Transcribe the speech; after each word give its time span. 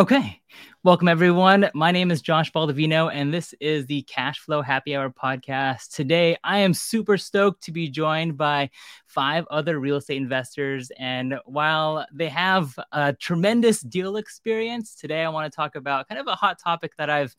Okay. 0.00 0.40
Welcome, 0.82 1.08
everyone. 1.08 1.68
My 1.74 1.92
name 1.92 2.10
is 2.10 2.22
Josh 2.22 2.50
Baldovino, 2.52 3.10
and 3.12 3.34
this 3.34 3.54
is 3.60 3.84
the 3.84 4.00
Cash 4.04 4.38
Flow 4.38 4.62
Happy 4.62 4.96
Hour 4.96 5.10
podcast. 5.10 5.90
Today, 5.94 6.38
I 6.42 6.60
am 6.60 6.72
super 6.72 7.18
stoked 7.18 7.62
to 7.64 7.70
be 7.70 7.90
joined 7.90 8.38
by 8.38 8.70
five 9.04 9.44
other 9.50 9.78
real 9.78 9.96
estate 9.96 10.16
investors. 10.16 10.90
And 10.98 11.38
while 11.44 12.06
they 12.14 12.30
have 12.30 12.78
a 12.92 13.12
tremendous 13.12 13.82
deal 13.82 14.16
experience, 14.16 14.94
today 14.94 15.22
I 15.22 15.28
want 15.28 15.52
to 15.52 15.54
talk 15.54 15.76
about 15.76 16.08
kind 16.08 16.18
of 16.18 16.28
a 16.28 16.34
hot 16.34 16.58
topic 16.58 16.92
that 16.96 17.10
I've 17.10 17.36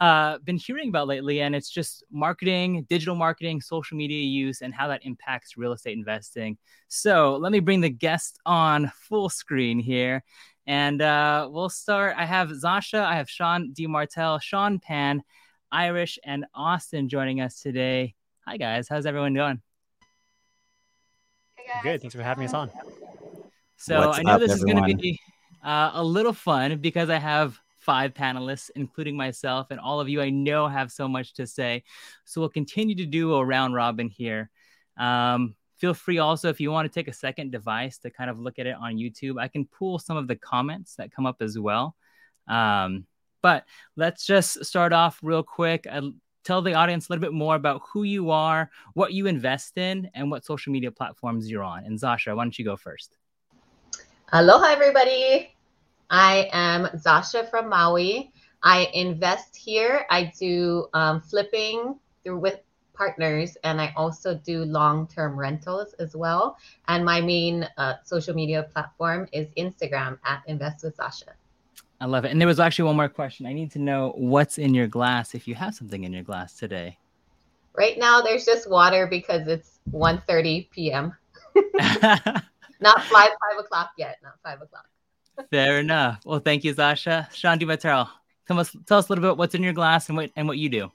uh, 0.00 0.38
been 0.38 0.56
hearing 0.56 0.88
about 0.88 1.08
lately, 1.08 1.42
and 1.42 1.54
it's 1.54 1.68
just 1.68 2.04
marketing, 2.10 2.86
digital 2.88 3.16
marketing, 3.16 3.60
social 3.60 3.98
media 3.98 4.22
use, 4.22 4.62
and 4.62 4.72
how 4.72 4.88
that 4.88 5.04
impacts 5.04 5.58
real 5.58 5.72
estate 5.72 5.98
investing. 5.98 6.56
So 6.88 7.36
let 7.36 7.52
me 7.52 7.60
bring 7.60 7.82
the 7.82 7.90
guest 7.90 8.38
on 8.46 8.90
full 8.94 9.28
screen 9.28 9.78
here. 9.78 10.24
And 10.68 11.00
uh, 11.00 11.48
we'll 11.50 11.70
start. 11.70 12.14
I 12.18 12.26
have 12.26 12.50
Zasha, 12.50 13.02
I 13.02 13.16
have 13.16 13.30
Sean 13.30 13.72
Dimartile, 13.72 14.40
Sean 14.42 14.78
Pan, 14.78 15.22
Irish, 15.72 16.18
and 16.22 16.44
Austin 16.54 17.08
joining 17.08 17.40
us 17.40 17.62
today. 17.62 18.14
Hi, 18.46 18.58
guys. 18.58 18.86
How's 18.86 19.06
everyone 19.06 19.32
doing? 19.32 19.62
Hey 21.56 21.80
Good. 21.82 22.02
Thanks 22.02 22.14
for 22.14 22.22
having 22.22 22.44
us 22.44 22.52
on. 22.52 22.70
So 23.78 24.08
What's 24.08 24.18
I 24.18 24.22
know 24.24 24.32
up, 24.32 24.40
this 24.40 24.52
everyone? 24.52 24.76
is 24.76 24.82
going 24.82 24.96
to 24.98 25.02
be 25.02 25.18
uh, 25.64 25.92
a 25.94 26.04
little 26.04 26.34
fun 26.34 26.76
because 26.80 27.08
I 27.08 27.16
have 27.16 27.58
five 27.80 28.12
panelists, 28.12 28.68
including 28.76 29.16
myself, 29.16 29.68
and 29.70 29.80
all 29.80 30.00
of 30.00 30.10
you 30.10 30.20
I 30.20 30.28
know 30.28 30.68
have 30.68 30.92
so 30.92 31.08
much 31.08 31.32
to 31.36 31.46
say. 31.46 31.82
So 32.26 32.42
we'll 32.42 32.50
continue 32.50 32.94
to 32.96 33.06
do 33.06 33.32
a 33.36 33.42
round 33.42 33.72
robin 33.72 34.10
here. 34.10 34.50
Um, 34.98 35.54
feel 35.78 35.94
free 35.94 36.18
also 36.18 36.48
if 36.48 36.60
you 36.60 36.70
want 36.70 36.90
to 36.90 37.00
take 37.00 37.08
a 37.08 37.12
second 37.12 37.52
device 37.52 37.98
to 37.98 38.10
kind 38.10 38.28
of 38.28 38.38
look 38.38 38.58
at 38.58 38.66
it 38.66 38.76
on 38.80 38.96
YouTube. 38.96 39.40
I 39.40 39.48
can 39.48 39.64
pull 39.64 39.98
some 39.98 40.16
of 40.16 40.28
the 40.28 40.36
comments 40.36 40.96
that 40.96 41.12
come 41.12 41.26
up 41.26 41.40
as 41.40 41.58
well. 41.58 41.94
Um, 42.48 43.06
but 43.42 43.64
let's 43.96 44.26
just 44.26 44.64
start 44.64 44.92
off 44.92 45.18
real 45.22 45.42
quick. 45.42 45.86
I 45.90 46.00
tell 46.44 46.62
the 46.62 46.74
audience 46.74 47.08
a 47.08 47.12
little 47.12 47.22
bit 47.22 47.32
more 47.32 47.54
about 47.54 47.82
who 47.92 48.02
you 48.02 48.30
are, 48.30 48.70
what 48.94 49.12
you 49.12 49.26
invest 49.26 49.78
in, 49.78 50.10
and 50.14 50.30
what 50.30 50.44
social 50.44 50.72
media 50.72 50.90
platforms 50.90 51.48
you're 51.50 51.62
on. 51.62 51.84
And 51.84 51.98
Zasha, 51.98 52.34
why 52.34 52.44
don't 52.44 52.58
you 52.58 52.64
go 52.64 52.76
first? 52.76 53.16
Aloha, 54.32 54.66
everybody. 54.66 55.54
I 56.10 56.48
am 56.52 56.86
Zasha 56.98 57.48
from 57.50 57.68
Maui. 57.68 58.32
I 58.62 58.88
invest 58.94 59.56
here. 59.56 60.06
I 60.10 60.32
do 60.38 60.88
um, 60.94 61.20
flipping 61.20 61.98
through 62.24 62.38
with 62.38 62.60
partners 62.98 63.56
and 63.62 63.80
I 63.80 63.94
also 63.96 64.34
do 64.34 64.64
long-term 64.64 65.38
rentals 65.38 65.94
as 66.00 66.16
well. 66.16 66.58
And 66.88 67.04
my 67.04 67.20
main 67.20 67.66
uh, 67.78 67.94
social 68.04 68.34
media 68.34 68.64
platform 68.64 69.28
is 69.32 69.46
Instagram 69.56 70.18
at 70.24 70.42
Invest 70.48 70.84
with 70.84 70.96
Zasha. 70.96 71.30
I 72.00 72.06
love 72.06 72.24
it. 72.24 72.32
And 72.32 72.40
there 72.40 72.48
was 72.48 72.60
actually 72.60 72.86
one 72.86 72.96
more 72.96 73.08
question. 73.08 73.46
I 73.46 73.52
need 73.52 73.70
to 73.72 73.78
know 73.78 74.12
what's 74.16 74.58
in 74.58 74.74
your 74.74 74.88
glass 74.88 75.34
if 75.34 75.48
you 75.48 75.54
have 75.54 75.74
something 75.74 76.04
in 76.04 76.12
your 76.12 76.24
glass 76.24 76.54
today. 76.54 76.98
Right 77.74 77.98
now 77.98 78.20
there's 78.20 78.44
just 78.44 78.68
water 78.68 79.06
because 79.06 79.46
it's 79.46 79.78
1.30 79.92 80.68
p.m. 80.70 81.14
not 82.80 83.02
five 83.04 83.30
five 83.30 83.58
o'clock 83.58 83.90
yet. 83.96 84.18
Not 84.22 84.34
five 84.42 84.60
o'clock. 84.60 84.86
Fair 85.50 85.78
enough. 85.78 86.20
Well, 86.24 86.40
thank 86.40 86.64
you, 86.64 86.74
Zasha. 86.74 87.32
Sean 87.32 87.58
Dimartile, 87.58 88.08
tell 88.46 88.58
us 88.58 88.76
tell 88.86 88.98
us 88.98 89.08
a 89.08 89.12
little 89.12 89.22
bit 89.22 89.36
what's 89.36 89.54
in 89.54 89.62
your 89.62 89.72
glass 89.72 90.08
and 90.08 90.16
what 90.16 90.30
and 90.36 90.48
what 90.48 90.58
you 90.58 90.68
do. 90.68 90.90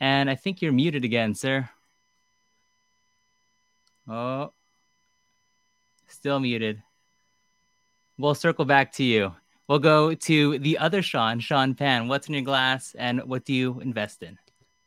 And 0.00 0.28
I 0.28 0.34
think 0.34 0.60
you're 0.60 0.72
muted 0.72 1.04
again, 1.04 1.34
sir. 1.34 1.68
Oh, 4.08 4.52
still 6.08 6.40
muted. 6.40 6.82
We'll 8.18 8.34
circle 8.34 8.64
back 8.64 8.92
to 8.92 9.04
you. 9.04 9.34
We'll 9.66 9.78
go 9.78 10.14
to 10.14 10.58
the 10.58 10.78
other 10.78 11.00
Sean, 11.00 11.40
Sean 11.40 11.74
Pan. 11.74 12.06
What's 12.06 12.28
in 12.28 12.34
your 12.34 12.42
glass 12.42 12.94
and 12.98 13.22
what 13.24 13.44
do 13.44 13.54
you 13.54 13.80
invest 13.80 14.22
in? 14.22 14.38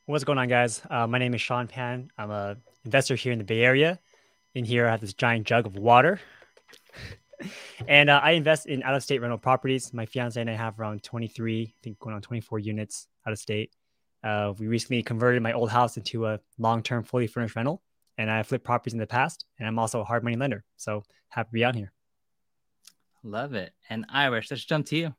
What's 0.06 0.24
going 0.24 0.38
on, 0.38 0.48
guys? 0.48 0.82
Uh, 0.90 1.08
my 1.08 1.18
name 1.18 1.34
is 1.34 1.42
Sean 1.42 1.68
Pan. 1.68 2.12
I'm 2.18 2.32
a 2.32 2.58
investor 2.86 3.16
here 3.16 3.34
in 3.34 3.40
the 3.40 3.44
Bay 3.44 3.64
Area. 3.64 4.00
In 4.54 4.64
here, 4.64 4.88
I 4.88 4.92
have 4.92 5.02
this 5.02 5.14
giant 5.14 5.48
jug 5.48 5.66
of 5.66 5.76
water. 5.76 6.22
and 7.88 8.10
uh, 8.10 8.22
I 8.24 8.32
invest 8.32 8.68
in 8.68 8.84
out 8.84 8.96
of 8.96 9.04
state 9.04 9.20
rental 9.20 9.38
properties. 9.38 9.94
My 9.94 10.06
fiance 10.06 10.40
and 10.40 10.50
I 10.50 10.54
have 10.54 10.80
around 10.80 11.04
23, 11.04 11.64
I 11.64 11.84
think 11.84 12.00
going 12.00 12.16
on 12.16 12.22
24 12.22 12.60
units 12.60 13.08
out 13.26 13.34
of 13.34 13.40
state. 13.40 13.72
Uh, 14.28 14.54
we 14.60 14.68
recently 14.68 15.02
converted 15.02 15.42
my 15.42 15.54
old 15.54 15.70
house 15.70 15.96
into 15.96 16.26
a 16.26 16.38
long-term, 16.58 17.02
fully 17.02 17.28
furnished 17.28 17.56
rental, 17.56 17.82
and 18.18 18.30
I 18.30 18.44
flipped 18.44 18.66
properties 18.66 18.92
in 18.92 19.00
the 19.00 19.08
past. 19.08 19.46
And 19.58 19.66
I'm 19.66 19.80
also 19.80 20.02
a 20.02 20.04
hard 20.04 20.22
money 20.22 20.36
lender, 20.36 20.66
so 20.76 21.04
happy 21.30 21.48
to 21.48 21.54
be 21.54 21.64
out 21.64 21.76
here. 21.76 21.94
Love 23.24 23.54
it. 23.54 23.72
And 23.90 24.06
Irish, 24.10 24.52
let's 24.52 24.66
jump 24.66 24.86
to 24.88 24.98
you. 24.98 25.16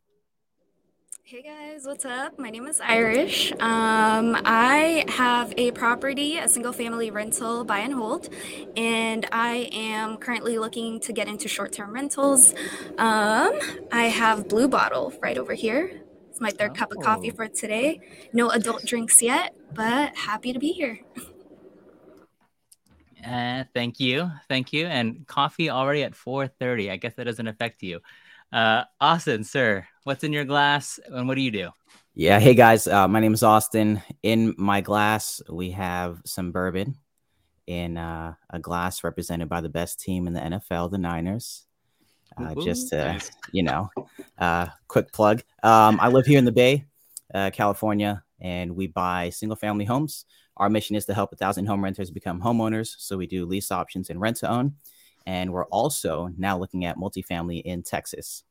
Hey 1.22 1.40
guys, 1.40 1.86
what's 1.86 2.04
up? 2.04 2.38
My 2.38 2.50
name 2.50 2.66
is 2.66 2.82
Irish. 2.82 3.50
Um, 3.52 4.36
I 4.44 5.06
have 5.08 5.54
a 5.56 5.70
property, 5.70 6.36
a 6.36 6.48
single 6.48 6.72
family 6.74 7.10
rental 7.10 7.64
buy 7.64 7.78
and 7.78 7.94
hold, 7.94 8.28
and 8.76 9.26
I 9.32 9.70
am 9.72 10.18
currently 10.18 10.58
looking 10.58 11.00
to 11.00 11.14
get 11.14 11.28
into 11.28 11.48
short 11.48 11.72
term 11.72 11.94
rentals. 11.94 12.54
Um, 12.98 13.58
I 13.90 14.04
have 14.04 14.48
Blue 14.48 14.68
Bottle 14.68 15.14
right 15.22 15.38
over 15.38 15.54
here. 15.54 16.02
It's 16.38 16.42
my 16.44 16.50
third 16.50 16.70
oh. 16.70 16.74
cup 16.74 16.92
of 16.92 17.02
coffee 17.02 17.32
oh. 17.32 17.34
for 17.34 17.48
today. 17.48 17.98
No 18.32 18.50
adult 18.50 18.84
drinks 18.84 19.20
yet, 19.20 19.56
but 19.74 20.14
happy 20.16 20.52
to 20.52 20.60
be 20.60 20.70
here. 20.70 21.00
Uh, 23.26 23.64
thank 23.74 23.98
you, 23.98 24.30
thank 24.48 24.72
you. 24.72 24.86
And 24.86 25.26
coffee 25.26 25.68
already 25.68 26.04
at 26.04 26.12
4:30. 26.12 26.92
I 26.92 26.96
guess 26.96 27.14
that 27.14 27.24
doesn't 27.24 27.48
affect 27.48 27.82
you. 27.82 27.98
Uh, 28.52 28.84
Austin, 29.00 29.42
sir, 29.42 29.84
what's 30.04 30.22
in 30.22 30.32
your 30.32 30.44
glass 30.44 31.00
and 31.08 31.26
what 31.26 31.34
do 31.34 31.40
you 31.40 31.50
do? 31.50 31.70
Yeah, 32.14 32.38
hey 32.38 32.54
guys, 32.54 32.86
uh, 32.86 33.08
my 33.08 33.18
name 33.18 33.34
is 33.34 33.42
Austin. 33.42 34.00
In 34.22 34.54
my 34.56 34.80
glass, 34.80 35.42
we 35.50 35.72
have 35.72 36.22
some 36.24 36.52
bourbon 36.52 36.98
in 37.66 37.96
uh, 37.98 38.34
a 38.48 38.60
glass 38.60 39.02
represented 39.02 39.48
by 39.48 39.60
the 39.60 39.68
best 39.68 39.98
team 39.98 40.28
in 40.28 40.34
the 40.34 40.40
NFL, 40.40 40.92
the 40.92 40.98
Niners. 40.98 41.67
Uh, 42.38 42.54
just 42.62 42.88
to, 42.90 42.96
nice. 42.96 43.30
you 43.52 43.62
know, 43.62 43.90
uh, 44.38 44.66
quick 44.86 45.12
plug. 45.12 45.42
Um, 45.62 45.98
I 46.00 46.08
live 46.08 46.26
here 46.26 46.38
in 46.38 46.44
the 46.44 46.52
Bay, 46.52 46.84
uh, 47.34 47.50
California, 47.52 48.22
and 48.40 48.76
we 48.76 48.86
buy 48.86 49.30
single 49.30 49.56
family 49.56 49.84
homes. 49.84 50.24
Our 50.56 50.68
mission 50.68 50.96
is 50.96 51.04
to 51.06 51.14
help 51.14 51.32
a 51.32 51.36
thousand 51.36 51.66
home 51.66 51.82
renters 51.82 52.10
become 52.10 52.40
homeowners. 52.40 52.94
So 52.98 53.16
we 53.16 53.26
do 53.26 53.46
lease 53.46 53.70
options 53.70 54.10
and 54.10 54.20
rent 54.20 54.38
to 54.38 54.50
own. 54.50 54.74
And 55.26 55.52
we're 55.52 55.66
also 55.66 56.30
now 56.36 56.58
looking 56.58 56.84
at 56.84 56.96
multifamily 56.96 57.62
in 57.62 57.82
Texas. 57.82 58.44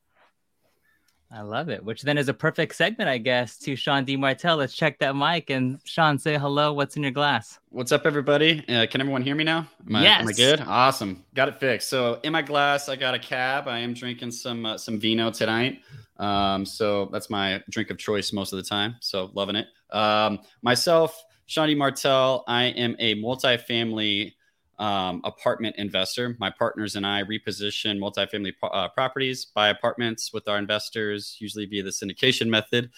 I 1.30 1.42
love 1.42 1.68
it. 1.68 1.84
Which 1.84 2.04
then 2.04 2.18
is 2.18 2.30
a 2.30 2.34
perfect 2.34 2.76
segment, 2.76 3.10
I 3.10 3.18
guess, 3.18 3.58
to 3.60 3.76
Sean 3.76 4.06
Dimartile. 4.06 4.58
Let's 4.58 4.74
check 4.74 4.98
that 5.00 5.16
mic 5.16 5.50
and 5.50 5.80
Sean, 5.84 6.18
say 6.18 6.38
hello. 6.38 6.72
What's 6.72 6.96
in 6.96 7.04
your 7.04 7.12
glass? 7.12 7.60
What's 7.70 7.92
up, 7.92 8.06
everybody? 8.06 8.64
Uh, 8.70 8.88
can 8.90 9.02
everyone 9.02 9.22
hear 9.22 9.36
me 9.36 9.44
now? 9.44 9.68
Am 9.88 9.96
I, 9.98 10.04
yes. 10.04 10.22
Am 10.22 10.28
I 10.28 10.32
good? 10.32 10.62
Awesome. 10.62 11.26
Got 11.36 11.50
it 11.50 11.60
fixed. 11.60 11.90
So 11.90 12.20
in 12.24 12.32
my 12.32 12.42
glass, 12.42 12.88
I 12.88 12.96
got 12.96 13.14
a 13.14 13.20
cab. 13.20 13.68
I 13.68 13.80
am 13.80 13.94
drinking 13.94 14.32
some 14.32 14.66
uh, 14.66 14.78
some 14.78 15.00
vino 15.00 15.30
tonight. 15.30 15.82
Um, 16.18 16.66
so 16.66 17.10
that's 17.12 17.30
my 17.30 17.62
drink 17.70 17.90
of 17.90 17.98
choice 17.98 18.32
most 18.32 18.54
of 18.54 18.58
the 18.58 18.64
time. 18.64 18.96
So 19.02 19.30
loving 19.34 19.58
it. 19.58 19.68
Um, 19.92 20.40
myself, 20.62 21.24
Sean 21.46 21.68
Dimartile. 21.68 22.44
I 22.48 22.66
am 22.66 22.96
a 23.00 23.16
multifamily 23.16 24.34
um, 24.80 25.22
apartment 25.24 25.76
investor. 25.78 26.36
My 26.40 26.50
partners 26.50 26.96
and 26.96 27.06
I 27.06 27.24
reposition 27.24 27.98
multifamily 28.00 28.54
uh, 28.64 28.90
properties, 28.90 29.46
buy 29.46 29.70
apartments 29.70 30.32
with 30.34 30.48
our 30.48 30.58
investors, 30.58 31.38
usually 31.40 31.66
via 31.66 31.84
the 31.84 31.90
syndication 31.90 32.48
method. 32.48 32.92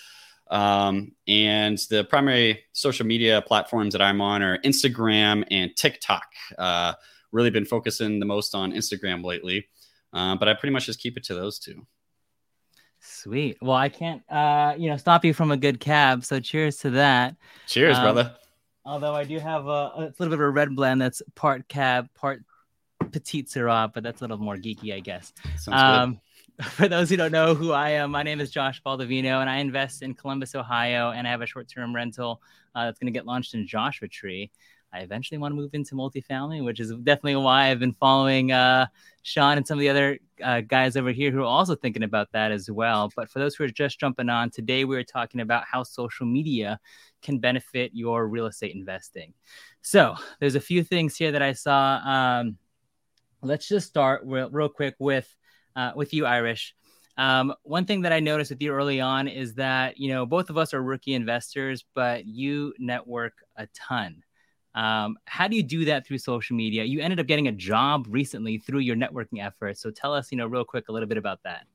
Um, 0.49 1.11
and 1.27 1.77
the 1.89 2.03
primary 2.05 2.63
social 2.73 3.05
media 3.05 3.41
platforms 3.41 3.93
that 3.93 4.01
I'm 4.01 4.19
on 4.19 4.41
are 4.41 4.57
Instagram 4.59 5.45
and 5.51 5.75
TikTok. 5.75 6.27
Uh, 6.57 6.93
really 7.31 7.51
been 7.51 7.65
focusing 7.65 8.19
the 8.19 8.25
most 8.25 8.55
on 8.55 8.71
Instagram 8.73 9.23
lately, 9.23 9.67
uh, 10.13 10.35
but 10.35 10.47
I 10.47 10.55
pretty 10.55 10.73
much 10.73 10.87
just 10.87 10.99
keep 10.99 11.17
it 11.17 11.23
to 11.25 11.35
those 11.35 11.59
two. 11.59 11.85
Sweet. 12.99 13.57
Well, 13.61 13.77
I 13.77 13.89
can't, 13.89 14.23
uh, 14.29 14.73
you 14.77 14.89
know, 14.89 14.97
stop 14.97 15.23
you 15.23 15.33
from 15.33 15.51
a 15.51 15.57
good 15.57 15.79
cab. 15.79 16.25
So 16.25 16.39
cheers 16.39 16.77
to 16.77 16.89
that. 16.91 17.35
Cheers, 17.67 17.97
um, 17.97 18.03
brother. 18.03 18.35
Although 18.85 19.13
I 19.13 19.23
do 19.23 19.39
have 19.39 19.67
a, 19.67 19.69
a 19.69 20.13
little 20.17 20.29
bit 20.29 20.33
of 20.33 20.39
a 20.39 20.49
red 20.49 20.75
blend 20.75 21.01
that's 21.01 21.21
part 21.35 21.67
cab, 21.67 22.07
part 22.15 22.43
petite 23.11 23.47
syrah, 23.47 23.91
but 23.93 24.03
that's 24.03 24.21
a 24.21 24.23
little 24.23 24.37
more 24.37 24.55
geeky, 24.55 24.93
I 24.93 24.99
guess. 24.99 25.33
Um, 25.67 26.19
for 26.61 26.87
those 26.87 27.09
who 27.09 27.17
don't 27.17 27.31
know 27.31 27.55
who 27.55 27.71
I 27.71 27.91
am, 27.91 28.11
my 28.11 28.23
name 28.23 28.39
is 28.39 28.51
Josh 28.51 28.81
Baldovino, 28.83 29.41
and 29.41 29.49
I 29.49 29.57
invest 29.57 30.01
in 30.01 30.13
Columbus, 30.13 30.55
Ohio, 30.55 31.11
and 31.11 31.27
I 31.27 31.31
have 31.31 31.41
a 31.41 31.45
short-term 31.45 31.95
rental 31.95 32.41
uh, 32.75 32.85
that's 32.85 32.99
going 32.99 33.11
to 33.11 33.17
get 33.17 33.25
launched 33.25 33.53
in 33.53 33.67
Joshua 33.67 34.07
Tree. 34.07 34.51
I 34.91 34.99
eventually 35.01 35.37
want 35.37 35.51
to 35.51 35.55
move 35.55 35.73
into 35.73 35.95
multifamily, 35.95 36.63
which 36.65 36.79
is 36.79 36.91
definitely 36.91 37.35
why 37.35 37.69
I've 37.69 37.79
been 37.79 37.93
following 37.93 38.51
uh, 38.51 38.87
Sean 39.21 39.57
and 39.57 39.67
some 39.67 39.77
of 39.77 39.81
the 39.81 39.89
other 39.89 40.17
uh, 40.43 40.61
guys 40.61 40.97
over 40.97 41.11
here 41.11 41.31
who 41.31 41.41
are 41.41 41.45
also 41.45 41.75
thinking 41.75 42.03
about 42.03 42.31
that 42.31 42.51
as 42.51 42.71
well. 42.71 43.11
But 43.15 43.29
for 43.29 43.37
those 43.37 43.55
who 43.55 43.65
are 43.65 43.69
just 43.69 43.99
jumping 43.99 44.29
on, 44.29 44.49
today 44.49 44.85
we 44.85 44.97
are 44.97 45.03
talking 45.03 45.41
about 45.41 45.65
how 45.71 45.83
social 45.83 46.25
media 46.25 46.79
can 47.21 47.39
benefit 47.39 47.91
your 47.93 48.27
real 48.27 48.45
estate 48.45 48.75
investing. 48.75 49.33
So 49.81 50.15
there's 50.39 50.55
a 50.55 50.61
few 50.61 50.83
things 50.83 51.15
here 51.15 51.31
that 51.31 51.41
I 51.41 51.53
saw. 51.53 51.97
Um, 51.97 52.57
let's 53.41 53.67
just 53.67 53.87
start 53.87 54.21
real, 54.25 54.49
real 54.49 54.69
quick 54.69 54.95
with 54.99 55.33
uh, 55.75 55.91
with 55.95 56.13
you, 56.13 56.25
Irish. 56.25 56.75
Um, 57.17 57.53
one 57.63 57.85
thing 57.85 58.01
that 58.01 58.13
I 58.13 58.21
noticed 58.21 58.51
with 58.51 58.61
you 58.61 58.71
early 58.71 59.01
on 59.01 59.27
is 59.27 59.55
that 59.55 59.97
you 59.97 60.09
know 60.09 60.25
both 60.25 60.49
of 60.49 60.57
us 60.57 60.73
are 60.73 60.81
rookie 60.81 61.13
investors, 61.13 61.85
but 61.93 62.25
you 62.25 62.73
network 62.79 63.33
a 63.57 63.67
ton. 63.67 64.23
Um, 64.75 65.17
how 65.25 65.47
do 65.47 65.55
you 65.55 65.63
do 65.63 65.85
that 65.85 66.05
through 66.05 66.19
social 66.19 66.55
media? 66.55 66.83
You 66.83 67.01
ended 67.01 67.19
up 67.19 67.27
getting 67.27 67.47
a 67.47 67.51
job 67.51 68.05
recently 68.09 68.59
through 68.59 68.79
your 68.79 68.95
networking 68.95 69.43
efforts. 69.43 69.81
So 69.81 69.89
tell 69.91 70.13
us, 70.13 70.31
you 70.31 70.37
know, 70.37 70.47
real 70.47 70.63
quick, 70.63 70.89
a 70.89 70.91
little 70.91 71.09
bit 71.09 71.17
about 71.17 71.39
that. 71.43 71.65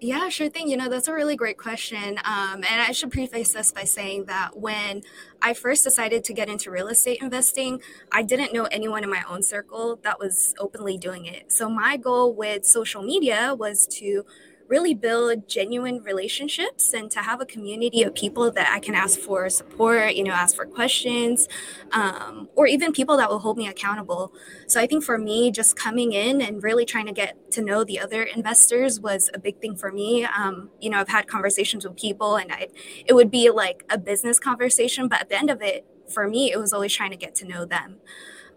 Yeah, 0.00 0.28
sure 0.28 0.48
thing. 0.48 0.68
You 0.68 0.76
know, 0.76 0.88
that's 0.88 1.08
a 1.08 1.12
really 1.12 1.34
great 1.34 1.58
question. 1.58 2.18
Um, 2.24 2.62
and 2.70 2.80
I 2.80 2.92
should 2.92 3.10
preface 3.10 3.52
this 3.52 3.72
by 3.72 3.82
saying 3.82 4.26
that 4.26 4.56
when 4.56 5.02
I 5.42 5.54
first 5.54 5.82
decided 5.82 6.22
to 6.24 6.32
get 6.32 6.48
into 6.48 6.70
real 6.70 6.86
estate 6.86 7.18
investing, 7.20 7.80
I 8.12 8.22
didn't 8.22 8.52
know 8.52 8.64
anyone 8.66 9.02
in 9.02 9.10
my 9.10 9.24
own 9.28 9.42
circle 9.42 9.98
that 10.04 10.20
was 10.20 10.54
openly 10.60 10.98
doing 10.98 11.26
it. 11.26 11.50
So 11.50 11.68
my 11.68 11.96
goal 11.96 12.32
with 12.32 12.64
social 12.64 13.02
media 13.02 13.56
was 13.58 13.88
to 13.98 14.24
really 14.68 14.94
build 14.94 15.48
genuine 15.48 16.02
relationships 16.02 16.92
and 16.92 17.10
to 17.10 17.20
have 17.20 17.40
a 17.40 17.46
community 17.46 18.02
of 18.02 18.14
people 18.14 18.50
that 18.52 18.70
I 18.70 18.78
can 18.78 18.94
ask 18.94 19.18
for 19.18 19.48
support, 19.48 20.14
you 20.14 20.22
know, 20.24 20.32
ask 20.32 20.54
for 20.54 20.66
questions, 20.66 21.48
um, 21.92 22.48
or 22.54 22.66
even 22.66 22.92
people 22.92 23.16
that 23.16 23.28
will 23.28 23.38
hold 23.38 23.56
me 23.56 23.66
accountable. 23.66 24.32
So 24.66 24.80
I 24.80 24.86
think 24.86 25.02
for 25.04 25.18
me, 25.18 25.50
just 25.50 25.74
coming 25.74 26.12
in 26.12 26.40
and 26.42 26.62
really 26.62 26.84
trying 26.84 27.06
to 27.06 27.12
get 27.12 27.50
to 27.52 27.62
know 27.62 27.82
the 27.82 27.98
other 27.98 28.22
investors 28.22 29.00
was 29.00 29.30
a 29.32 29.38
big 29.38 29.58
thing 29.60 29.74
for 29.74 29.90
me. 29.90 30.24
Um, 30.24 30.70
you 30.80 30.90
know, 30.90 30.98
I've 30.98 31.08
had 31.08 31.26
conversations 31.26 31.86
with 31.86 31.96
people 31.96 32.36
and 32.36 32.52
I, 32.52 32.68
it 33.06 33.14
would 33.14 33.30
be 33.30 33.50
like 33.50 33.84
a 33.90 33.98
business 33.98 34.38
conversation, 34.38 35.08
but 35.08 35.20
at 35.20 35.28
the 35.30 35.38
end 35.38 35.50
of 35.50 35.62
it, 35.62 35.86
for 36.12 36.28
me, 36.28 36.52
it 36.52 36.58
was 36.58 36.72
always 36.72 36.92
trying 36.92 37.10
to 37.10 37.16
get 37.16 37.34
to 37.36 37.46
know 37.46 37.64
them 37.64 37.98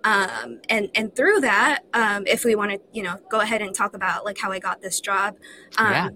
um, 0.04 0.60
and 0.70 0.90
and 0.96 1.16
through 1.16 1.42
that 1.42 1.84
um, 1.94 2.26
if 2.28 2.44
we 2.44 2.56
want 2.56 2.72
to 2.72 2.80
you 2.92 3.04
know 3.04 3.18
go 3.30 3.40
ahead 3.40 3.62
and 3.62 3.74
talk 3.76 3.94
about 3.94 4.26
like 4.26 4.38
how 4.38 4.52
i 4.52 4.60
got 4.60 4.82
this 4.82 5.00
job 5.00 5.36
um, 5.78 5.92
yeah. 5.92 6.10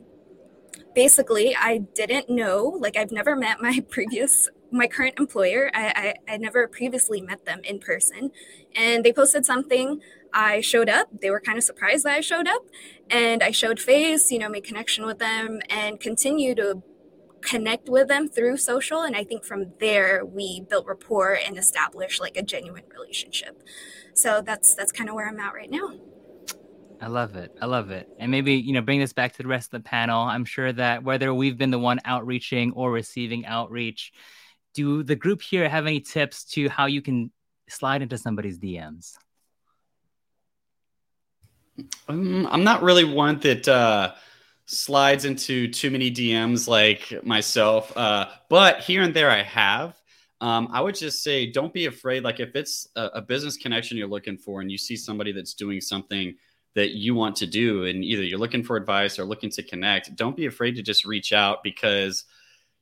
basically 0.94 1.56
i 1.56 1.78
didn't 1.94 2.30
know 2.30 2.78
like 2.80 2.98
i've 2.98 3.12
never 3.12 3.36
met 3.36 3.62
my 3.62 3.80
previous 3.90 4.50
my 4.76 4.88
current 4.88 5.18
employer. 5.18 5.72
I, 5.74 6.14
I 6.28 6.34
i 6.34 6.38
never 6.38 6.68
previously 6.68 7.22
met 7.22 7.46
them 7.46 7.62
in 7.64 7.80
person. 7.80 8.32
And 8.76 9.04
they 9.04 9.14
posted 9.14 9.46
something. 9.46 10.02
I 10.34 10.60
showed 10.62 10.90
up. 10.90 11.08
They 11.22 11.30
were 11.30 11.40
kind 11.40 11.58
of 11.58 11.64
surprised 11.64 12.04
that 12.06 12.14
i 12.14 12.22
showed 12.22 12.48
up. 12.48 12.64
And 13.10 13.42
i 13.42 13.52
showed 13.52 13.80
face 13.80 14.32
you 14.32 14.40
know 14.40 14.50
made 14.50 14.64
connection 14.64 15.06
with 15.06 15.20
them 15.20 15.60
and 15.70 16.00
continue 16.00 16.54
to 16.56 16.84
connect 17.46 17.88
with 17.88 18.08
them 18.08 18.28
through 18.28 18.58
social 18.58 19.02
and 19.02 19.16
i 19.16 19.24
think 19.24 19.44
from 19.44 19.72
there 19.80 20.26
we 20.26 20.62
built 20.70 20.86
rapport 20.88 21.38
and 21.46 21.58
established 21.58 22.20
like 22.20 22.36
a 22.36 22.42
genuine 22.42 22.84
relationship 22.94 23.64
so 24.14 24.42
that's 24.42 24.76
that's 24.76 24.92
kind 24.92 25.10
of 25.10 25.16
where 25.16 25.28
i'm 25.28 25.40
at 25.40 25.54
right 25.54 25.72
now 25.72 25.92
I 27.02 27.08
love 27.08 27.36
it. 27.36 27.56
I 27.62 27.66
love 27.66 27.92
it. 27.92 28.08
And 28.20 28.32
maybe, 28.32 28.54
you 28.54 28.74
know, 28.74 28.82
bring 28.82 29.00
this 29.00 29.14
back 29.14 29.34
to 29.34 29.44
the 29.44 29.50
rest 29.50 29.74
of 29.74 29.84
the 29.84 29.88
panel. 29.88 30.22
I'm 30.22 30.46
sure 30.46 30.72
that 30.72 31.04
whether 31.04 31.34
we've 31.34 31.58
been 31.58 31.70
the 31.70 31.78
one 31.78 32.00
outreaching 32.06 32.72
or 32.72 32.92
receiving 32.92 33.46
outreach, 33.46 34.14
do 34.74 35.04
the 35.04 35.16
group 35.16 35.42
here 35.42 35.68
have 35.68 35.86
any 35.86 36.00
tips 36.00 36.46
to 36.52 36.70
how 36.70 36.86
you 36.86 37.02
can 37.02 37.32
slide 37.68 38.02
into 38.02 38.18
somebody's 38.18 38.60
DMs? 38.60 39.14
Um, 42.08 42.48
I'm 42.50 42.64
not 42.64 42.84
really 42.84 43.04
one 43.04 43.40
that 43.40 43.68
uh, 43.68 44.14
slides 44.66 45.26
into 45.26 45.68
too 45.68 45.92
many 45.92 46.12
DMs 46.12 46.68
like 46.68 47.14
myself. 47.24 47.96
Uh, 47.96 48.28
but 48.50 48.80
here 48.80 49.04
and 49.04 49.14
there 49.14 49.30
I 49.30 49.44
have. 49.44 49.96
Um, 50.42 50.70
I 50.72 50.82
would 50.82 50.96
just 50.96 51.24
say 51.24 51.50
don't 51.50 51.74
be 51.74 51.86
afraid. 51.86 52.24
Like 52.24 52.40
if 52.40 52.56
it's 52.56 52.90
a, 52.96 53.06
a, 53.16 53.22
business 53.22 53.56
connection 53.56 53.98
you're 53.98 54.08
looking 54.08 54.38
for 54.38 54.62
and 54.62 54.70
you 54.70 54.78
see 54.78 54.98
somebody 54.98 55.32
that's 55.32 55.54
doing 55.54 55.80
something 55.80 56.36
that 56.74 56.92
you 56.92 57.16
want 57.16 57.38
to 57.38 57.48
do, 57.48 57.86
and 57.86 58.04
either 58.04 58.22
you're 58.22 58.38
looking 58.38 58.64
for 58.64 58.76
advice 58.76 59.18
or 59.18 59.24
looking 59.24 59.50
to 59.52 59.64
connect, 59.64 60.14
don't 60.16 60.36
be 60.36 60.46
afraid 60.46 60.76
to 60.76 60.82
just 60.82 61.06
reach 61.06 61.32
out 61.32 61.64
because 61.64 62.26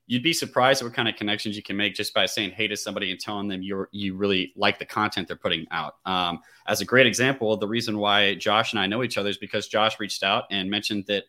you'd 0.06 0.22
be 0.22 0.32
surprised 0.32 0.82
what 0.82 0.92
kind 0.92 1.08
of 1.08 1.16
connections 1.16 1.56
you 1.56 1.62
can 1.62 1.76
make 1.76 1.94
just 1.94 2.12
by 2.12 2.26
saying 2.26 2.50
hey 2.50 2.66
to 2.66 2.76
somebody 2.76 3.10
and 3.10 3.20
telling 3.20 3.48
them 3.48 3.62
you're 3.62 3.88
you 3.92 4.16
really 4.16 4.52
like 4.56 4.78
the 4.78 4.84
content 4.84 5.28
they're 5.28 5.36
putting 5.36 5.64
out. 5.70 5.96
Um, 6.04 6.40
as 6.66 6.80
a 6.80 6.84
great 6.84 7.06
example, 7.06 7.56
the 7.56 7.68
reason 7.68 7.98
why 7.98 8.34
Josh 8.34 8.72
and 8.72 8.80
I 8.80 8.86
know 8.86 9.02
each 9.02 9.16
other 9.16 9.30
is 9.30 9.38
because 9.38 9.68
Josh 9.68 10.00
reached 10.00 10.24
out 10.24 10.44
and 10.50 10.68
mentioned 10.68 11.04
that 11.06 11.24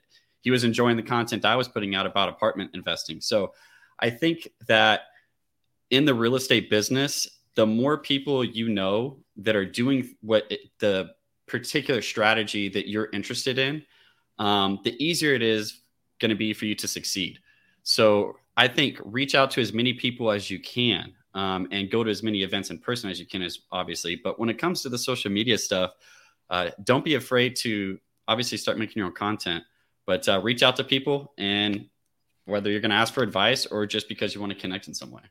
he 0.45 0.51
was 0.51 0.63
enjoying 0.63 0.95
the 0.95 1.01
content 1.01 1.44
I 1.44 1.56
was 1.56 1.68
putting 1.68 1.95
out 1.95 2.06
about 2.06 2.30
apartment 2.30 2.69
investing. 2.75 3.19
So 3.19 3.53
I 4.00 4.12
think 4.12 4.47
that 4.68 5.01
in 5.89 6.06
the 6.06 6.13
real 6.13 6.36
estate 6.36 6.69
business, 6.69 7.27
the 7.56 7.65
more 7.65 7.97
people 7.97 8.44
you 8.44 8.69
know 8.69 9.18
that 9.38 9.56
are 9.56 9.65
doing 9.65 10.15
what 10.21 10.44
it, 10.51 10.59
the 10.77 11.15
particular 11.47 12.00
strategy 12.03 12.69
that 12.69 12.88
you're 12.88 13.09
interested 13.12 13.57
in, 13.57 13.83
um, 14.38 14.80
the 14.83 14.95
easier 15.03 15.33
it 15.33 15.42
is 15.42 15.81
going 16.19 16.30
to 16.30 16.36
be 16.36 16.53
for 16.53 16.65
you 16.65 16.75
to 16.75 16.88
succeed. 16.88 17.39
So 17.81 18.38
I 18.56 18.68
think 18.68 19.00
reach 19.03 19.33
out 19.33 19.50
to 19.51 19.62
as 19.62 19.74
many 19.74 19.94
people 19.94 20.30
as 20.30 20.51
you 20.51 20.59
can 20.59 21.12
um, 21.33 21.68
and 21.71 21.89
go 21.89 22.03
to 22.03 22.12
as 22.12 22.21
many 22.21 22.44
events 22.44 22.69
in 22.69 22.77
person 22.77 23.09
as 23.09 23.19
you 23.19 23.25
can, 23.25 23.41
as 23.41 23.62
obviously. 23.71 24.15
But 24.15 24.39
when 24.39 24.50
it 24.50 24.59
comes 24.59 24.83
to 24.83 24.89
the 24.89 24.98
social 25.00 25.31
media 25.31 25.57
stuff, 25.57 25.94
uh, 26.51 26.69
don't 26.83 27.03
be 27.03 27.15
afraid 27.15 27.56
to 27.62 27.98
obviously 28.27 28.59
start 28.59 28.77
making 28.77 29.00
your 29.00 29.07
own 29.07 29.13
content. 29.13 29.63
But 30.05 30.27
uh, 30.27 30.39
reach 30.41 30.61
out 30.61 30.75
to 30.77 30.83
people, 30.83 31.33
and 31.37 31.89
whether 32.45 32.69
you're 32.69 32.79
going 32.79 32.91
to 32.91 32.95
ask 32.95 33.13
for 33.13 33.23
advice 33.23 33.65
or 33.65 33.85
just 33.85 34.07
because 34.07 34.33
you 34.33 34.41
want 34.41 34.53
to 34.53 34.59
connect 34.59 34.87
in 34.87 34.93
some 34.93 35.11
way. 35.11 35.23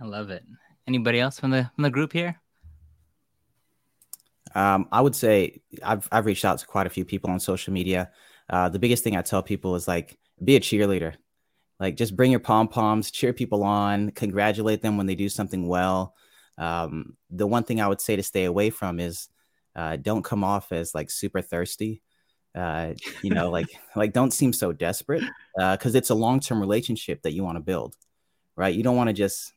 I 0.00 0.04
love 0.04 0.30
it. 0.30 0.42
Anybody 0.86 1.20
else 1.20 1.38
from 1.38 1.50
the 1.50 1.70
from 1.74 1.82
the 1.82 1.90
group 1.90 2.12
here? 2.12 2.40
Um, 4.54 4.88
I 4.92 5.00
would 5.00 5.14
say 5.14 5.60
I've 5.82 6.08
I've 6.10 6.26
reached 6.26 6.44
out 6.44 6.58
to 6.58 6.66
quite 6.66 6.86
a 6.86 6.90
few 6.90 7.04
people 7.04 7.30
on 7.30 7.40
social 7.40 7.72
media. 7.72 8.10
Uh, 8.48 8.68
the 8.68 8.78
biggest 8.78 9.04
thing 9.04 9.16
I 9.16 9.22
tell 9.22 9.42
people 9.42 9.74
is 9.74 9.88
like 9.88 10.18
be 10.42 10.56
a 10.56 10.60
cheerleader. 10.60 11.14
Like 11.78 11.96
just 11.96 12.16
bring 12.16 12.30
your 12.30 12.40
pom 12.40 12.68
poms, 12.68 13.10
cheer 13.10 13.32
people 13.32 13.62
on, 13.62 14.10
congratulate 14.10 14.80
them 14.80 14.96
when 14.96 15.06
they 15.06 15.14
do 15.14 15.28
something 15.28 15.66
well. 15.66 16.14
Um, 16.56 17.16
the 17.30 17.46
one 17.46 17.64
thing 17.64 17.80
I 17.80 17.88
would 17.88 18.00
say 18.00 18.16
to 18.16 18.22
stay 18.22 18.44
away 18.44 18.70
from 18.70 18.98
is 18.98 19.28
uh, 19.74 19.96
don't 19.96 20.24
come 20.24 20.42
off 20.42 20.72
as 20.72 20.94
like 20.94 21.10
super 21.10 21.42
thirsty 21.42 22.02
uh, 22.56 22.94
you 23.22 23.30
know 23.30 23.50
like 23.58 23.68
like 23.94 24.12
don't 24.12 24.32
seem 24.32 24.52
so 24.52 24.72
desperate 24.72 25.22
because 25.54 25.94
uh, 25.94 25.98
it's 25.98 26.10
a 26.10 26.14
long-term 26.14 26.60
relationship 26.60 27.22
that 27.22 27.32
you 27.32 27.44
want 27.44 27.56
to 27.56 27.62
build 27.62 27.96
right? 28.56 28.74
You 28.74 28.82
don't 28.82 28.96
want 28.96 29.08
to 29.08 29.14
just 29.14 29.52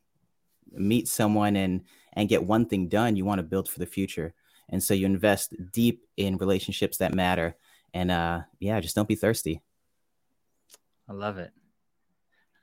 meet 0.72 1.07
someone 1.07 1.56
and 1.56 1.81
and 2.13 2.30
get 2.30 2.44
one 2.44 2.66
thing 2.66 2.88
done 2.88 3.16
you 3.16 3.25
want 3.25 3.40
to 3.40 3.44
build 3.44 3.68
for 3.68 3.80
the 3.80 3.86
future. 3.86 4.34
And 4.68 4.84
so 4.84 4.94
you 4.94 5.07
invest 5.07 5.56
deep 5.72 6.06
in 6.18 6.38
relationships 6.38 6.98
that 6.98 7.16
matter 7.16 7.56
and 7.92 8.12
uh 8.12 8.42
yeah 8.60 8.80
just 8.80 8.96
don't 8.96 9.07
be 9.07 9.16
thirsty. 9.16 9.62
I 11.07 11.13
love 11.13 11.40
it. 11.40 11.52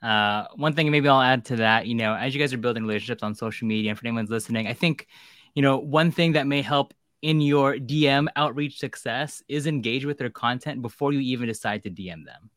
Uh, 0.02 0.46
one 0.54 0.72
thing 0.72 0.88
maybe 0.90 1.08
I'll 1.08 1.22
add 1.22 1.46
to 1.46 1.56
that, 1.56 1.86
you 1.88 1.96
know, 1.96 2.14
as 2.14 2.32
you 2.32 2.40
guys 2.40 2.52
are 2.52 2.58
building 2.58 2.84
relationships 2.84 3.24
on 3.24 3.34
social 3.34 3.66
media, 3.66 3.90
and 3.90 3.98
for 3.98 4.06
anyone's 4.06 4.30
listening, 4.30 4.68
I 4.68 4.72
think, 4.72 5.08
you 5.54 5.62
know, 5.62 5.78
one 5.78 6.12
thing 6.12 6.32
that 6.32 6.46
may 6.46 6.62
help 6.62 6.94
in 7.22 7.40
your 7.40 7.76
DM 7.76 8.28
outreach 8.36 8.78
success 8.78 9.42
is 9.48 9.66
engage 9.66 10.04
with 10.04 10.18
their 10.18 10.30
content 10.30 10.82
before 10.82 11.12
you 11.12 11.20
even 11.20 11.48
decide 11.48 11.82
to 11.82 11.90
DM 11.90 12.24
them. 12.24 12.50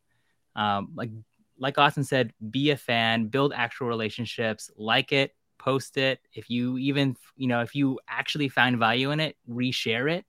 Um, 0.56 0.92
like 0.96 1.12
like 1.58 1.78
Austin 1.78 2.04
said, 2.06 2.34
be 2.50 2.72
a 2.72 2.78
fan, 2.78 3.28
build 3.28 3.52
actual 3.54 3.88
relationships, 3.88 4.72
like 4.78 5.12
it, 5.12 5.36
post 5.58 5.98
it. 5.98 6.20
If 6.34 6.50
you 6.50 6.78
even 6.78 7.16
you 7.36 7.48
know 7.48 7.62
if 7.62 7.76
you 7.76 8.00
actually 8.08 8.50
find 8.50 8.78
value 8.78 9.12
in 9.12 9.20
it, 9.20 9.36
reshare 9.50 10.12
it. 10.12 10.26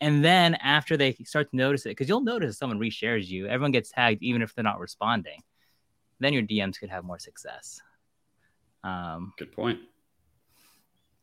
And 0.00 0.24
then 0.24 0.54
after 0.54 0.96
they 0.96 1.14
start 1.24 1.50
to 1.50 1.56
notice 1.56 1.84
it, 1.84 1.90
because 1.90 2.08
you'll 2.08 2.20
notice 2.20 2.52
if 2.52 2.56
someone 2.56 2.78
reshares 2.78 3.26
you, 3.26 3.46
everyone 3.46 3.72
gets 3.72 3.90
tagged 3.90 4.22
even 4.22 4.42
if 4.42 4.54
they're 4.54 4.62
not 4.62 4.78
responding. 4.78 5.42
Then 6.20 6.32
your 6.32 6.42
DMs 6.42 6.78
could 6.78 6.90
have 6.90 7.04
more 7.04 7.18
success. 7.18 7.80
Um, 8.84 9.32
Good 9.38 9.52
point. 9.52 9.80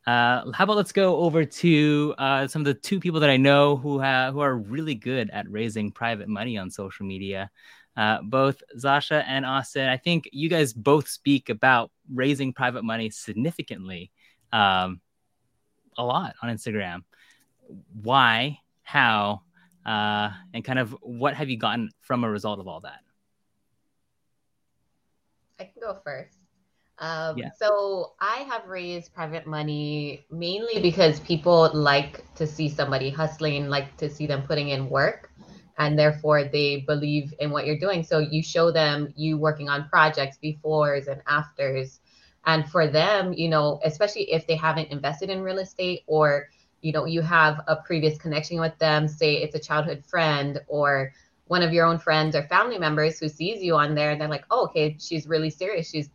Uh, 0.07 0.51
how 0.51 0.65
about 0.65 0.75
let's 0.75 0.91
go 0.91 1.17
over 1.17 1.43
to 1.43 2.13
uh, 2.19 2.47
some 2.47 2.61
of 2.61 2.65
the 2.65 2.75
two 2.75 2.99
people 2.99 3.19
that 3.19 3.29
I 3.29 3.37
know 3.37 3.75
who 3.75 3.99
who 3.99 4.39
are 4.39 4.55
really 4.55 4.93
good 4.93 5.31
at 5.31 5.49
raising 5.49 5.91
private 5.91 6.27
money 6.27 6.57
on 6.57 6.69
social 6.69 7.05
media. 7.05 7.49
Uh, 7.97 8.21
both 8.21 8.61
Zasha 8.77 9.23
and 9.25 9.45
Austin, 9.45 9.87
I 9.87 9.97
think 9.97 10.29
you 10.33 10.49
guys 10.49 10.73
both 10.73 11.07
speak 11.07 11.49
about 11.49 11.91
raising 12.13 12.51
private 12.51 12.83
money 12.83 13.09
significantly, 13.09 14.11
um, 14.51 14.99
a 15.97 16.03
lot 16.03 16.35
on 16.43 16.49
Instagram. 16.49 17.03
Why, 18.01 18.59
how, 18.83 19.43
uh, 19.85 20.31
and 20.53 20.63
kind 20.63 20.77
of 20.77 20.91
what 21.01 21.35
have 21.35 21.49
you 21.49 21.57
gotten 21.57 21.89
from 22.01 22.25
a 22.25 22.29
result 22.29 22.59
of 22.59 22.67
all 22.67 22.81
that? 22.81 22.99
I 25.57 25.63
can 25.63 25.81
go 25.81 25.97
first. 26.03 26.37
Um, 26.97 27.37
yeah. 27.37 27.49
So 27.59 28.13
I 28.21 28.45
have 28.49 28.67
raised 28.67 29.13
private 29.13 29.45
money 29.45 30.25
mainly 30.31 30.81
because 30.81 31.19
people 31.19 31.69
like 31.73 32.23
to 32.35 32.47
see 32.47 32.69
somebody 32.69 33.09
hustling, 33.09 33.67
like 33.67 33.97
to 33.97 34.09
see 34.09 34.27
them 34.27 34.43
putting 34.43 34.69
in 34.69 34.89
work, 34.89 35.29
and 35.77 35.99
therefore 35.99 36.45
they 36.45 36.85
believe 36.87 37.33
in 37.39 37.51
what 37.51 37.65
you're 37.65 37.79
doing. 37.79 38.03
So 38.03 38.19
you 38.19 38.41
show 38.41 38.71
them 38.71 39.13
you 39.17 39.37
working 39.37 39.67
on 39.67 39.89
projects 39.89 40.37
befores 40.41 41.07
and 41.07 41.21
afters. 41.27 41.99
And 42.45 42.69
for 42.69 42.87
them, 42.87 43.33
you 43.33 43.49
know, 43.49 43.81
especially 43.83 44.31
if 44.31 44.47
they 44.47 44.55
haven't 44.55 44.89
invested 44.91 45.29
in 45.29 45.41
real 45.41 45.57
estate 45.57 46.03
or, 46.07 46.47
you 46.81 46.93
know, 46.93 47.05
you 47.05 47.21
have 47.21 47.61
a 47.67 47.75
previous 47.75 48.17
connection 48.17 48.59
with 48.59 48.77
them, 48.77 49.07
say 49.07 49.35
it's 49.37 49.55
a 49.55 49.59
childhood 49.59 50.05
friend 50.05 50.61
or 50.67 51.11
one 51.47 51.61
of 51.61 51.73
your 51.73 51.85
own 51.85 51.97
friends 51.97 52.35
or 52.35 52.43
family 52.43 52.77
members 52.77 53.19
who 53.19 53.27
sees 53.29 53.61
you 53.61 53.75
on 53.75 53.95
there, 53.95 54.11
and 54.11 54.21
they're 54.21 54.27
like, 54.27 54.45
oh, 54.49 54.65
okay, 54.65 54.95
she's 54.99 55.27
really 55.27 55.49
serious. 55.49 55.89
She's 55.89 56.09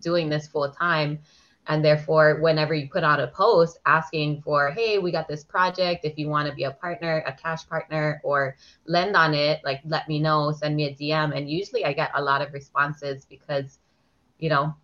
doing 0.00 0.28
this 0.28 0.46
full 0.46 0.70
time. 0.70 1.18
And 1.66 1.82
therefore, 1.82 2.40
whenever 2.40 2.74
you 2.74 2.88
put 2.90 3.04
out 3.04 3.20
a 3.20 3.28
post 3.28 3.78
asking 3.86 4.42
for, 4.42 4.70
hey, 4.70 4.98
we 4.98 5.10
got 5.10 5.28
this 5.28 5.44
project, 5.44 6.04
if 6.04 6.18
you 6.18 6.28
want 6.28 6.46
to 6.48 6.54
be 6.54 6.64
a 6.64 6.70
partner, 6.70 7.24
a 7.26 7.32
cash 7.32 7.66
partner, 7.66 8.20
or 8.22 8.56
lend 8.86 9.16
on 9.16 9.32
it, 9.32 9.62
like 9.64 9.80
let 9.86 10.06
me 10.06 10.18
know, 10.18 10.52
send 10.52 10.76
me 10.76 10.84
a 10.84 10.94
DM. 10.94 11.34
And 11.34 11.48
usually 11.48 11.84
I 11.86 11.94
get 11.94 12.10
a 12.14 12.22
lot 12.22 12.42
of 12.42 12.52
responses 12.52 13.24
because, 13.24 13.78
you 14.38 14.50
know, 14.50 14.74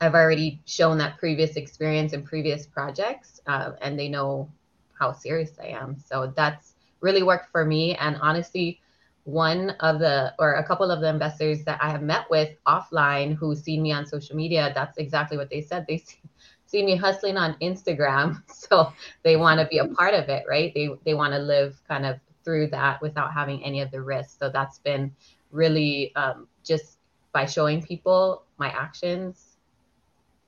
I've 0.00 0.14
already 0.14 0.62
shown 0.64 0.96
that 0.98 1.18
previous 1.18 1.56
experience 1.56 2.12
in 2.12 2.22
previous 2.22 2.66
projects 2.66 3.40
uh, 3.46 3.72
and 3.82 3.98
they 3.98 4.08
know 4.08 4.50
how 4.98 5.12
serious 5.12 5.52
I 5.60 5.68
am. 5.68 5.98
So 5.98 6.32
that's 6.34 6.74
really 7.00 7.22
worked 7.22 7.50
for 7.50 7.64
me. 7.64 7.96
And 7.96 8.16
honestly, 8.20 8.80
one 9.28 9.70
of 9.80 9.98
the 9.98 10.32
or 10.38 10.54
a 10.54 10.64
couple 10.64 10.90
of 10.90 11.02
the 11.02 11.08
investors 11.08 11.62
that 11.64 11.78
I 11.82 11.90
have 11.90 12.00
met 12.00 12.30
with 12.30 12.56
offline 12.66 13.34
who 13.34 13.54
seen 13.54 13.82
me 13.82 13.92
on 13.92 14.06
social 14.06 14.34
media, 14.34 14.72
that's 14.74 14.96
exactly 14.96 15.36
what 15.36 15.50
they 15.50 15.60
said. 15.60 15.84
They 15.86 15.98
see, 15.98 16.16
see 16.66 16.82
me 16.82 16.96
hustling 16.96 17.36
on 17.36 17.54
Instagram, 17.60 18.42
so 18.50 18.90
they 19.24 19.36
want 19.36 19.60
to 19.60 19.66
be 19.66 19.78
a 19.78 19.86
part 19.86 20.14
of 20.14 20.30
it, 20.30 20.44
right? 20.48 20.72
They 20.74 20.88
they 21.04 21.12
want 21.12 21.34
to 21.34 21.38
live 21.38 21.78
kind 21.86 22.06
of 22.06 22.16
through 22.42 22.68
that 22.68 23.02
without 23.02 23.34
having 23.34 23.62
any 23.62 23.82
of 23.82 23.90
the 23.90 24.00
risks. 24.00 24.38
So 24.38 24.48
that's 24.48 24.78
been 24.78 25.14
really 25.50 26.14
um, 26.16 26.48
just 26.64 26.96
by 27.32 27.44
showing 27.44 27.82
people 27.82 28.44
my 28.56 28.70
actions, 28.70 29.58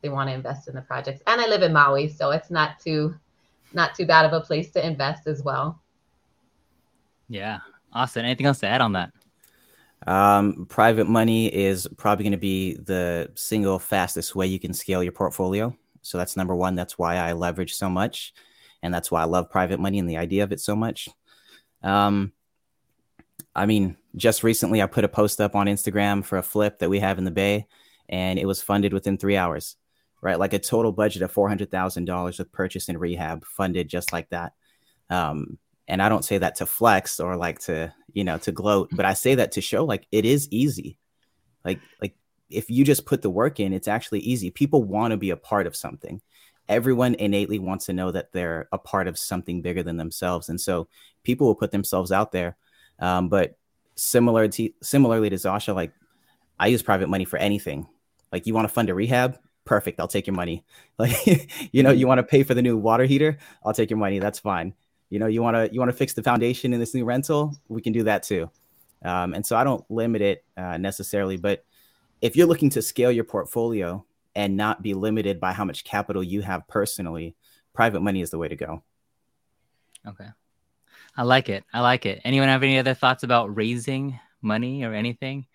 they 0.01 0.09
want 0.09 0.31
to 0.31 0.35
invest 0.35 0.69
in 0.69 0.75
the 0.75 0.81
projects. 0.81 1.21
And 1.27 1.39
I 1.39 1.47
live 1.49 1.61
in 1.61 1.75
Maui, 1.75 2.09
so 2.09 2.31
it's 2.31 2.51
not 2.51 2.81
too 2.81 3.15
not 3.75 3.95
too 3.95 4.07
bad 4.07 4.25
of 4.25 4.33
a 4.33 4.41
place 4.41 4.71
to 4.71 4.87
invest 4.87 5.27
as 5.27 5.43
well. 5.43 5.79
Yeah, 7.29 7.59
Austin, 7.93 8.25
anything 8.25 8.47
else 8.47 8.61
to 8.61 8.67
add 8.67 8.81
on 8.81 8.93
that? 8.93 9.13
Um, 10.07 10.67
private 10.69 11.09
money 11.09 11.47
is 11.47 11.87
probably 11.97 12.25
going 12.25 12.33
to 12.33 12.39
be 12.39 12.75
the 12.75 13.31
single 13.35 13.79
fastest 13.79 14.35
way 14.35 14.47
you 14.47 14.59
can 14.59 14.73
scale 14.73 15.03
your 15.03 15.13
portfolio. 15.13 15.77
So 16.03 16.17
that's 16.17 16.37
number 16.37 16.55
one. 16.55 16.75
That's 16.75 16.99
why 16.99 17.17
I 17.17 17.33
leverage 17.33 17.75
so 17.75 17.91
much. 17.91 18.33
And 18.83 18.95
that's 18.95 19.11
why 19.11 19.21
I 19.21 19.27
love 19.27 19.51
private 19.51 19.79
money 19.79 19.99
and 19.99 20.09
the 20.09 20.17
idea 20.17 20.43
of 20.43 20.53
it 20.53 20.61
so 20.61 20.75
much. 20.75 21.09
Um, 21.83 22.33
I 23.55 23.67
mean, 23.67 23.97
just 24.17 24.43
recently 24.43 24.81
I 24.81 24.87
put 24.87 25.05
a 25.05 25.09
post 25.09 25.41
up 25.41 25.55
on 25.55 25.67
Instagram 25.67 26.25
for 26.25 26.39
a 26.39 26.43
flip 26.43 26.79
that 26.79 26.91
we 26.91 27.01
have 27.01 27.19
in 27.19 27.25
the 27.25 27.31
Bay, 27.31 27.67
and 28.09 28.39
it 28.39 28.47
was 28.47 28.63
funded 28.63 28.93
within 28.93 29.19
three 29.19 29.37
hours, 29.37 29.77
right? 30.23 30.39
Like 30.39 30.53
a 30.53 30.59
total 30.59 30.93
budget 30.93 31.23
of 31.23 31.33
$400,000 31.33 32.39
with 32.39 32.53
purchase 32.53 32.89
and 32.89 32.99
rehab 32.99 33.45
funded 33.45 33.89
just 33.89 34.13
like 34.13 34.31
that. 34.31 34.53
Um, 35.11 35.59
and 35.91 36.01
I 36.01 36.09
don't 36.09 36.25
say 36.25 36.39
that 36.39 36.55
to 36.57 36.67
flex 36.67 37.19
or 37.19 37.37
like 37.37 37.59
to, 37.61 37.93
you 38.13 38.23
know, 38.23 38.39
to 38.39 38.53
gloat, 38.53 38.91
but 38.93 39.05
I 39.05 39.15
say 39.15 39.35
that 39.35 39.53
to 39.53 39.61
show 39.61 39.85
like 39.85 40.07
it 40.13 40.25
is 40.25 40.49
easy. 40.53 40.99
Like, 41.65 41.81
like 42.01 42.15
if 42.49 42.71
you 42.71 42.85
just 42.85 43.07
put 43.07 43.23
the 43.23 43.29
work 43.29 43.59
in, 43.59 43.73
it's 43.73 43.89
actually 43.89 44.21
easy. 44.21 44.51
People 44.51 44.85
want 44.85 45.11
to 45.11 45.17
be 45.17 45.31
a 45.31 45.37
part 45.37 45.67
of 45.67 45.75
something. 45.75 46.23
Everyone 46.69 47.15
innately 47.15 47.59
wants 47.59 47.87
to 47.87 47.93
know 47.93 48.13
that 48.13 48.33
they're 48.33 48.69
a 48.71 48.79
part 48.79 49.09
of 49.09 49.19
something 49.19 49.63
bigger 49.63 49.83
than 49.83 49.97
themselves. 49.97 50.49
And 50.49 50.61
so 50.61 50.87
people 51.25 51.49
will 51.49 51.57
put 51.57 51.73
themselves 51.73 52.13
out 52.13 52.31
there. 52.31 52.57
Um, 53.01 53.29
but 53.29 53.59
similar 53.97 54.47
to 54.47 54.71
similarly 54.81 55.29
to 55.31 55.37
Zasha, 55.37 55.75
like 55.75 55.93
I 56.61 56.69
use 56.69 56.83
private 56.83 57.09
money 57.09 57.25
for 57.25 57.37
anything. 57.37 57.89
Like 58.31 58.47
you 58.47 58.55
want 58.55 58.69
to 58.69 58.73
fund 58.73 58.91
a 58.91 58.95
rehab, 58.95 59.41
perfect. 59.65 59.99
I'll 59.99 60.07
take 60.07 60.29
your 60.29 60.37
money. 60.37 60.65
Like, 60.99 61.51
you 61.73 61.83
know, 61.83 61.93
you 61.93 62.07
want 62.07 62.19
to 62.19 62.23
pay 62.23 62.43
for 62.43 62.53
the 62.53 62.61
new 62.61 62.77
water 62.77 63.05
heater, 63.05 63.39
I'll 63.65 63.73
take 63.73 63.89
your 63.89 63.99
money. 63.99 64.19
That's 64.19 64.39
fine 64.39 64.75
you 65.11 65.19
know 65.19 65.27
you 65.27 65.43
want 65.43 65.55
to 65.55 65.73
you 65.73 65.79
want 65.79 65.91
to 65.91 65.97
fix 65.97 66.15
the 66.15 66.23
foundation 66.23 66.73
in 66.73 66.81
this 66.81 66.95
new 66.95 67.05
rental 67.05 67.57
we 67.69 67.83
can 67.83 67.93
do 67.93 68.03
that 68.05 68.23
too. 68.23 68.51
Um, 69.03 69.33
and 69.33 69.45
so 69.45 69.57
i 69.57 69.65
don't 69.65 69.83
limit 69.91 70.21
it 70.21 70.45
uh, 70.57 70.77
necessarily 70.77 71.37
but 71.37 71.65
if 72.21 72.37
you're 72.37 72.47
looking 72.47 72.71
to 72.71 72.83
scale 72.83 73.11
your 73.11 73.25
portfolio 73.25 74.05
and 74.35 74.57
not 74.57 74.83
be 74.83 74.95
limited 74.95 75.41
by 75.41 75.53
how 75.53 75.65
much 75.65 75.85
capital 75.85 76.23
you 76.23 76.43
have 76.43 76.69
personally 76.69 77.35
private 77.75 78.01
money 78.01 78.21
is 78.21 78.31
the 78.31 78.39
way 78.39 78.47
to 78.49 78.57
go. 78.57 78.83
Okay. 80.07 80.29
I 81.17 81.23
like 81.23 81.49
it. 81.49 81.65
I 81.73 81.81
like 81.81 82.07
it. 82.07 82.21
Anyone 82.25 82.49
have 82.49 82.63
any 82.63 82.79
other 82.79 82.95
thoughts 82.95 83.23
about 83.23 83.57
raising 83.57 84.21
money 84.43 84.85
or 84.85 84.95
anything? 84.95 85.47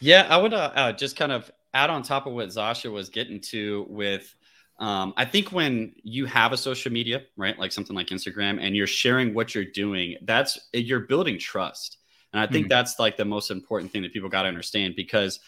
Yeah 0.00 0.26
i 0.28 0.36
would 0.36 0.52
uh, 0.52 0.72
uh, 0.74 0.92
just 0.92 1.16
kind 1.16 1.30
of 1.30 1.50
add 1.74 1.88
on 1.88 2.02
top 2.02 2.26
of 2.26 2.32
what 2.32 2.48
zasha 2.48 2.90
was 2.90 3.08
getting 3.08 3.40
to 3.40 3.86
with 3.88 4.34
um, 4.78 5.14
I 5.16 5.24
think 5.24 5.52
when 5.52 5.94
you 6.02 6.26
have 6.26 6.52
a 6.52 6.56
social 6.56 6.90
media, 6.90 7.22
right, 7.36 7.58
like 7.58 7.72
something 7.72 7.94
like 7.94 8.08
Instagram, 8.08 8.58
and 8.60 8.74
you're 8.74 8.86
sharing 8.86 9.34
what 9.34 9.54
you're 9.54 9.64
doing, 9.64 10.16
that's 10.22 10.58
you're 10.72 11.00
building 11.00 11.38
trust. 11.38 11.98
And 12.32 12.40
I 12.40 12.46
think 12.46 12.64
mm-hmm. 12.64 12.70
that's 12.70 12.98
like 12.98 13.16
the 13.16 13.24
most 13.24 13.50
important 13.50 13.92
thing 13.92 14.02
that 14.02 14.12
people 14.12 14.28
got 14.28 14.42
to 14.42 14.48
understand 14.48 14.94
because, 14.96 15.40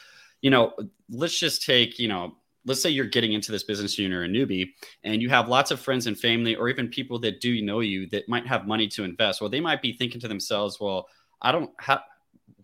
you 0.43 0.51
know, 0.51 0.75
let's 1.09 1.39
just 1.39 1.65
take, 1.65 1.99
you 1.99 2.09
know, 2.09 2.37
let's 2.67 2.83
say 2.83 2.91
you're 2.91 3.07
getting 3.07 3.33
into 3.33 3.53
this 3.53 3.63
business 3.63 3.99
and 3.99 4.09
you're 4.09 4.25
a 4.25 4.29
newbie 4.29 4.69
and 5.03 5.23
you 5.23 5.31
have 5.31 5.49
lots 5.49 5.71
of 5.71 5.81
friends 5.81 6.07
and 6.07 6.19
family 6.19 6.55
or 6.55 6.69
even 6.69 6.89
people 6.89 7.19
that 7.21 7.41
do 7.41 7.63
know 7.63 7.81
you 7.81 8.07
that 8.11 8.29
might 8.29 8.47
have 8.47 8.67
money 8.67 8.87
to 8.89 9.05
invest. 9.05 9.41
Well, 9.41 9.51
they 9.51 9.61
might 9.61 9.83
be 9.83 9.93
thinking 9.93 10.21
to 10.21 10.29
themselves, 10.29 10.79
well, 10.79 11.07
I 11.41 11.53
don't 11.53 11.71
have 11.81 12.03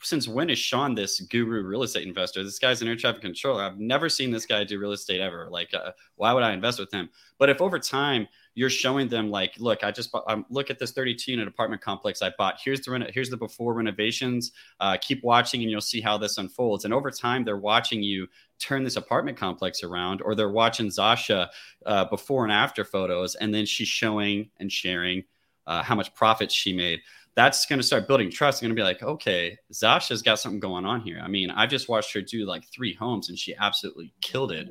since 0.02 0.26
when 0.26 0.50
is 0.50 0.58
Sean 0.58 0.94
this 0.94 1.20
guru 1.20 1.62
real 1.62 1.82
estate 1.82 2.06
investor? 2.06 2.42
This 2.42 2.58
guy's 2.58 2.82
an 2.82 2.88
air 2.88 2.96
traffic 2.96 3.22
controller. 3.22 3.62
I've 3.62 3.78
never 3.78 4.08
seen 4.08 4.30
this 4.30 4.46
guy 4.46 4.64
do 4.64 4.78
real 4.78 4.92
estate 4.92 5.20
ever. 5.20 5.48
Like, 5.50 5.72
uh, 5.74 5.92
why 6.16 6.32
would 6.32 6.42
I 6.42 6.52
invest 6.52 6.78
with 6.78 6.92
him? 6.92 7.10
But 7.38 7.50
if 7.50 7.60
over 7.60 7.78
time 7.78 8.26
you're 8.54 8.70
showing 8.70 9.08
them, 9.08 9.30
like, 9.30 9.54
look, 9.58 9.84
I 9.84 9.90
just 9.90 10.10
bought, 10.10 10.24
um, 10.26 10.46
look 10.50 10.70
at 10.70 10.78
this 10.78 10.92
32 10.92 11.32
unit 11.32 11.48
apartment 11.48 11.82
complex 11.82 12.22
I 12.22 12.32
bought. 12.36 12.58
Here's 12.62 12.80
the 12.80 12.92
reno- 12.92 13.10
here's 13.12 13.30
the 13.30 13.36
before 13.36 13.74
renovations. 13.74 14.52
Uh, 14.80 14.96
keep 15.00 15.22
watching, 15.22 15.62
and 15.62 15.70
you'll 15.70 15.80
see 15.80 16.00
how 16.00 16.16
this 16.16 16.38
unfolds. 16.38 16.84
And 16.84 16.94
over 16.94 17.10
time, 17.10 17.44
they're 17.44 17.56
watching 17.56 18.02
you 18.02 18.26
turn 18.58 18.84
this 18.84 18.96
apartment 18.96 19.38
complex 19.38 19.82
around, 19.82 20.22
or 20.22 20.34
they're 20.34 20.50
watching 20.50 20.86
Zasha 20.86 21.48
uh, 21.86 22.04
before 22.06 22.44
and 22.44 22.52
after 22.52 22.84
photos, 22.84 23.34
and 23.34 23.54
then 23.54 23.66
she's 23.66 23.88
showing 23.88 24.50
and 24.58 24.70
sharing 24.70 25.24
uh, 25.66 25.82
how 25.82 25.94
much 25.94 26.14
profit 26.14 26.50
she 26.50 26.72
made 26.72 27.00
that's 27.36 27.66
going 27.66 27.78
to 27.78 27.86
start 27.86 28.08
building 28.08 28.30
trust. 28.30 28.60
going 28.60 28.70
to 28.70 28.74
be 28.74 28.82
like, 28.82 29.02
okay, 29.02 29.56
Zasha's 29.72 30.22
got 30.22 30.38
something 30.38 30.60
going 30.60 30.84
on 30.84 31.00
here. 31.00 31.20
I 31.22 31.28
mean, 31.28 31.50
I 31.50 31.66
just 31.66 31.88
watched 31.88 32.12
her 32.14 32.20
do 32.20 32.44
like 32.44 32.64
three 32.74 32.94
homes 32.94 33.28
and 33.28 33.38
she 33.38 33.54
absolutely 33.56 34.12
killed 34.20 34.52
it. 34.52 34.68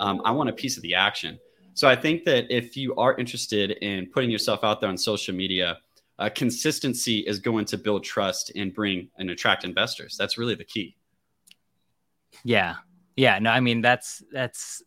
Um, 0.00 0.22
I 0.24 0.30
want 0.30 0.48
a 0.48 0.52
piece 0.52 0.76
of 0.76 0.82
the 0.82 0.94
action. 0.94 1.38
So 1.74 1.88
I 1.88 1.94
think 1.94 2.24
that 2.24 2.50
if 2.54 2.76
you 2.76 2.94
are 2.96 3.16
interested 3.18 3.70
in 3.70 4.06
putting 4.06 4.30
yourself 4.30 4.64
out 4.64 4.80
there 4.80 4.90
on 4.90 4.98
social 4.98 5.34
media, 5.34 5.78
uh, 6.18 6.28
consistency 6.34 7.20
is 7.20 7.38
going 7.38 7.66
to 7.66 7.78
build 7.78 8.02
trust 8.02 8.50
and 8.56 8.74
bring 8.74 9.10
and 9.18 9.30
attract 9.30 9.64
investors. 9.64 10.16
That's 10.18 10.36
really 10.36 10.56
the 10.56 10.64
key. 10.64 10.96
Yeah. 12.42 12.76
Yeah. 13.16 13.38
No, 13.38 13.50
I 13.50 13.60
mean, 13.60 13.80
that's, 13.80 14.22
that's, 14.32 14.82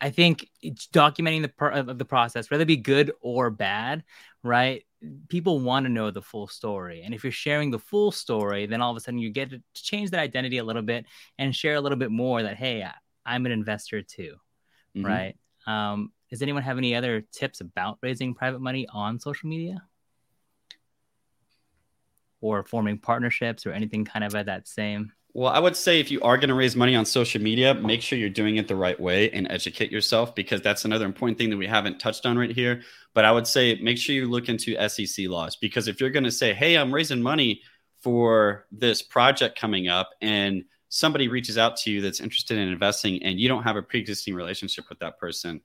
I 0.00 0.10
think 0.10 0.48
documenting 0.64 1.42
the, 1.42 1.48
pro- 1.48 1.82
the 1.82 2.04
process, 2.04 2.50
whether 2.50 2.62
it 2.62 2.66
be 2.66 2.76
good 2.76 3.12
or 3.20 3.50
bad, 3.50 4.02
right? 4.42 4.84
People 5.28 5.60
want 5.60 5.84
to 5.84 5.90
know 5.90 6.10
the 6.10 6.22
full 6.22 6.46
story. 6.46 7.02
And 7.02 7.14
if 7.14 7.24
you're 7.24 7.32
sharing 7.32 7.70
the 7.70 7.78
full 7.78 8.12
story, 8.12 8.66
then 8.66 8.80
all 8.80 8.90
of 8.90 8.96
a 8.96 9.00
sudden 9.00 9.18
you 9.18 9.30
get 9.30 9.50
to 9.50 9.62
change 9.74 10.10
that 10.10 10.20
identity 10.20 10.58
a 10.58 10.64
little 10.64 10.82
bit 10.82 11.06
and 11.38 11.54
share 11.54 11.74
a 11.74 11.80
little 11.80 11.98
bit 11.98 12.10
more 12.10 12.42
that, 12.42 12.56
hey, 12.56 12.86
I'm 13.24 13.46
an 13.46 13.52
investor 13.52 14.02
too. 14.02 14.34
Mm-hmm. 14.96 15.06
Right. 15.06 15.36
Um, 15.66 16.12
does 16.30 16.42
anyone 16.42 16.62
have 16.62 16.78
any 16.78 16.94
other 16.94 17.24
tips 17.32 17.60
about 17.60 17.98
raising 18.02 18.34
private 18.34 18.60
money 18.60 18.86
on 18.92 19.18
social 19.20 19.48
media? 19.48 19.82
Or 22.40 22.64
forming 22.64 22.98
partnerships 22.98 23.66
or 23.66 23.72
anything 23.72 24.04
kind 24.04 24.24
of 24.24 24.34
at 24.34 24.46
that 24.46 24.66
same 24.66 25.12
well, 25.34 25.50
I 25.50 25.58
would 25.58 25.76
say 25.76 25.98
if 25.98 26.10
you 26.10 26.20
are 26.20 26.36
going 26.36 26.50
to 26.50 26.54
raise 26.54 26.76
money 26.76 26.94
on 26.94 27.06
social 27.06 27.40
media, 27.40 27.72
make 27.72 28.02
sure 28.02 28.18
you're 28.18 28.28
doing 28.28 28.56
it 28.56 28.68
the 28.68 28.76
right 28.76 28.98
way 29.00 29.30
and 29.30 29.50
educate 29.50 29.90
yourself 29.90 30.34
because 30.34 30.60
that's 30.60 30.84
another 30.84 31.06
important 31.06 31.38
thing 31.38 31.48
that 31.50 31.56
we 31.56 31.66
haven't 31.66 31.98
touched 31.98 32.26
on 32.26 32.36
right 32.36 32.50
here. 32.50 32.82
But 33.14 33.24
I 33.24 33.32
would 33.32 33.46
say 33.46 33.76
make 33.76 33.96
sure 33.96 34.14
you 34.14 34.28
look 34.28 34.50
into 34.50 34.76
SEC 34.88 35.28
laws 35.28 35.56
because 35.56 35.88
if 35.88 36.00
you're 36.00 36.10
going 36.10 36.24
to 36.24 36.30
say, 36.30 36.52
hey, 36.52 36.76
I'm 36.76 36.92
raising 36.92 37.22
money 37.22 37.62
for 38.02 38.66
this 38.70 39.00
project 39.00 39.58
coming 39.58 39.88
up 39.88 40.10
and 40.20 40.64
somebody 40.90 41.28
reaches 41.28 41.56
out 41.56 41.76
to 41.78 41.90
you 41.90 42.02
that's 42.02 42.20
interested 42.20 42.58
in 42.58 42.68
investing 42.68 43.22
and 43.22 43.40
you 43.40 43.48
don't 43.48 43.62
have 43.62 43.76
a 43.76 43.82
pre 43.82 44.00
existing 44.00 44.34
relationship 44.34 44.84
with 44.90 44.98
that 44.98 45.18
person, 45.18 45.62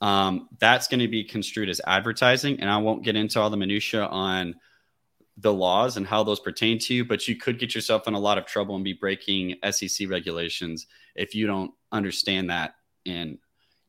um, 0.00 0.48
that's 0.60 0.86
going 0.86 1.00
to 1.00 1.08
be 1.08 1.24
construed 1.24 1.68
as 1.68 1.80
advertising. 1.84 2.60
And 2.60 2.70
I 2.70 2.76
won't 2.76 3.02
get 3.02 3.16
into 3.16 3.40
all 3.40 3.50
the 3.50 3.56
minutiae 3.56 4.06
on 4.06 4.54
the 5.40 5.52
laws 5.52 5.96
and 5.96 6.06
how 6.06 6.22
those 6.22 6.40
pertain 6.40 6.78
to 6.78 6.94
you, 6.94 7.04
but 7.04 7.26
you 7.26 7.36
could 7.36 7.58
get 7.58 7.74
yourself 7.74 8.06
in 8.06 8.14
a 8.14 8.18
lot 8.18 8.38
of 8.38 8.46
trouble 8.46 8.74
and 8.74 8.84
be 8.84 8.92
breaking 8.92 9.56
SEC 9.70 10.08
regulations 10.08 10.86
if 11.14 11.34
you 11.34 11.46
don't 11.46 11.72
understand 11.92 12.50
that 12.50 12.74
and 13.06 13.38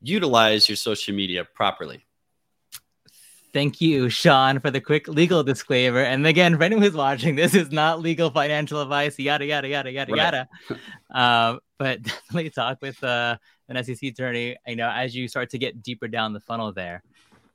utilize 0.02 0.70
your 0.70 0.76
social 0.76 1.14
media 1.14 1.44
properly. 1.44 2.06
Thank 3.54 3.82
you, 3.82 4.10
Sean, 4.10 4.62
for 4.62 4.72
the 4.72 4.80
quick 4.80 5.10
legal 5.10 5.44
disclaimer. 5.44 6.00
And 6.00 6.26
again, 6.26 6.56
for 6.56 6.64
anyone 6.64 6.84
who's 6.84 6.94
watching, 6.94 7.36
this 7.36 7.54
is 7.54 7.70
not 7.70 8.00
legal 8.00 8.30
financial 8.30 8.82
advice, 8.82 9.20
yada, 9.20 9.46
yada, 9.46 9.68
yada, 9.68 9.92
yada, 9.92 10.14
right. 10.14 10.18
yada. 10.22 10.50
Um, 11.10 11.60
but 11.78 12.02
definitely 12.04 12.50
talk 12.52 12.78
with 12.82 13.04
uh, 13.04 13.38
an 13.68 13.84
SEC 13.84 14.02
attorney, 14.04 14.56
you 14.68 14.78
know, 14.78 14.90
as 14.90 15.14
you 15.14 15.28
start 15.28 15.50
to 15.50 15.58
get 15.58 15.84
deeper 15.84 16.08
down 16.08 16.32
the 16.32 16.40
funnel 16.40 16.72
there. 16.72 17.04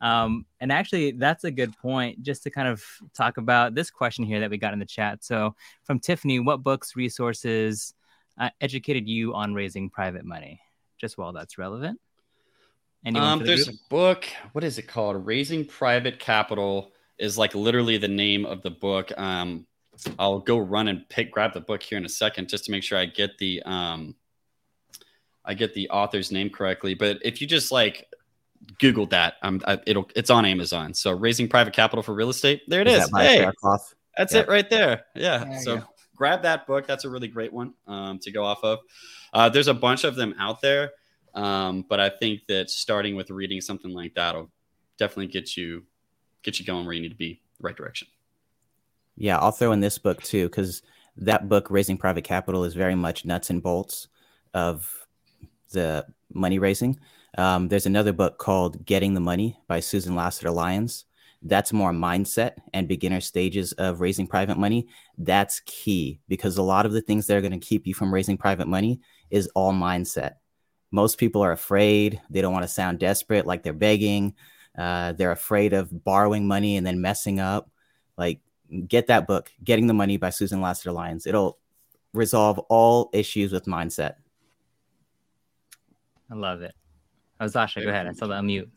Um, 0.00 0.44
and 0.60 0.70
actually, 0.70 1.12
that's 1.12 1.44
a 1.44 1.50
good 1.50 1.76
point 1.78 2.22
just 2.22 2.42
to 2.42 2.50
kind 2.50 2.68
of 2.68 2.84
talk 3.14 3.38
about 3.38 3.74
this 3.74 3.90
question 3.90 4.24
here 4.24 4.40
that 4.40 4.50
we 4.50 4.58
got 4.58 4.72
in 4.72 4.78
the 4.78 4.84
chat. 4.84 5.24
So, 5.24 5.54
from 5.84 6.00
Tiffany, 6.00 6.40
what 6.40 6.62
books, 6.62 6.96
resources 6.96 7.94
uh, 8.38 8.50
educated 8.60 9.08
you 9.08 9.34
on 9.34 9.54
raising 9.54 9.88
private 9.88 10.24
money? 10.24 10.60
Just 10.98 11.16
while 11.18 11.32
that's 11.32 11.58
relevant. 11.58 12.00
Um, 13.14 13.38
the 13.38 13.44
there's 13.44 13.68
group? 13.68 13.76
a 13.76 13.88
book. 13.88 14.26
What 14.52 14.64
is 14.64 14.78
it 14.78 14.88
called? 14.88 15.24
Raising 15.24 15.64
Private 15.64 16.18
Capital 16.18 16.92
is 17.18 17.38
like 17.38 17.54
literally 17.54 17.98
the 17.98 18.08
name 18.08 18.44
of 18.44 18.62
the 18.62 18.70
book. 18.70 19.16
Um, 19.16 19.66
I'll 20.18 20.40
go 20.40 20.58
run 20.58 20.88
and 20.88 21.08
pick 21.08 21.30
grab 21.30 21.54
the 21.54 21.60
book 21.60 21.82
here 21.82 21.98
in 21.98 22.04
a 22.04 22.08
second 22.08 22.48
just 22.48 22.64
to 22.64 22.70
make 22.70 22.82
sure 22.82 22.98
I 22.98 23.06
get 23.06 23.38
the 23.38 23.62
um, 23.64 24.14
I 25.44 25.54
get 25.54 25.72
the 25.74 25.88
author's 25.90 26.32
name 26.32 26.50
correctly. 26.50 26.94
But 26.94 27.18
if 27.22 27.40
you 27.40 27.46
just 27.46 27.70
like 27.70 28.06
Google 28.78 29.06
that, 29.06 29.34
um, 29.42 29.60
I, 29.66 29.78
it'll 29.86 30.08
it's 30.14 30.30
on 30.30 30.44
Amazon. 30.44 30.94
So 30.94 31.12
raising 31.12 31.48
private 31.48 31.72
capital 31.72 32.02
for 32.02 32.14
real 32.14 32.30
estate. 32.30 32.62
There 32.68 32.80
it 32.80 32.88
is. 32.88 33.04
is. 33.04 33.10
Hey, 33.16 33.50
that's 34.16 34.34
it 34.34 34.48
right 34.48 34.68
there. 34.68 35.04
Yeah. 35.14 35.44
There 35.44 35.60
so 35.60 35.82
grab 36.16 36.42
that 36.42 36.66
book. 36.66 36.86
That's 36.86 37.04
a 37.04 37.10
really 37.10 37.28
great 37.28 37.52
one 37.52 37.74
um, 37.86 38.18
to 38.20 38.30
go 38.30 38.44
off 38.44 38.64
of. 38.64 38.80
Uh, 39.32 39.48
there's 39.48 39.68
a 39.68 39.74
bunch 39.74 40.04
of 40.04 40.16
them 40.16 40.34
out 40.38 40.60
there, 40.60 40.92
um, 41.34 41.84
but 41.88 42.00
I 42.00 42.08
think 42.08 42.46
that 42.48 42.70
starting 42.70 43.16
with 43.16 43.30
reading 43.30 43.60
something 43.60 43.92
like 43.92 44.14
that 44.14 44.34
will 44.34 44.50
definitely 44.98 45.28
get 45.28 45.56
you 45.56 45.84
get 46.42 46.58
you 46.58 46.64
going 46.64 46.86
where 46.86 46.94
you 46.94 47.02
need 47.02 47.10
to 47.10 47.16
be, 47.16 47.40
the 47.58 47.64
right 47.64 47.76
direction. 47.76 48.08
Yeah, 49.16 49.38
I'll 49.38 49.52
throw 49.52 49.72
in 49.72 49.80
this 49.80 49.98
book 49.98 50.22
too 50.22 50.48
because 50.48 50.82
that 51.18 51.48
book, 51.48 51.70
Raising 51.70 51.96
Private 51.96 52.24
Capital, 52.24 52.64
is 52.64 52.74
very 52.74 52.94
much 52.94 53.24
nuts 53.24 53.50
and 53.50 53.62
bolts 53.62 54.08
of 54.54 55.06
the 55.72 56.06
money 56.32 56.58
raising. 56.58 56.98
Um, 57.36 57.68
there's 57.68 57.86
another 57.86 58.12
book 58.12 58.38
called 58.38 58.84
Getting 58.86 59.14
the 59.14 59.20
Money 59.20 59.58
by 59.68 59.80
Susan 59.80 60.14
Lassiter 60.14 60.50
Lyons. 60.50 61.04
That's 61.42 61.72
more 61.72 61.92
mindset 61.92 62.54
and 62.72 62.88
beginner 62.88 63.20
stages 63.20 63.72
of 63.72 64.00
raising 64.00 64.26
private 64.26 64.56
money. 64.56 64.88
That's 65.18 65.60
key 65.66 66.18
because 66.28 66.56
a 66.56 66.62
lot 66.62 66.86
of 66.86 66.92
the 66.92 67.02
things 67.02 67.26
that 67.26 67.36
are 67.36 67.42
going 67.42 67.58
to 67.58 67.66
keep 67.66 67.86
you 67.86 67.94
from 67.94 68.12
raising 68.12 68.38
private 68.38 68.66
money 68.66 69.00
is 69.30 69.48
all 69.54 69.72
mindset. 69.72 70.34
Most 70.90 71.18
people 71.18 71.42
are 71.44 71.52
afraid. 71.52 72.20
They 72.30 72.40
don't 72.40 72.52
want 72.52 72.64
to 72.64 72.68
sound 72.68 72.98
desperate, 72.98 73.46
like 73.46 73.62
they're 73.62 73.72
begging. 73.72 74.34
Uh, 74.76 75.12
they're 75.12 75.32
afraid 75.32 75.72
of 75.72 76.04
borrowing 76.04 76.46
money 76.46 76.76
and 76.76 76.86
then 76.86 77.00
messing 77.00 77.38
up. 77.38 77.70
Like, 78.16 78.40
get 78.88 79.08
that 79.08 79.26
book, 79.26 79.50
Getting 79.62 79.86
the 79.86 79.94
Money 79.94 80.16
by 80.16 80.30
Susan 80.30 80.60
Lassiter 80.60 80.92
Lyons. 80.92 81.26
It'll 81.26 81.58
resolve 82.12 82.58
all 82.70 83.10
issues 83.12 83.52
with 83.52 83.66
mindset. 83.66 84.14
I 86.30 86.34
love 86.34 86.62
it. 86.62 86.74
Oh, 87.40 87.46
Zasha, 87.46 87.82
go 87.82 87.90
ahead. 87.90 88.06
I 88.06 88.12
saw 88.12 88.26
the 88.26 88.34
unmute. 88.34 88.68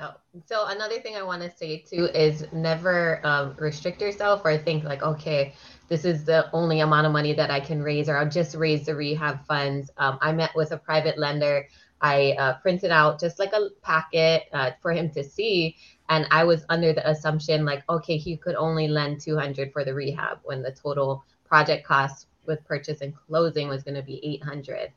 Oh, 0.00 0.14
so 0.46 0.66
another 0.68 0.98
thing 0.98 1.16
I 1.16 1.22
want 1.22 1.42
to 1.42 1.50
say 1.50 1.78
too 1.78 2.06
is 2.06 2.46
never 2.52 3.20
um, 3.22 3.54
restrict 3.58 4.00
yourself 4.00 4.40
or 4.44 4.56
think 4.56 4.82
like, 4.82 5.02
okay, 5.02 5.54
this 5.88 6.06
is 6.06 6.24
the 6.24 6.50
only 6.52 6.80
amount 6.80 7.06
of 7.06 7.12
money 7.12 7.34
that 7.34 7.50
I 7.50 7.60
can 7.60 7.82
raise, 7.82 8.08
or 8.08 8.16
I'll 8.16 8.28
just 8.28 8.54
raise 8.54 8.86
the 8.86 8.94
rehab 8.94 9.44
funds. 9.46 9.90
Um, 9.98 10.18
I 10.22 10.32
met 10.32 10.52
with 10.56 10.72
a 10.72 10.78
private 10.78 11.18
lender. 11.18 11.68
I 12.00 12.34
uh, 12.38 12.54
printed 12.58 12.90
out 12.90 13.20
just 13.20 13.38
like 13.38 13.52
a 13.52 13.68
packet 13.82 14.44
uh, 14.54 14.70
for 14.80 14.92
him 14.92 15.10
to 15.10 15.22
see, 15.22 15.76
and 16.08 16.26
I 16.30 16.44
was 16.44 16.64
under 16.70 16.94
the 16.94 17.06
assumption 17.06 17.66
like, 17.66 17.82
okay, 17.90 18.16
he 18.16 18.38
could 18.38 18.54
only 18.54 18.88
lend 18.88 19.20
200 19.20 19.70
for 19.70 19.84
the 19.84 19.92
rehab 19.92 20.38
when 20.44 20.62
the 20.62 20.72
total 20.72 21.24
project 21.44 21.86
cost 21.86 22.26
with 22.46 22.64
purchase 22.64 23.02
and 23.02 23.14
closing 23.14 23.68
was 23.68 23.82
going 23.82 23.96
to 23.96 24.02
be 24.02 24.18
800. 24.24 24.92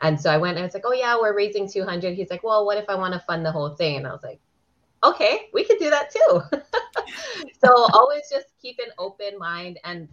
And 0.00 0.20
so 0.20 0.30
I 0.30 0.36
went 0.36 0.56
and 0.56 0.62
I 0.62 0.66
was 0.66 0.74
like, 0.74 0.84
oh, 0.86 0.92
yeah, 0.92 1.16
we're 1.16 1.36
raising 1.36 1.68
200. 1.68 2.14
He's 2.14 2.30
like, 2.30 2.44
well, 2.44 2.64
what 2.64 2.78
if 2.78 2.88
I 2.88 2.94
want 2.94 3.14
to 3.14 3.20
fund 3.20 3.44
the 3.44 3.52
whole 3.52 3.70
thing? 3.70 3.96
And 3.96 4.06
I 4.06 4.12
was 4.12 4.22
like, 4.22 4.40
okay, 5.02 5.48
we 5.52 5.64
could 5.64 5.78
do 5.78 5.90
that 5.90 6.10
too. 6.10 6.42
so 7.64 7.68
always 7.92 8.22
just 8.30 8.46
keep 8.60 8.78
an 8.78 8.92
open 8.98 9.38
mind. 9.38 9.78
And 9.84 10.08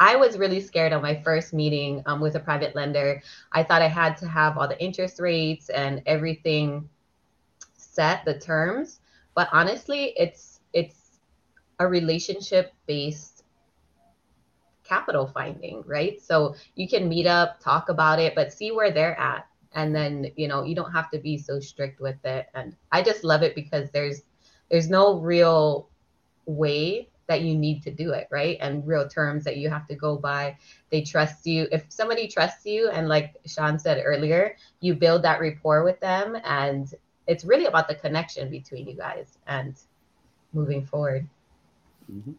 I 0.00 0.16
was 0.16 0.38
really 0.38 0.60
scared 0.60 0.92
on 0.92 1.02
my 1.02 1.14
first 1.14 1.52
meeting 1.52 2.02
um, 2.06 2.20
with 2.20 2.34
a 2.34 2.40
private 2.40 2.74
lender. 2.74 3.22
I 3.52 3.62
thought 3.62 3.82
I 3.82 3.88
had 3.88 4.16
to 4.18 4.28
have 4.28 4.58
all 4.58 4.68
the 4.68 4.82
interest 4.82 5.20
rates 5.20 5.68
and 5.68 6.02
everything 6.06 6.88
set, 7.76 8.24
the 8.24 8.38
terms. 8.38 9.00
But 9.34 9.48
honestly, 9.52 10.14
it's 10.16 10.60
it's 10.72 11.20
a 11.78 11.86
relationship 11.86 12.72
based 12.86 13.33
capital 14.84 15.26
finding, 15.26 15.82
right? 15.86 16.20
So 16.22 16.54
you 16.74 16.88
can 16.88 17.08
meet 17.08 17.26
up, 17.26 17.60
talk 17.60 17.88
about 17.88 18.18
it, 18.18 18.34
but 18.34 18.52
see 18.52 18.70
where 18.70 18.90
they're 18.90 19.18
at. 19.18 19.46
And 19.72 19.94
then, 19.94 20.30
you 20.36 20.46
know, 20.46 20.62
you 20.62 20.74
don't 20.74 20.92
have 20.92 21.10
to 21.10 21.18
be 21.18 21.36
so 21.36 21.58
strict 21.58 22.00
with 22.00 22.24
it. 22.24 22.46
And 22.54 22.76
I 22.92 23.02
just 23.02 23.24
love 23.24 23.42
it 23.42 23.54
because 23.54 23.90
there's 23.90 24.22
there's 24.70 24.88
no 24.88 25.18
real 25.18 25.88
way 26.46 27.08
that 27.26 27.42
you 27.42 27.54
need 27.54 27.82
to 27.82 27.90
do 27.90 28.12
it, 28.12 28.28
right? 28.30 28.58
And 28.60 28.86
real 28.86 29.08
terms 29.08 29.44
that 29.44 29.56
you 29.56 29.70
have 29.70 29.86
to 29.88 29.94
go 29.94 30.16
by. 30.16 30.56
They 30.90 31.02
trust 31.02 31.46
you. 31.46 31.66
If 31.72 31.86
somebody 31.88 32.28
trusts 32.28 32.66
you, 32.66 32.90
and 32.90 33.08
like 33.08 33.34
Sean 33.46 33.78
said 33.78 34.02
earlier, 34.04 34.56
you 34.80 34.94
build 34.94 35.22
that 35.22 35.40
rapport 35.40 35.84
with 35.84 35.98
them, 36.00 36.36
and 36.44 36.92
it's 37.26 37.44
really 37.44 37.64
about 37.64 37.88
the 37.88 37.94
connection 37.94 38.50
between 38.50 38.86
you 38.86 38.94
guys 38.94 39.38
and 39.46 39.74
moving 40.52 40.84
forward. 40.84 41.26
Mm-hmm. 42.12 42.32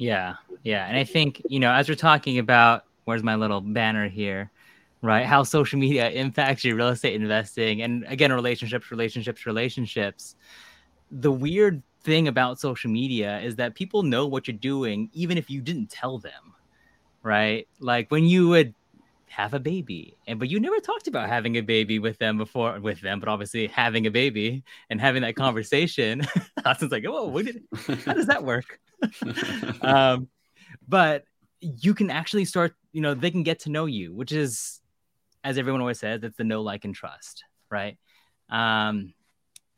Yeah, 0.00 0.36
yeah, 0.62 0.86
and 0.86 0.96
I 0.96 1.04
think 1.04 1.42
you 1.50 1.60
know 1.60 1.70
as 1.70 1.86
we're 1.88 1.94
talking 1.94 2.38
about 2.38 2.84
where's 3.04 3.22
my 3.22 3.34
little 3.34 3.60
banner 3.60 4.08
here, 4.08 4.50
right? 5.02 5.26
How 5.26 5.42
social 5.42 5.78
media 5.78 6.08
impacts 6.24 6.64
your 6.64 6.76
real 6.76 6.88
estate 6.88 7.14
investing, 7.20 7.82
and 7.82 8.04
again, 8.08 8.32
relationships, 8.32 8.90
relationships, 8.90 9.44
relationships. 9.44 10.36
The 11.10 11.32
weird 11.32 11.82
thing 12.02 12.28
about 12.28 12.60
social 12.60 12.90
media 12.90 13.40
is 13.40 13.56
that 13.56 13.74
people 13.76 14.02
know 14.02 14.26
what 14.26 14.48
you're 14.48 14.56
doing 14.56 15.10
even 15.12 15.38
if 15.38 15.50
you 15.50 15.60
didn't 15.60 15.90
tell 15.90 16.18
them, 16.18 16.54
right? 17.22 17.68
Like 17.80 18.10
when 18.10 18.24
you 18.24 18.48
would 18.48 18.74
have 19.30 19.54
a 19.54 19.60
baby 19.60 20.16
and 20.26 20.38
but 20.38 20.48
you 20.48 20.58
never 20.58 20.80
talked 20.80 21.06
about 21.06 21.28
having 21.28 21.56
a 21.56 21.60
baby 21.60 21.98
with 21.98 22.18
them 22.18 22.36
before 22.36 22.78
with 22.80 23.00
them 23.00 23.20
but 23.20 23.28
obviously 23.28 23.68
having 23.68 24.06
a 24.06 24.10
baby 24.10 24.62
and 24.90 25.00
having 25.00 25.22
that 25.22 25.36
conversation 25.36 26.20
austin's 26.64 26.90
like 26.92 27.04
oh 27.06 27.26
what 27.26 27.46
did, 27.46 27.62
how 28.04 28.12
does 28.12 28.26
that 28.26 28.44
work 28.44 28.80
um, 29.82 30.28
but 30.88 31.24
you 31.60 31.94
can 31.94 32.10
actually 32.10 32.44
start, 32.44 32.74
you 32.92 33.00
know, 33.00 33.14
they 33.14 33.30
can 33.30 33.42
get 33.42 33.60
to 33.60 33.70
know 33.70 33.86
you, 33.86 34.14
which 34.14 34.32
is, 34.32 34.80
as 35.44 35.58
everyone 35.58 35.80
always 35.80 35.98
says, 35.98 36.22
it's 36.22 36.36
the 36.36 36.44
know, 36.44 36.62
like, 36.62 36.84
and 36.84 36.94
trust, 36.94 37.44
right? 37.70 37.98
Um, 38.48 39.14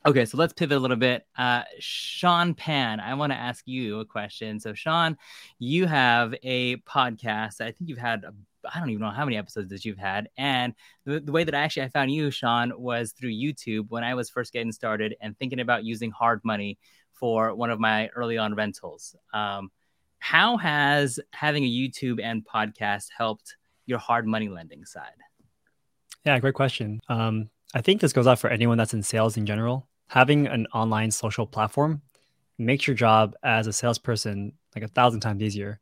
okay, 0.06 0.24
so 0.24 0.36
let's 0.38 0.52
pivot 0.52 0.76
a 0.76 0.80
little 0.80 0.96
bit. 0.96 1.26
Uh, 1.36 1.62
Sean 1.78 2.54
Pan, 2.54 3.00
I 3.00 3.14
want 3.14 3.32
to 3.32 3.38
ask 3.38 3.66
you 3.66 4.00
a 4.00 4.04
question. 4.04 4.60
So, 4.60 4.74
Sean, 4.74 5.16
you 5.58 5.86
have 5.86 6.34
a 6.42 6.76
podcast. 6.78 7.60
I 7.60 7.72
think 7.72 7.88
you've 7.88 7.98
had 7.98 8.24
I 8.72 8.78
don't 8.78 8.90
even 8.90 9.02
know 9.02 9.10
how 9.10 9.24
many 9.24 9.36
episodes 9.36 9.70
that 9.70 9.84
you've 9.84 9.98
had. 9.98 10.28
And 10.36 10.74
the, 11.04 11.20
the, 11.20 11.32
way 11.32 11.44
that 11.44 11.54
I 11.54 11.60
actually 11.60 11.84
I 11.84 11.88
found 11.88 12.10
you, 12.12 12.30
Sean, 12.30 12.72
was 12.76 13.12
through 13.12 13.32
YouTube 13.32 13.86
when 13.88 14.04
I 14.04 14.14
was 14.14 14.30
first 14.30 14.52
getting 14.52 14.72
started 14.72 15.16
and 15.20 15.38
thinking 15.38 15.60
about 15.60 15.84
using 15.84 16.10
hard 16.10 16.40
money 16.44 16.78
for 17.12 17.54
one 17.54 17.70
of 17.70 17.78
my 17.78 18.08
early 18.08 18.38
on 18.38 18.54
rentals. 18.54 19.14
Um, 19.32 19.70
how 20.18 20.56
has 20.56 21.18
having 21.32 21.64
a 21.64 21.68
YouTube 21.68 22.20
and 22.22 22.44
podcast 22.44 23.06
helped 23.16 23.56
your 23.86 23.98
hard 23.98 24.26
money 24.26 24.48
lending 24.48 24.84
side? 24.84 25.10
Yeah, 26.24 26.38
great 26.38 26.54
question. 26.54 27.00
Um, 27.08 27.50
I 27.74 27.80
think 27.80 28.00
this 28.00 28.12
goes 28.12 28.26
out 28.26 28.38
for 28.38 28.48
anyone 28.50 28.78
that's 28.78 28.94
in 28.94 29.02
sales 29.02 29.36
in 29.36 29.46
general. 29.46 29.88
Having 30.08 30.46
an 30.46 30.66
online 30.74 31.10
social 31.10 31.46
platform 31.46 32.02
makes 32.58 32.86
your 32.86 32.94
job 32.94 33.34
as 33.42 33.66
a 33.66 33.72
salesperson 33.72 34.52
like 34.74 34.84
a 34.84 34.88
thousand 34.88 35.20
times 35.20 35.42
easier. 35.42 35.80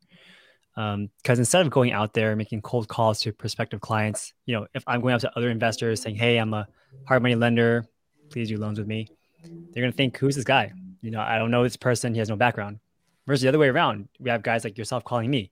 Because 0.81 1.37
um, 1.37 1.39
instead 1.39 1.65
of 1.65 1.69
going 1.69 1.91
out 1.91 2.13
there 2.13 2.35
making 2.35 2.61
cold 2.61 2.87
calls 2.87 3.19
to 3.21 3.31
prospective 3.31 3.81
clients, 3.81 4.33
you 4.45 4.55
know, 4.55 4.65
if 4.73 4.83
I'm 4.87 5.01
going 5.01 5.13
up 5.13 5.21
to 5.21 5.37
other 5.37 5.49
investors 5.49 6.01
saying, 6.01 6.15
"Hey, 6.15 6.37
I'm 6.37 6.53
a 6.53 6.67
hard 7.05 7.21
money 7.21 7.35
lender, 7.35 7.85
please 8.29 8.47
do 8.47 8.57
loans 8.57 8.79
with 8.79 8.87
me," 8.87 9.07
they're 9.43 9.83
gonna 9.83 9.91
think, 9.91 10.17
"Who's 10.17 10.35
this 10.35 10.45
guy? 10.45 10.71
You 11.01 11.11
know, 11.11 11.21
I 11.21 11.37
don't 11.37 11.51
know 11.51 11.63
this 11.63 11.77
person. 11.77 12.13
He 12.13 12.19
has 12.19 12.29
no 12.29 12.35
background. 12.35 12.79
Versus 13.27 13.43
the 13.43 13.49
other 13.49 13.59
way 13.59 13.67
around, 13.67 14.07
we 14.19 14.29
have 14.29 14.41
guys 14.43 14.63
like 14.63 14.77
yourself 14.77 15.03
calling 15.03 15.29
me. 15.29 15.51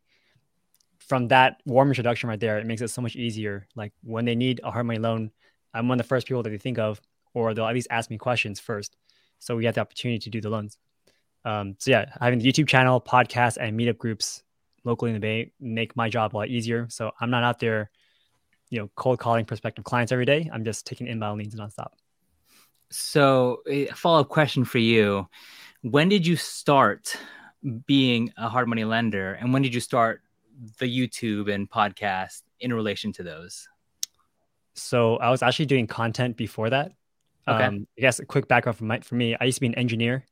From 0.97 1.27
that 1.27 1.61
warm 1.65 1.89
introduction 1.89 2.29
right 2.29 2.39
there, 2.39 2.57
it 2.57 2.65
makes 2.65 2.81
it 2.81 2.89
so 2.89 3.01
much 3.01 3.15
easier. 3.15 3.67
Like 3.75 3.93
when 4.03 4.25
they 4.25 4.35
need 4.35 4.61
a 4.63 4.71
hard 4.71 4.87
money 4.87 4.99
loan, 4.99 5.31
I'm 5.73 5.87
one 5.87 5.99
of 5.99 6.05
the 6.05 6.07
first 6.07 6.27
people 6.27 6.43
that 6.43 6.49
they 6.49 6.57
think 6.57 6.79
of, 6.79 7.01
or 7.33 7.53
they'll 7.53 7.67
at 7.67 7.75
least 7.75 7.87
ask 7.91 8.09
me 8.09 8.17
questions 8.17 8.59
first. 8.59 8.95
So 9.37 9.55
we 9.55 9.65
have 9.65 9.75
the 9.75 9.81
opportunity 9.81 10.19
to 10.19 10.29
do 10.29 10.41
the 10.41 10.49
loans. 10.49 10.77
Um, 11.45 11.75
so 11.79 11.91
yeah, 11.91 12.11
having 12.19 12.39
the 12.39 12.51
YouTube 12.51 12.67
channel, 12.67 12.99
podcast, 12.99 13.57
and 13.59 13.79
meetup 13.79 13.97
groups 13.97 14.43
locally 14.89 15.11
in 15.11 15.15
the 15.15 15.19
Bay 15.19 15.51
make 15.59 15.95
my 15.95 16.09
job 16.09 16.35
a 16.35 16.37
lot 16.37 16.47
easier. 16.49 16.87
So 16.89 17.11
I'm 17.21 17.29
not 17.29 17.43
out 17.43 17.59
there, 17.59 17.91
you 18.69 18.79
know, 18.79 18.89
cold 18.95 19.19
calling 19.19 19.45
prospective 19.45 19.85
clients 19.85 20.11
every 20.11 20.25
day. 20.25 20.49
I'm 20.51 20.65
just 20.65 20.85
taking 20.85 21.07
inbound 21.07 21.39
leads 21.39 21.55
nonstop. 21.55 21.91
So, 22.91 23.61
a 23.67 23.85
follow 23.87 24.21
up 24.21 24.29
question 24.29 24.65
for 24.65 24.79
you: 24.79 25.27
When 25.83 26.09
did 26.09 26.25
you 26.25 26.35
start 26.35 27.15
being 27.85 28.31
a 28.35 28.49
hard 28.49 28.67
money 28.67 28.83
lender, 28.83 29.33
and 29.33 29.53
when 29.53 29.61
did 29.61 29.75
you 29.75 29.79
start 29.79 30.21
the 30.79 30.85
YouTube 30.85 31.53
and 31.53 31.69
podcast 31.69 32.41
in 32.59 32.73
relation 32.73 33.13
to 33.13 33.23
those? 33.23 33.67
So, 34.73 35.17
I 35.17 35.29
was 35.29 35.43
actually 35.43 35.67
doing 35.67 35.85
content 35.85 36.35
before 36.35 36.71
that. 36.71 36.93
Okay. 37.47 37.63
Um, 37.63 37.87
I 37.95 38.01
guess 38.01 38.19
a 38.19 38.25
quick 38.25 38.47
background 38.47 38.77
from 38.77 38.87
my, 38.87 38.99
for 39.01 39.13
me, 39.13 39.35
I 39.39 39.43
used 39.45 39.57
to 39.57 39.61
be 39.61 39.67
an 39.67 39.75
engineer. 39.75 40.25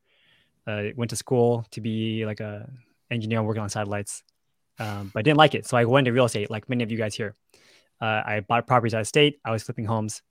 Uh, 0.66 0.88
went 0.96 1.10
to 1.10 1.16
school 1.16 1.64
to 1.70 1.80
be 1.80 2.26
like 2.26 2.40
a 2.40 2.68
engineer 3.10 3.42
working 3.42 3.62
on 3.62 3.68
satellites, 3.68 4.22
um, 4.78 5.10
but 5.12 5.20
I 5.20 5.22
didn't 5.22 5.38
like 5.38 5.54
it. 5.54 5.66
So 5.66 5.76
I 5.76 5.84
went 5.84 6.06
into 6.06 6.14
real 6.14 6.26
estate, 6.26 6.50
like 6.50 6.68
many 6.68 6.84
of 6.84 6.90
you 6.90 6.98
guys 6.98 7.14
here. 7.14 7.34
Uh, 8.00 8.22
I 8.24 8.44
bought 8.46 8.66
properties 8.66 8.94
out 8.94 9.00
of 9.00 9.06
state. 9.06 9.40
I 9.44 9.50
was 9.50 9.62
flipping 9.62 9.86
homes, 9.86 10.22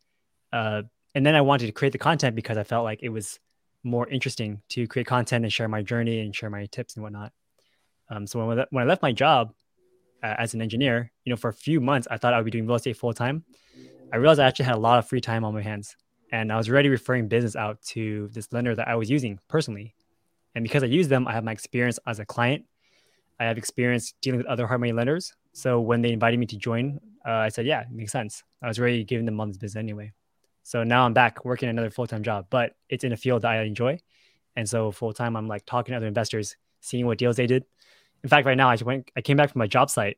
uh, 0.54 0.84
and 1.14 1.26
then 1.26 1.36
I 1.36 1.42
wanted 1.42 1.66
to 1.68 1.72
create 1.72 1.92
the 1.92 1.98
content 1.98 2.36
because 2.36 2.58
I 2.58 2.64
felt 2.64 2.84
like 2.84 3.00
it 3.02 3.10
was 3.10 3.40
more 3.84 4.08
interesting 4.08 4.62
to 4.70 4.88
create 4.88 5.08
content 5.08 5.44
and 5.44 5.52
share 5.52 5.68
my 5.68 5.82
journey 5.82 6.20
and 6.20 6.36
share 6.36 6.50
my 6.50 6.66
tips 6.68 6.96
and 6.96 7.04
whatnot. 7.04 7.32
Um, 8.10 8.28
so 8.28 8.46
when, 8.46 8.66
when 8.70 8.84
I 8.84 8.88
left 8.88 9.02
my 9.02 9.12
job 9.12 9.54
uh, 10.24 10.36
as 10.38 10.54
an 10.54 10.62
engineer, 10.62 11.12
you 11.24 11.30
know, 11.30 11.38
for 11.38 11.50
a 11.50 11.54
few 11.54 11.82
months, 11.82 12.08
I 12.10 12.18
thought 12.18 12.34
I 12.34 12.38
would 12.38 12.46
be 12.46 12.52
doing 12.52 12.66
real 12.66 12.76
estate 12.76 12.98
full 12.98 13.14
time. 13.14 13.44
I 14.12 14.18
realized 14.18 14.40
I 14.40 14.48
actually 14.48 14.66
had 14.66 14.76
a 14.76 14.80
lot 14.80 15.00
of 15.00 15.08
free 15.08 15.22
time 15.22 15.44
on 15.44 15.54
my 15.54 15.62
hands 15.62 15.96
and 16.32 16.52
I 16.52 16.58
was 16.58 16.70
already 16.70 16.90
referring 16.90 17.28
business 17.28 17.56
out 17.56 17.82
to 17.88 18.30
this 18.34 18.52
lender 18.52 18.76
that 18.76 18.88
I 18.88 18.96
was 18.96 19.10
using 19.10 19.40
personally. 19.48 19.96
And 20.56 20.64
because 20.64 20.84
I 20.84 20.88
use 20.88 21.08
them, 21.08 21.28
I 21.28 21.34
have 21.34 21.44
my 21.44 21.52
experience 21.52 22.00
as 22.06 22.20
a 22.20 22.26
client. 22.26 22.66
I 23.40 23.46
have 23.46 23.58
experience 23.58 24.14
dealing 24.22 24.40
with 24.40 24.48
other 24.48 24.68
hard 24.68 24.80
money 24.80 24.94
lenders. 24.94 25.34
So 25.54 25.80
when 25.80 26.02
they 26.02 26.12
invited 26.12 26.40
me 26.40 26.46
to 26.48 26.58
join, 26.58 27.00
uh, 27.26 27.32
I 27.32 27.50
said, 27.50 27.66
yeah, 27.66 27.82
it 27.82 27.92
makes 27.92 28.12
sense. 28.12 28.44
I 28.62 28.68
was 28.68 28.80
already 28.80 29.04
giving 29.04 29.26
them 29.26 29.40
on 29.40 29.50
this 29.50 29.58
business 29.58 29.80
anyway. 29.80 30.14
So 30.64 30.84
now 30.84 31.06
I'm 31.06 31.14
back 31.14 31.46
working 31.46 31.70
another 31.70 31.90
full 31.90 32.08
time 32.08 32.24
job, 32.24 32.48
but 32.50 32.76
it's 32.90 33.04
in 33.04 33.14
a 33.14 33.18
field 33.18 33.44
that 33.44 33.52
I 33.52 33.62
enjoy. 33.64 34.00
And 34.56 34.68
so 34.68 34.92
full 34.92 35.14
time, 35.14 35.36
I'm 35.36 35.48
like 35.48 35.66
talking 35.66 35.94
to 35.94 35.98
other 35.98 36.08
investors, 36.08 36.56
seeing 36.82 37.06
what 37.06 37.18
deals 37.18 37.38
they 37.38 37.48
did. 37.48 37.64
In 38.24 38.30
fact, 38.30 38.46
right 38.46 38.58
now, 38.58 38.70
I 38.70 38.76
went, 38.84 39.12
I 39.16 39.22
came 39.22 39.38
back 39.38 39.52
from 39.52 39.60
my 39.60 39.68
job 39.68 39.90
site 39.90 40.18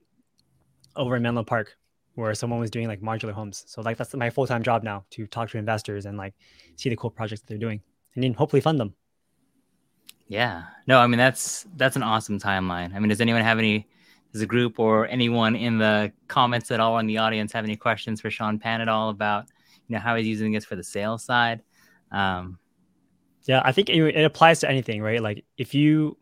over 0.95 1.15
in 1.15 1.21
Menlo 1.21 1.43
Park 1.43 1.75
where 2.15 2.33
someone 2.33 2.59
was 2.59 2.69
doing 2.69 2.87
like 2.87 3.01
modular 3.01 3.31
homes. 3.31 3.63
So 3.67 3.81
like 3.81 3.97
that's 3.97 4.13
my 4.13 4.29
full 4.29 4.47
time 4.47 4.63
job 4.63 4.83
now 4.83 5.05
to 5.11 5.25
talk 5.27 5.49
to 5.51 5.57
investors 5.57 6.05
and 6.05 6.17
like 6.17 6.33
see 6.75 6.89
the 6.89 6.95
cool 6.95 7.09
projects 7.09 7.41
that 7.41 7.47
they're 7.47 7.57
doing 7.57 7.81
and 8.15 8.23
then 8.23 8.33
hopefully 8.33 8.61
fund 8.61 8.79
them. 8.79 8.93
Yeah. 10.29 10.65
No, 10.87 10.99
I 10.99 11.07
mean 11.07 11.17
that's 11.17 11.65
that's 11.75 11.95
an 11.95 12.03
awesome 12.03 12.39
timeline. 12.39 12.95
I 12.95 12.99
mean, 12.99 13.09
does 13.09 13.19
anyone 13.19 13.41
have 13.41 13.57
any 13.57 13.87
does 14.31 14.41
a 14.41 14.45
group 14.45 14.79
or 14.79 15.07
anyone 15.07 15.55
in 15.55 15.79
the 15.79 16.13
comments 16.27 16.69
at 16.69 16.79
all 16.79 16.99
in 16.99 17.07
the 17.07 17.17
audience 17.17 17.51
have 17.51 17.65
any 17.65 17.75
questions 17.75 18.21
for 18.21 18.29
Sean 18.29 18.59
Pan 18.59 18.79
at 18.79 18.87
all 18.87 19.09
about 19.09 19.47
you 19.87 19.95
know 19.95 19.99
how 19.99 20.15
he's 20.15 20.27
using 20.27 20.53
this 20.53 20.63
for 20.63 20.75
the 20.75 20.83
sales 20.83 21.23
side? 21.23 21.63
Um, 22.11 22.59
yeah, 23.45 23.61
I 23.65 23.71
think 23.71 23.89
it, 23.89 23.99
it 24.15 24.23
applies 24.23 24.59
to 24.59 24.69
anything, 24.69 25.01
right? 25.01 25.21
Like 25.21 25.45
if 25.57 25.73
you 25.73 26.15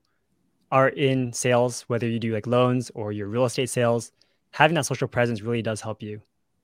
are 0.71 0.87
in 0.87 1.33
sales, 1.33 1.81
whether 1.87 2.07
you 2.07 2.19
do 2.19 2.33
like 2.33 2.47
loans 2.47 2.89
or 2.95 3.11
your 3.11 3.27
real 3.27 3.43
estate 3.43 3.69
sales, 3.69 4.13
having 4.51 4.75
that 4.75 4.85
social 4.85 5.09
presence 5.09 5.41
really 5.41 5.61
does 5.61 5.81
help 5.81 6.01
you. 6.01 6.21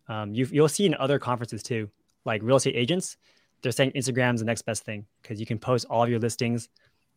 Um, 0.07 0.33
you 0.33 0.47
you'll 0.49 0.69
see 0.69 0.85
in 0.85 0.95
other 0.95 1.19
conferences 1.19 1.61
too, 1.61 1.89
like 2.23 2.41
real 2.41 2.55
estate 2.55 2.77
agents, 2.77 3.17
they're 3.61 3.73
saying 3.73 3.91
Instagram's 3.91 4.39
the 4.39 4.45
next 4.45 4.61
best 4.61 4.85
thing 4.85 5.05
because 5.21 5.41
you 5.41 5.45
can 5.45 5.59
post 5.59 5.85
all 5.89 6.03
of 6.03 6.09
your 6.09 6.19
listings, 6.19 6.69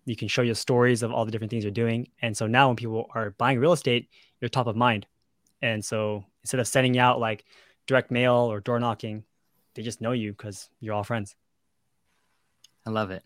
you 0.06 0.16
can 0.16 0.28
show 0.28 0.42
your 0.42 0.54
stories 0.54 1.02
of 1.02 1.12
all 1.12 1.26
the 1.26 1.30
different 1.30 1.50
things 1.50 1.64
you're 1.64 1.70
doing, 1.70 2.08
and 2.22 2.34
so 2.34 2.46
now 2.46 2.68
when 2.68 2.76
people 2.76 3.10
are 3.14 3.30
buying 3.32 3.58
real 3.58 3.72
estate, 3.72 4.08
you're 4.40 4.48
top 4.48 4.66
of 4.66 4.76
mind. 4.76 5.06
And 5.62 5.84
so 5.84 6.24
instead 6.42 6.60
of 6.60 6.68
sending 6.68 6.98
out 6.98 7.20
like 7.20 7.44
direct 7.86 8.10
mail 8.10 8.34
or 8.34 8.60
door 8.60 8.80
knocking, 8.80 9.24
they 9.74 9.82
just 9.82 10.00
know 10.00 10.12
you 10.12 10.32
because 10.32 10.68
you're 10.80 10.94
all 10.94 11.04
friends. 11.04 11.34
I 12.86 12.90
love 12.90 13.10
it. 13.10 13.22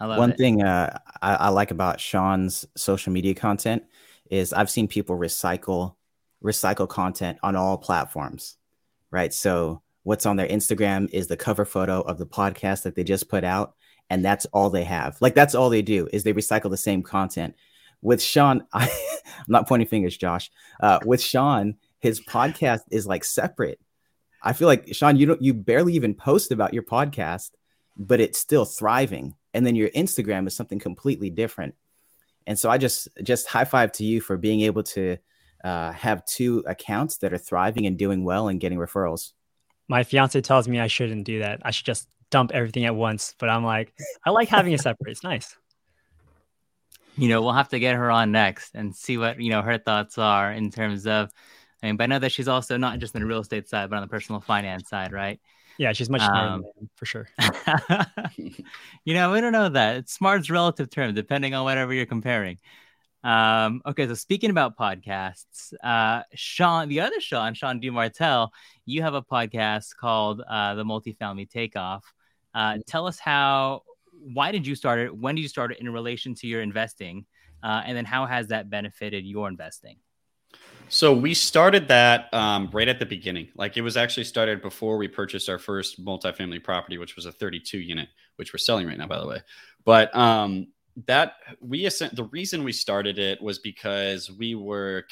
I 0.00 0.06
love 0.06 0.16
it. 0.16 0.20
One 0.20 0.30
it. 0.32 0.38
thing 0.38 0.62
uh, 0.62 0.98
I, 1.20 1.34
I 1.34 1.48
like 1.50 1.70
about 1.70 2.00
Sean's 2.00 2.66
social 2.76 3.12
media 3.12 3.34
content 3.34 3.84
is 4.30 4.52
I've 4.52 4.70
seen 4.70 4.88
people 4.88 5.16
recycle 5.16 5.94
recycle 6.42 6.88
content 6.88 7.38
on 7.42 7.54
all 7.54 7.78
platforms, 7.78 8.56
right? 9.10 9.32
So 9.32 9.82
what's 10.02 10.26
on 10.26 10.36
their 10.36 10.48
Instagram 10.48 11.08
is 11.12 11.28
the 11.28 11.36
cover 11.36 11.64
photo 11.64 12.00
of 12.00 12.18
the 12.18 12.26
podcast 12.26 12.82
that 12.82 12.96
they 12.96 13.04
just 13.04 13.28
put 13.28 13.44
out, 13.44 13.74
and 14.12 14.22
that's 14.22 14.44
all 14.52 14.68
they 14.68 14.84
have. 14.84 15.16
Like 15.22 15.34
that's 15.34 15.54
all 15.54 15.70
they 15.70 15.80
do 15.80 16.06
is 16.12 16.22
they 16.22 16.34
recycle 16.34 16.68
the 16.68 16.76
same 16.76 17.02
content. 17.02 17.54
With 18.02 18.22
Sean, 18.22 18.66
I, 18.74 18.84
am 18.84 18.90
not 19.48 19.66
pointing 19.66 19.88
fingers, 19.88 20.18
Josh. 20.18 20.50
Uh, 20.80 20.98
with 21.06 21.22
Sean, 21.22 21.76
his 21.98 22.20
podcast 22.20 22.82
is 22.90 23.06
like 23.06 23.24
separate. 23.24 23.80
I 24.42 24.52
feel 24.52 24.68
like 24.68 24.94
Sean, 24.94 25.16
you 25.16 25.24
don't, 25.24 25.40
you 25.40 25.54
barely 25.54 25.94
even 25.94 26.12
post 26.12 26.52
about 26.52 26.74
your 26.74 26.82
podcast, 26.82 27.52
but 27.96 28.20
it's 28.20 28.38
still 28.38 28.66
thriving. 28.66 29.34
And 29.54 29.64
then 29.64 29.76
your 29.76 29.88
Instagram 29.90 30.46
is 30.46 30.54
something 30.54 30.78
completely 30.78 31.30
different. 31.30 31.74
And 32.46 32.58
so 32.58 32.68
I 32.68 32.76
just 32.76 33.08
just 33.22 33.46
high 33.48 33.64
five 33.64 33.92
to 33.92 34.04
you 34.04 34.20
for 34.20 34.36
being 34.36 34.60
able 34.60 34.82
to 34.82 35.16
uh, 35.64 35.92
have 35.92 36.26
two 36.26 36.62
accounts 36.66 37.16
that 37.18 37.32
are 37.32 37.38
thriving 37.38 37.86
and 37.86 37.96
doing 37.96 38.24
well 38.24 38.48
and 38.48 38.60
getting 38.60 38.78
referrals. 38.78 39.32
My 39.88 40.02
fiance 40.02 40.38
tells 40.42 40.68
me 40.68 40.80
I 40.80 40.88
shouldn't 40.88 41.24
do 41.24 41.38
that. 41.38 41.62
I 41.64 41.70
should 41.70 41.86
just 41.86 42.08
dump 42.32 42.50
everything 42.52 42.86
at 42.86 42.96
once. 42.96 43.36
But 43.38 43.48
I'm 43.48 43.62
like, 43.62 43.94
I 44.26 44.30
like 44.30 44.48
having 44.48 44.72
it 44.72 44.80
separate. 44.82 45.12
It's 45.12 45.22
nice. 45.22 45.56
You 47.16 47.28
know, 47.28 47.42
we'll 47.42 47.52
have 47.52 47.68
to 47.68 47.78
get 47.78 47.94
her 47.94 48.10
on 48.10 48.32
next 48.32 48.74
and 48.74 48.96
see 48.96 49.18
what 49.18 49.40
you 49.40 49.50
know 49.50 49.62
her 49.62 49.78
thoughts 49.78 50.18
are 50.18 50.50
in 50.50 50.70
terms 50.72 51.06
of. 51.06 51.30
I 51.82 51.86
mean, 51.86 51.96
but 51.96 52.04
I 52.04 52.06
know 52.06 52.18
that 52.20 52.32
she's 52.32 52.48
also 52.48 52.76
not 52.76 52.98
just 53.00 53.14
on 53.14 53.22
the 53.22 53.26
real 53.26 53.40
estate 53.40 53.68
side, 53.68 53.90
but 53.90 53.96
on 53.96 54.02
the 54.02 54.08
personal 54.08 54.40
finance 54.40 54.88
side, 54.88 55.12
right? 55.12 55.40
Yeah, 55.78 55.92
she's 55.92 56.08
much 56.08 56.20
smarter 56.20 56.54
um, 56.54 56.64
for 56.94 57.06
sure. 57.06 57.28
you 58.36 59.14
know, 59.14 59.32
we 59.32 59.40
don't 59.40 59.52
know 59.52 59.68
that. 59.68 59.96
It's 59.96 60.12
smart's 60.12 60.48
relative 60.48 60.90
term, 60.90 61.12
depending 61.14 61.54
on 61.54 61.64
whatever 61.64 61.92
you're 61.92 62.06
comparing. 62.06 62.58
Um, 63.24 63.82
okay, 63.86 64.06
so 64.06 64.14
speaking 64.14 64.50
about 64.50 64.76
podcasts, 64.76 65.72
uh, 65.82 66.22
Sean, 66.34 66.88
the 66.88 67.00
other 67.00 67.20
Sean, 67.20 67.54
Sean 67.54 67.80
Dimartile, 67.80 68.50
you 68.84 69.02
have 69.02 69.14
a 69.14 69.22
podcast 69.22 69.96
called 69.96 70.40
uh, 70.40 70.74
The 70.74 70.84
Multifamily 70.84 71.48
Takeoff. 71.48 72.04
Uh, 72.54 72.78
tell 72.86 73.06
us 73.06 73.18
how, 73.18 73.82
why 74.12 74.52
did 74.52 74.66
you 74.66 74.74
start 74.74 75.00
it? 75.00 75.16
When 75.16 75.34
did 75.34 75.42
you 75.42 75.48
start 75.48 75.72
it 75.72 75.80
in 75.80 75.90
relation 75.92 76.34
to 76.36 76.46
your 76.46 76.62
investing? 76.62 77.26
Uh, 77.62 77.82
and 77.84 77.96
then 77.96 78.04
how 78.04 78.26
has 78.26 78.48
that 78.48 78.70
benefited 78.70 79.24
your 79.24 79.48
investing? 79.48 79.96
So 80.88 81.14
we 81.14 81.32
started 81.32 81.88
that 81.88 82.32
um, 82.34 82.68
right 82.72 82.88
at 82.88 82.98
the 82.98 83.06
beginning. 83.06 83.48
Like 83.54 83.76
it 83.76 83.80
was 83.82 83.96
actually 83.96 84.24
started 84.24 84.60
before 84.60 84.98
we 84.98 85.08
purchased 85.08 85.48
our 85.48 85.58
first 85.58 86.04
multifamily 86.04 86.62
property, 86.62 86.98
which 86.98 87.16
was 87.16 87.24
a 87.24 87.32
32 87.32 87.78
unit, 87.78 88.08
which 88.36 88.52
we're 88.52 88.58
selling 88.58 88.86
right 88.86 88.98
now, 88.98 89.06
by 89.06 89.18
the 89.18 89.26
way. 89.26 89.40
But 89.84 90.14
um, 90.14 90.68
that 91.06 91.36
we 91.60 91.88
the 91.88 92.28
reason 92.30 92.64
we 92.64 92.72
started 92.72 93.18
it 93.18 93.40
was 93.40 93.58
because 93.58 94.30
we 94.30 94.54
were 94.54 95.06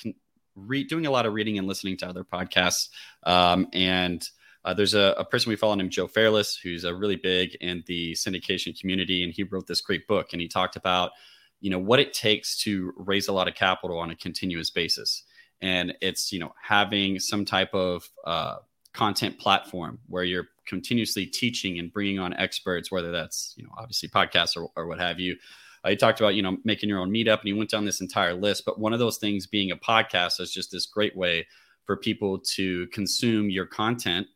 re- 0.54 0.84
doing 0.84 1.06
a 1.06 1.10
lot 1.10 1.26
of 1.26 1.32
reading 1.32 1.58
and 1.58 1.66
listening 1.66 1.96
to 1.98 2.08
other 2.08 2.24
podcasts 2.24 2.88
um, 3.24 3.66
and 3.72 4.28
uh, 4.64 4.74
there's 4.74 4.94
a, 4.94 5.14
a, 5.16 5.24
person 5.24 5.50
we 5.50 5.56
follow 5.56 5.74
named 5.74 5.90
joe 5.90 6.06
fairless 6.06 6.56
who's 6.56 6.84
a 6.84 6.94
really 6.94 7.16
big 7.16 7.54
in 7.60 7.82
the 7.86 8.12
syndication 8.12 8.78
community 8.78 9.24
and 9.24 9.32
he 9.32 9.42
wrote 9.42 9.66
this 9.66 9.80
great 9.80 10.06
book 10.06 10.28
and 10.32 10.40
he 10.40 10.48
talked 10.48 10.76
about 10.76 11.12
you 11.60 11.70
know 11.70 11.78
what 11.78 12.00
it 12.00 12.12
takes 12.12 12.56
to 12.56 12.92
raise 12.96 13.28
a 13.28 13.32
lot 13.32 13.48
of 13.48 13.54
capital 13.54 13.98
on 13.98 14.10
a 14.10 14.16
continuous 14.16 14.70
basis 14.70 15.24
and 15.60 15.94
it's 16.00 16.32
you 16.32 16.38
know 16.38 16.52
having 16.62 17.18
some 17.18 17.44
type 17.44 17.72
of 17.74 18.08
uh, 18.26 18.56
content 18.92 19.38
platform 19.38 19.98
where 20.06 20.24
you're 20.24 20.48
continuously 20.66 21.26
teaching 21.26 21.78
and 21.78 21.92
bringing 21.92 22.18
on 22.18 22.32
experts 22.34 22.90
whether 22.90 23.10
that's 23.10 23.54
you 23.56 23.64
know 23.64 23.70
obviously 23.78 24.08
podcasts 24.08 24.56
or, 24.56 24.68
or 24.76 24.86
what 24.86 24.98
have 24.98 25.18
you 25.18 25.36
uh, 25.84 25.90
he 25.90 25.96
talked 25.96 26.20
about 26.20 26.34
you 26.34 26.42
know 26.42 26.56
making 26.64 26.88
your 26.88 26.98
own 26.98 27.10
meetup, 27.10 27.40
and 27.40 27.46
he 27.46 27.52
went 27.52 27.70
down 27.70 27.84
this 27.84 28.00
entire 28.00 28.34
list. 28.34 28.64
But 28.64 28.78
one 28.78 28.92
of 28.92 28.98
those 28.98 29.18
things 29.18 29.46
being 29.46 29.70
a 29.70 29.76
podcast 29.76 30.40
is 30.40 30.52
just 30.52 30.70
this 30.70 30.86
great 30.86 31.16
way 31.16 31.46
for 31.84 31.96
people 31.96 32.38
to 32.38 32.86
consume 32.88 33.50
your 33.50 33.66
content 33.66 34.26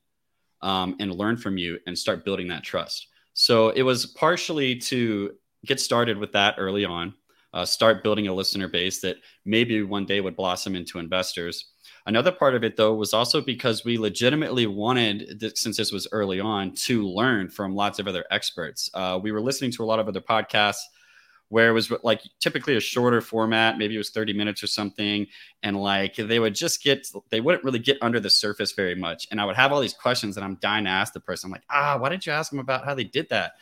um, 0.65 0.97
and 0.99 1.15
learn 1.15 1.37
from 1.37 1.57
you 1.57 1.79
and 1.87 1.97
start 1.97 2.25
building 2.25 2.49
that 2.49 2.65
trust. 2.65 3.07
So 3.35 3.69
it 3.71 3.83
was 3.83 4.07
partially 4.07 4.77
to 4.77 5.33
get 5.65 5.79
started 5.79 6.19
with 6.19 6.33
that 6.33 6.55
early 6.59 6.85
on, 6.85 7.15
uh, 7.53 7.65
start 7.65 8.03
building 8.03 8.27
a 8.29 8.35
listener 8.35 8.69
base 8.69 9.01
that 9.01 9.17
maybe 9.45 9.83
one 9.83 10.07
day 10.07 10.21
would 10.21 10.37
blossom 10.37 10.75
into 10.75 10.99
investors. 10.99 11.73
Another 12.07 12.33
part 12.33 12.55
of 12.55 12.65
it, 12.65 12.77
though, 12.77 12.95
was 12.95 13.15
also 13.15 13.41
because 13.41 13.85
we 13.85 13.97
legitimately 13.97 14.67
wanted, 14.67 15.43
since 15.57 15.77
this 15.77 15.93
was 15.93 16.09
early 16.13 16.41
on, 16.41 16.73
to 16.75 17.07
learn 17.07 17.49
from 17.49 17.75
lots 17.75 17.99
of 17.99 18.09
other 18.09 18.25
experts. 18.31 18.91
Uh, 18.95 19.19
we 19.23 19.33
were 19.33 19.41
listening 19.41 19.71
to 19.73 19.85
a 19.85 19.87
lot 19.87 19.99
of 19.99 20.09
other 20.09 20.21
podcasts 20.21 20.83
where 21.55 21.69
it 21.69 21.73
was 21.73 21.93
like 22.03 22.21
typically 22.41 22.77
a 22.77 22.81
shorter 22.81 23.21
format, 23.21 23.79
maybe 23.79 23.95
it 23.95 23.99
was 23.99 24.11
30 24.11 24.33
minutes 24.33 24.61
or 24.61 24.67
something. 24.67 25.25
And 25.63 25.81
like 25.81 26.17
they 26.17 26.41
would 26.41 26.53
just 26.53 26.83
get, 26.83 27.07
they 27.31 27.41
wouldn't 27.41 27.63
really 27.63 27.79
get 27.79 27.97
under 28.03 28.19
the 28.19 28.29
surface 28.29 28.73
very 28.73 28.97
much. 28.97 29.29
And 29.31 29.41
I 29.41 29.45
would 29.45 29.55
have 29.55 29.71
all 29.71 29.81
these 29.81 29.95
questions 29.95 30.37
and 30.37 30.45
I'm 30.45 30.57
dying 30.57 30.83
to 30.87 30.91
ask 30.91 31.13
the 31.13 31.21
person, 31.21 31.47
I'm 31.47 31.53
like, 31.53 31.63
ah, 31.71 31.97
why 31.97 32.09
did 32.09 32.27
you 32.27 32.33
ask 32.33 32.51
them 32.51 32.59
about 32.59 32.85
how 32.85 32.93
they 32.93 33.05
did 33.05 33.29
that? 33.29 33.53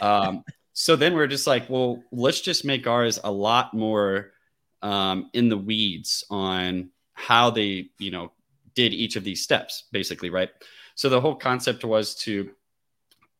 Um, 0.00 0.42
so 0.72 0.96
then 0.96 1.12
we're 1.12 1.26
just 1.26 1.46
like, 1.46 1.68
well, 1.68 2.02
let's 2.10 2.40
just 2.40 2.64
make 2.64 2.86
ours 2.86 3.20
a 3.22 3.30
lot 3.30 3.74
more 3.74 4.32
um, 4.80 5.28
in 5.34 5.50
the 5.50 5.58
weeds 5.58 6.24
on 6.30 6.88
how 7.12 7.50
they, 7.50 7.90
you 7.98 8.10
know, 8.10 8.32
did 8.74 8.94
each 8.94 9.16
of 9.16 9.24
these 9.24 9.42
steps, 9.42 9.84
basically, 9.92 10.30
right? 10.30 10.48
So 10.94 11.10
the 11.10 11.20
whole 11.20 11.34
concept 11.34 11.84
was 11.84 12.14
to 12.22 12.52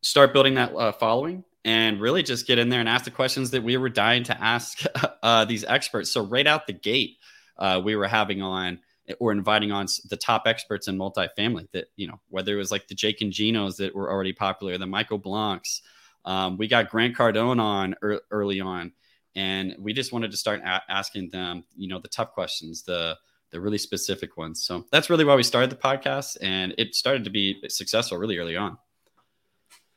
start 0.03 0.31
building 0.31 0.53
that 0.53 0.75
uh, 0.75 0.91
following 0.91 1.43
and 1.65 1.99
really 1.99 2.21
just 2.21 2.45
get 2.45 2.59
in 2.59 2.69
there 2.69 2.79
and 2.79 2.87
ask 2.87 3.05
the 3.05 3.11
questions 3.11 3.49
that 3.51 3.63
we 3.63 3.75
were 3.75 3.89
dying 3.89 4.23
to 4.23 4.41
ask 4.41 4.83
uh, 5.23 5.43
these 5.45 5.65
experts. 5.65 6.11
So 6.11 6.23
right 6.23 6.45
out 6.45 6.67
the 6.67 6.73
gate, 6.73 7.17
uh, 7.57 7.81
we 7.83 7.95
were 7.95 8.07
having 8.07 8.41
on 8.41 8.79
or 9.19 9.31
inviting 9.31 9.71
on 9.71 9.87
the 10.09 10.17
top 10.17 10.43
experts 10.45 10.87
in 10.87 10.97
multifamily 10.97 11.67
that, 11.71 11.85
you 11.95 12.07
know, 12.07 12.19
whether 12.29 12.53
it 12.53 12.57
was 12.57 12.71
like 12.71 12.87
the 12.87 12.95
Jake 12.95 13.21
and 13.21 13.33
Ginos 13.33 13.77
that 13.77 13.95
were 13.95 14.11
already 14.11 14.33
popular, 14.33 14.77
the 14.77 14.85
Michael 14.85 15.17
Blanks, 15.17 15.81
um, 16.23 16.57
we 16.57 16.67
got 16.67 16.89
Grant 16.89 17.15
Cardone 17.15 17.59
on 17.59 17.95
er- 18.01 18.21
early 18.31 18.59
on, 18.59 18.93
and 19.35 19.75
we 19.79 19.93
just 19.93 20.11
wanted 20.11 20.31
to 20.31 20.37
start 20.37 20.61
a- 20.61 20.81
asking 20.89 21.29
them, 21.29 21.63
you 21.75 21.87
know, 21.87 21.99
the 21.99 22.07
tough 22.07 22.31
questions, 22.31 22.83
the 22.83 23.17
the 23.51 23.61
really 23.61 23.77
specific 23.77 24.37
ones. 24.37 24.65
So 24.65 24.85
that's 24.91 25.09
really 25.09 25.23
why 25.23 25.35
we 25.35 25.43
started 25.43 25.69
the 25.69 25.75
podcast, 25.75 26.37
and 26.41 26.73
it 26.79 26.95
started 26.95 27.23
to 27.25 27.29
be 27.29 27.63
successful 27.69 28.17
really 28.17 28.39
early 28.39 28.57
on. 28.57 28.77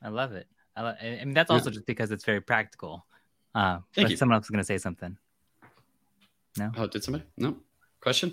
I 0.02 0.10
love 0.10 0.32
it. 0.32 0.46
I, 0.78 0.82
love, 0.82 0.96
I 1.02 1.24
mean, 1.24 1.34
that's 1.34 1.50
also 1.50 1.70
yeah. 1.70 1.74
just 1.74 1.86
because 1.86 2.12
it's 2.12 2.24
very 2.24 2.40
practical. 2.40 3.04
Uh, 3.52 3.80
Thank 3.94 4.10
you. 4.10 4.16
Someone 4.16 4.36
else 4.36 4.44
is 4.44 4.50
going 4.50 4.60
to 4.60 4.64
say 4.64 4.78
something. 4.78 5.16
No. 6.56 6.70
Oh, 6.76 6.86
did 6.86 7.02
somebody? 7.02 7.24
No 7.36 7.56
question. 8.00 8.32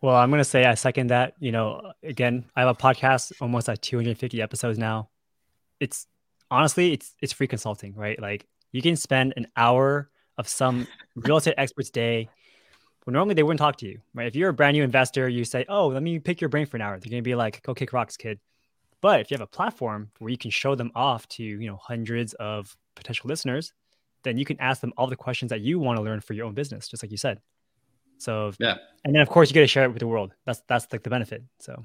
Well, 0.00 0.14
I'm 0.14 0.30
going 0.30 0.40
to 0.40 0.44
say 0.44 0.64
I 0.64 0.74
second 0.74 1.08
that. 1.08 1.34
You 1.40 1.50
know, 1.50 1.92
again, 2.04 2.44
I 2.54 2.60
have 2.60 2.68
a 2.68 2.74
podcast 2.74 3.32
almost 3.40 3.68
at 3.68 3.82
250 3.82 4.40
episodes 4.40 4.78
now. 4.78 5.08
It's 5.80 6.06
honestly, 6.50 6.92
it's 6.92 7.14
it's 7.20 7.32
free 7.32 7.48
consulting, 7.48 7.94
right? 7.96 8.20
Like 8.20 8.46
you 8.70 8.80
can 8.80 8.94
spend 8.94 9.34
an 9.36 9.48
hour 9.56 10.08
of 10.38 10.46
some 10.48 10.86
real 11.16 11.38
estate 11.38 11.54
expert's 11.58 11.90
day. 11.90 12.28
Well, 13.04 13.12
normally 13.12 13.34
they 13.34 13.42
wouldn't 13.42 13.58
talk 13.58 13.76
to 13.78 13.86
you, 13.86 14.00
right? 14.14 14.28
If 14.28 14.36
you're 14.36 14.50
a 14.50 14.54
brand 14.54 14.76
new 14.76 14.84
investor, 14.84 15.28
you 15.28 15.44
say, 15.44 15.64
"Oh, 15.68 15.88
let 15.88 16.02
me 16.02 16.20
pick 16.20 16.40
your 16.40 16.48
brain 16.48 16.66
for 16.66 16.76
an 16.76 16.82
hour." 16.82 16.98
They're 16.98 17.10
going 17.10 17.22
to 17.22 17.28
be 17.28 17.34
like, 17.34 17.62
"Go 17.62 17.74
kick 17.74 17.92
rocks, 17.92 18.16
kid." 18.16 18.38
But 19.06 19.20
if 19.20 19.30
you 19.30 19.36
have 19.36 19.40
a 19.40 19.46
platform 19.46 20.10
where 20.18 20.32
you 20.32 20.36
can 20.36 20.50
show 20.50 20.74
them 20.74 20.90
off 20.96 21.28
to 21.28 21.44
you 21.44 21.68
know 21.68 21.76
hundreds 21.76 22.32
of 22.40 22.76
potential 22.96 23.28
listeners, 23.28 23.72
then 24.24 24.36
you 24.36 24.44
can 24.44 24.60
ask 24.60 24.80
them 24.80 24.92
all 24.96 25.06
the 25.06 25.14
questions 25.14 25.50
that 25.50 25.60
you 25.60 25.78
want 25.78 25.96
to 25.96 26.02
learn 26.02 26.20
for 26.20 26.32
your 26.32 26.44
own 26.44 26.54
business, 26.54 26.88
just 26.88 27.04
like 27.04 27.12
you 27.12 27.16
said. 27.16 27.40
So 28.18 28.50
yeah, 28.58 28.78
and 29.04 29.14
then 29.14 29.22
of 29.22 29.28
course 29.28 29.48
you 29.48 29.54
get 29.54 29.60
to 29.60 29.68
share 29.68 29.84
it 29.84 29.90
with 29.90 30.00
the 30.00 30.08
world. 30.08 30.32
That's 30.44 30.60
that's 30.66 30.88
like 30.90 31.04
the 31.04 31.10
benefit. 31.10 31.44
So 31.60 31.84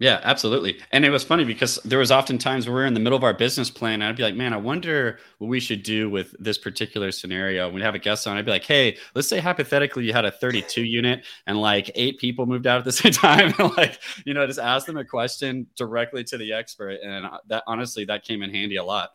yeah, 0.00 0.20
absolutely. 0.24 0.80
And 0.90 1.04
it 1.04 1.10
was 1.10 1.22
funny 1.22 1.44
because 1.44 1.76
there 1.84 2.00
was 2.00 2.10
often 2.10 2.36
times 2.36 2.66
where 2.66 2.74
we 2.74 2.82
are 2.82 2.86
in 2.86 2.94
the 2.94 3.00
middle 3.00 3.16
of 3.16 3.22
our 3.22 3.32
business 3.32 3.70
plan, 3.70 3.94
and 3.94 4.04
I'd 4.04 4.16
be 4.16 4.24
like, 4.24 4.34
"Man, 4.34 4.52
I 4.52 4.56
wonder 4.56 5.20
what 5.38 5.46
we 5.46 5.60
should 5.60 5.84
do 5.84 6.10
with 6.10 6.34
this 6.40 6.58
particular 6.58 7.12
scenario." 7.12 7.70
We'd 7.70 7.82
have 7.82 7.94
a 7.94 8.00
guest 8.00 8.26
on, 8.26 8.36
I'd 8.36 8.44
be 8.44 8.50
like, 8.50 8.64
"Hey, 8.64 8.96
let's 9.14 9.28
say 9.28 9.38
hypothetically 9.38 10.04
you 10.04 10.12
had 10.12 10.24
a 10.24 10.32
32 10.32 10.82
unit 10.82 11.24
and 11.46 11.60
like 11.60 11.92
eight 11.94 12.18
people 12.18 12.44
moved 12.44 12.66
out 12.66 12.78
at 12.78 12.84
the 12.84 12.92
same 13.02 13.12
time, 13.12 13.54
and 13.58 13.76
like 13.76 14.00
you 14.24 14.34
know, 14.34 14.46
just 14.46 14.58
ask 14.58 14.86
them 14.86 14.96
a 14.96 15.04
question 15.04 15.68
directly 15.76 16.24
to 16.24 16.38
the 16.38 16.52
expert." 16.52 16.98
And 17.02 17.26
that 17.46 17.62
honestly, 17.68 18.04
that 18.06 18.24
came 18.24 18.42
in 18.42 18.50
handy 18.52 18.76
a 18.76 18.84
lot. 18.84 19.10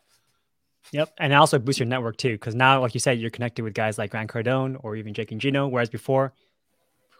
Yep, 0.92 1.12
and 1.18 1.34
also 1.34 1.58
boost 1.58 1.78
your 1.78 1.86
network 1.86 2.16
too, 2.16 2.32
because 2.32 2.54
now, 2.54 2.80
like 2.80 2.94
you 2.94 3.00
said, 3.00 3.20
you're 3.20 3.30
connected 3.30 3.62
with 3.62 3.74
guys 3.74 3.98
like 3.98 4.10
Grant 4.10 4.30
Cardone 4.30 4.76
or 4.80 4.96
even 4.96 5.12
Jake 5.12 5.30
and 5.30 5.40
Gino, 5.40 5.68
whereas 5.68 5.90
before 5.90 6.32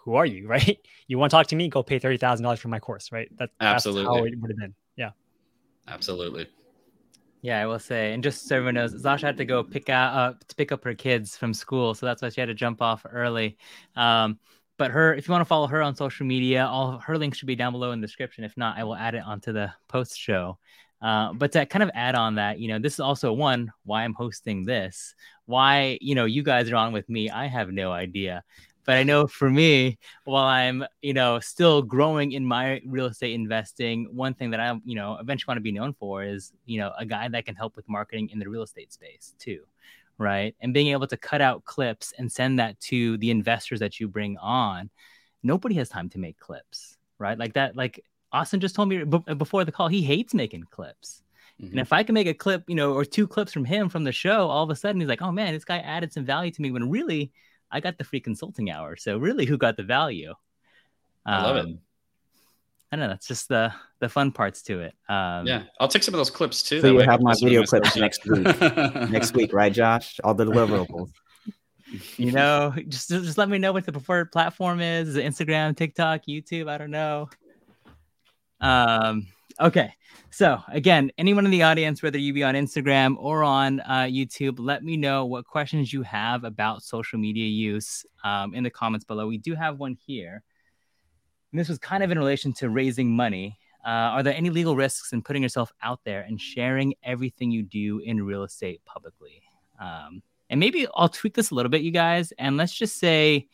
who 0.05 0.15
are 0.15 0.27
you, 0.27 0.47
right? 0.55 0.79
You 1.07 1.19
want 1.19 1.31
to 1.31 1.37
talk 1.37 1.49
to 1.49 1.57
me? 1.57 1.69
Go 1.69 1.83
pay 1.83 1.99
thirty 1.99 2.19
thousand 2.19 2.45
dollars 2.45 2.61
for 2.61 2.69
my 2.69 2.79
course, 2.79 3.13
right? 3.13 3.29
That, 3.39 3.51
Absolutely. 3.61 4.05
That's 4.05 4.19
how 4.19 4.25
it 4.25 4.41
would 4.41 4.51
have 4.51 4.59
been. 4.59 4.75
Yeah. 4.97 5.11
Absolutely. 5.89 6.47
Yeah, 7.43 7.63
I 7.63 7.67
will 7.67 7.79
say, 7.79 8.13
and 8.13 8.23
just 8.23 8.47
so 8.49 8.57
everyone 8.57 8.75
knows, 8.75 8.95
Zasha 8.95 9.23
had 9.23 9.39
to 9.39 9.47
go 9.47 9.63
pick 9.65 9.89
out 9.89 10.15
uh, 10.15 10.35
to 10.47 10.55
pick 10.57 10.73
up 10.73 10.85
her 10.85 10.93
kids 10.93 11.39
from 11.39 11.55
school, 11.55 11.95
so 11.95 12.05
that's 12.05 12.21
why 12.21 12.29
she 12.29 12.39
had 12.39 12.49
to 12.49 12.55
jump 12.55 12.83
off 12.83 13.07
early. 13.11 13.57
Um, 13.97 14.39
but 14.77 14.91
her, 14.91 15.15
if 15.15 15.27
you 15.27 15.33
want 15.33 15.41
to 15.41 15.47
follow 15.47 15.67
her 15.67 15.83
on 15.83 15.95
social 15.95 16.27
media, 16.27 16.67
all 16.67 16.99
her 16.99 17.17
links 17.17 17.39
should 17.39 17.47
be 17.47 17.57
down 17.57 17.73
below 17.73 17.93
in 17.93 18.01
the 18.01 18.07
description. 18.07 18.45
If 18.45 18.57
not, 18.59 18.77
I 18.79 18.85
will 18.85 18.95
add 18.95 19.15
it 19.15 19.23
onto 19.25 19.53
the 19.53 19.73
post 19.89 20.19
show. 20.19 20.59
Uh, 21.03 21.33
but 21.33 21.53
to 21.53 21.65
kind 21.65 21.83
of 21.83 21.91
add 21.95 22.15
on 22.15 22.35
that, 22.35 22.59
you 22.59 22.69
know, 22.69 22.79
this 22.79 22.95
is 22.95 23.01
also 23.01 23.33
one 23.33 23.73
why 23.85 24.05
I'm 24.05 24.13
hosting 24.13 24.65
this. 24.65 25.15
Why, 25.47 25.99
you 26.01 26.15
know, 26.15 26.27
you 26.27 26.43
guys 26.43 26.71
are 26.71 26.77
on 26.77 26.93
with 26.93 27.09
me. 27.09 27.31
I 27.31 27.47
have 27.47 27.71
no 27.71 27.91
idea. 27.91 28.45
But 28.91 28.97
I 28.97 29.05
know 29.05 29.29
for 29.29 29.49
me, 29.49 30.01
while 30.25 30.43
I'm, 30.43 30.85
you 31.01 31.15
know, 31.15 31.39
still 31.39 31.81
growing 31.81 32.33
in 32.33 32.45
my 32.45 32.83
real 32.85 33.07
estate 33.07 33.35
investing, 33.35 34.09
one 34.11 34.35
thing 34.35 34.51
that 34.51 34.59
I, 34.59 34.75
you 34.85 34.97
know, 34.97 35.17
eventually 35.21 35.49
want 35.53 35.59
to 35.59 35.63
be 35.63 35.71
known 35.71 35.95
for 35.95 36.25
is, 36.25 36.53
you 36.67 36.81
know, 36.81 36.91
a 36.99 37.07
guy 37.07 37.29
that 37.29 37.45
can 37.45 37.55
help 37.55 37.77
with 37.77 37.89
marketing 37.89 38.31
in 38.33 38.41
the 38.41 38.49
real 38.49 38.63
estate 38.63 38.93
space 38.93 39.37
too. 39.39 39.61
Right. 40.19 40.57
And 40.61 40.75
being 40.75 40.89
able 40.89 41.07
to 41.07 41.17
cut 41.17 41.41
out 41.41 41.65
clips 41.65 42.13
and 42.19 42.33
send 42.33 42.59
that 42.59 42.81
to 42.81 43.17
the 43.19 43.31
investors 43.31 43.79
that 43.79 44.01
you 44.01 44.09
bring 44.09 44.37
on. 44.39 44.91
Nobody 45.45 45.77
has 45.77 45.89
time 45.89 46.09
to 46.09 46.19
make 46.19 46.41
clips. 46.41 46.99
Right. 47.21 47.39
Like 47.39 47.53
that, 47.53 47.77
like 47.77 48.05
Austin 48.33 48.59
just 48.59 48.75
told 48.75 48.89
me 48.89 49.05
b- 49.05 49.35
before 49.35 49.65
the 49.65 49.71
call, 49.71 49.87
he 49.87 50.03
hates 50.03 50.35
making 50.35 50.65
clips. 50.69 51.23
Mm-hmm. 51.63 51.75
And 51.75 51.81
if 51.81 51.93
I 51.93 52.03
can 52.03 52.15
make 52.15 52.27
a 52.27 52.35
clip, 52.35 52.65
you 52.67 52.75
know, 52.75 52.93
or 52.93 53.05
two 53.05 53.29
clips 53.29 53.53
from 53.53 53.67
him 53.67 53.89
from 53.89 54.03
the 54.03 54.11
show, 54.11 54.49
all 54.49 54.65
of 54.65 54.71
a 54.71 54.75
sudden 54.75 55.01
he's 55.01 55.09
like, 55.09 55.23
oh 55.23 55.31
man, 55.31 55.55
this 55.55 55.65
guy 55.65 55.79
added 55.79 56.13
some 56.13 56.25
value 56.25 56.51
to 56.51 56.61
me 56.61 56.73
when 56.73 56.91
really 56.91 57.31
I 57.71 57.81
got 57.81 57.99
the 57.99 58.05
free 58.05 58.21
consulting 58.21 58.71
hour. 58.71 58.97
So 58.97 59.19
really, 59.19 59.47
who 59.47 59.57
got 59.57 59.77
the 59.77 59.83
value? 59.83 60.35
I 61.27 61.43
love 61.43 61.57
it. 61.57 61.65
Um, 61.67 61.79
I 62.93 62.97
don't 62.97 63.05
know. 63.05 63.09
That's 63.09 63.27
just 63.27 63.49
the 63.49 63.73
the 64.01 64.09
fun 64.09 64.33
parts 64.33 64.63
to 64.63 64.81
it. 64.81 64.95
Um, 65.09 65.47
yeah, 65.47 65.65
I'll 65.79 65.89
take 65.89 66.03
some 66.03 66.15
of 66.15 66.19
those 66.19 66.31
clips 66.31 66.63
too. 66.63 66.81
So 66.81 66.93
you 66.93 66.99
have 67.01 67.21
my 67.21 67.35
video 67.41 67.63
clips 67.63 67.97
next 67.97 68.27
week. 68.27 68.45
next 69.11 69.35
week, 69.35 69.53
right, 69.53 69.73
Josh? 69.73 70.19
All 70.25 70.35
the 70.35 70.45
deliverables. 70.45 71.11
You 72.17 72.33
know, 72.33 72.73
just 72.89 73.09
just 73.09 73.39
let 73.39 73.49
me 73.49 73.59
know 73.59 73.73
what 73.73 73.85
the 73.85 73.93
preferred 73.93 74.31
platform 74.31 74.81
is. 74.81 75.09
Is 75.09 75.17
it 75.17 75.25
Instagram, 75.25 75.77
TikTok, 75.77 76.23
YouTube? 76.29 76.69
I 76.69 76.79
don't 76.79 76.91
know. 76.91 77.29
Um. 78.61 79.27
Okay. 79.59 79.93
So, 80.31 80.61
again, 80.69 81.11
anyone 81.19 81.45
in 81.45 81.51
the 81.51 81.63
audience, 81.63 82.03
whether 82.03 82.19
you 82.19 82.33
be 82.33 82.45
on 82.45 82.55
Instagram 82.55 83.17
or 83.19 83.43
on 83.43 83.81
uh, 83.81 84.07
YouTube, 84.09 84.57
let 84.59 84.85
me 84.85 84.97
know 84.97 85.27
what 85.27 85.45
questions 85.45 85.93
you 85.93 86.03
have 86.03 86.45
about 86.45 86.83
social 86.83 87.19
media 87.19 87.47
use 87.47 88.07
um, 88.23 88.55
in 88.55 88.63
the 88.63 88.71
comments 88.71 89.05
below. 89.05 89.27
We 89.27 89.39
do 89.39 89.55
have 89.55 89.79
one 89.79 89.97
here. 90.07 90.43
And 91.53 91.59
this 91.59 91.69
was 91.69 91.79
kind 91.79 92.03
of 92.03 92.11
in 92.11 92.19
relation 92.19 92.53
to 92.55 92.71
raising 92.71 93.11
money. 93.11 93.59
Uh, 93.85 93.89
are 93.89 94.23
there 94.23 94.35
any 94.35 94.51
legal 94.51 94.77
risks 94.77 95.13
in 95.13 95.23
putting 95.23 95.43
yourself 95.43 95.73
out 95.83 96.01
there 96.05 96.21
and 96.21 96.41
sharing 96.41 96.95
everything 97.03 97.51
you 97.51 97.63
do 97.63 97.99
in 97.99 98.23
real 98.23 98.45
estate 98.45 98.83
publicly? 98.85 99.43
Um, 99.81 100.23
and 100.49 100.61
maybe 100.61 100.87
I'll 100.95 101.09
tweak 101.09 101.35
this 101.35 101.51
a 101.51 101.55
little 101.55 101.71
bit, 101.71 101.83
you 101.83 101.91
guys. 101.91 102.33
And 102.39 102.57
let's 102.57 102.75
just 102.75 102.99
say, 102.99 103.49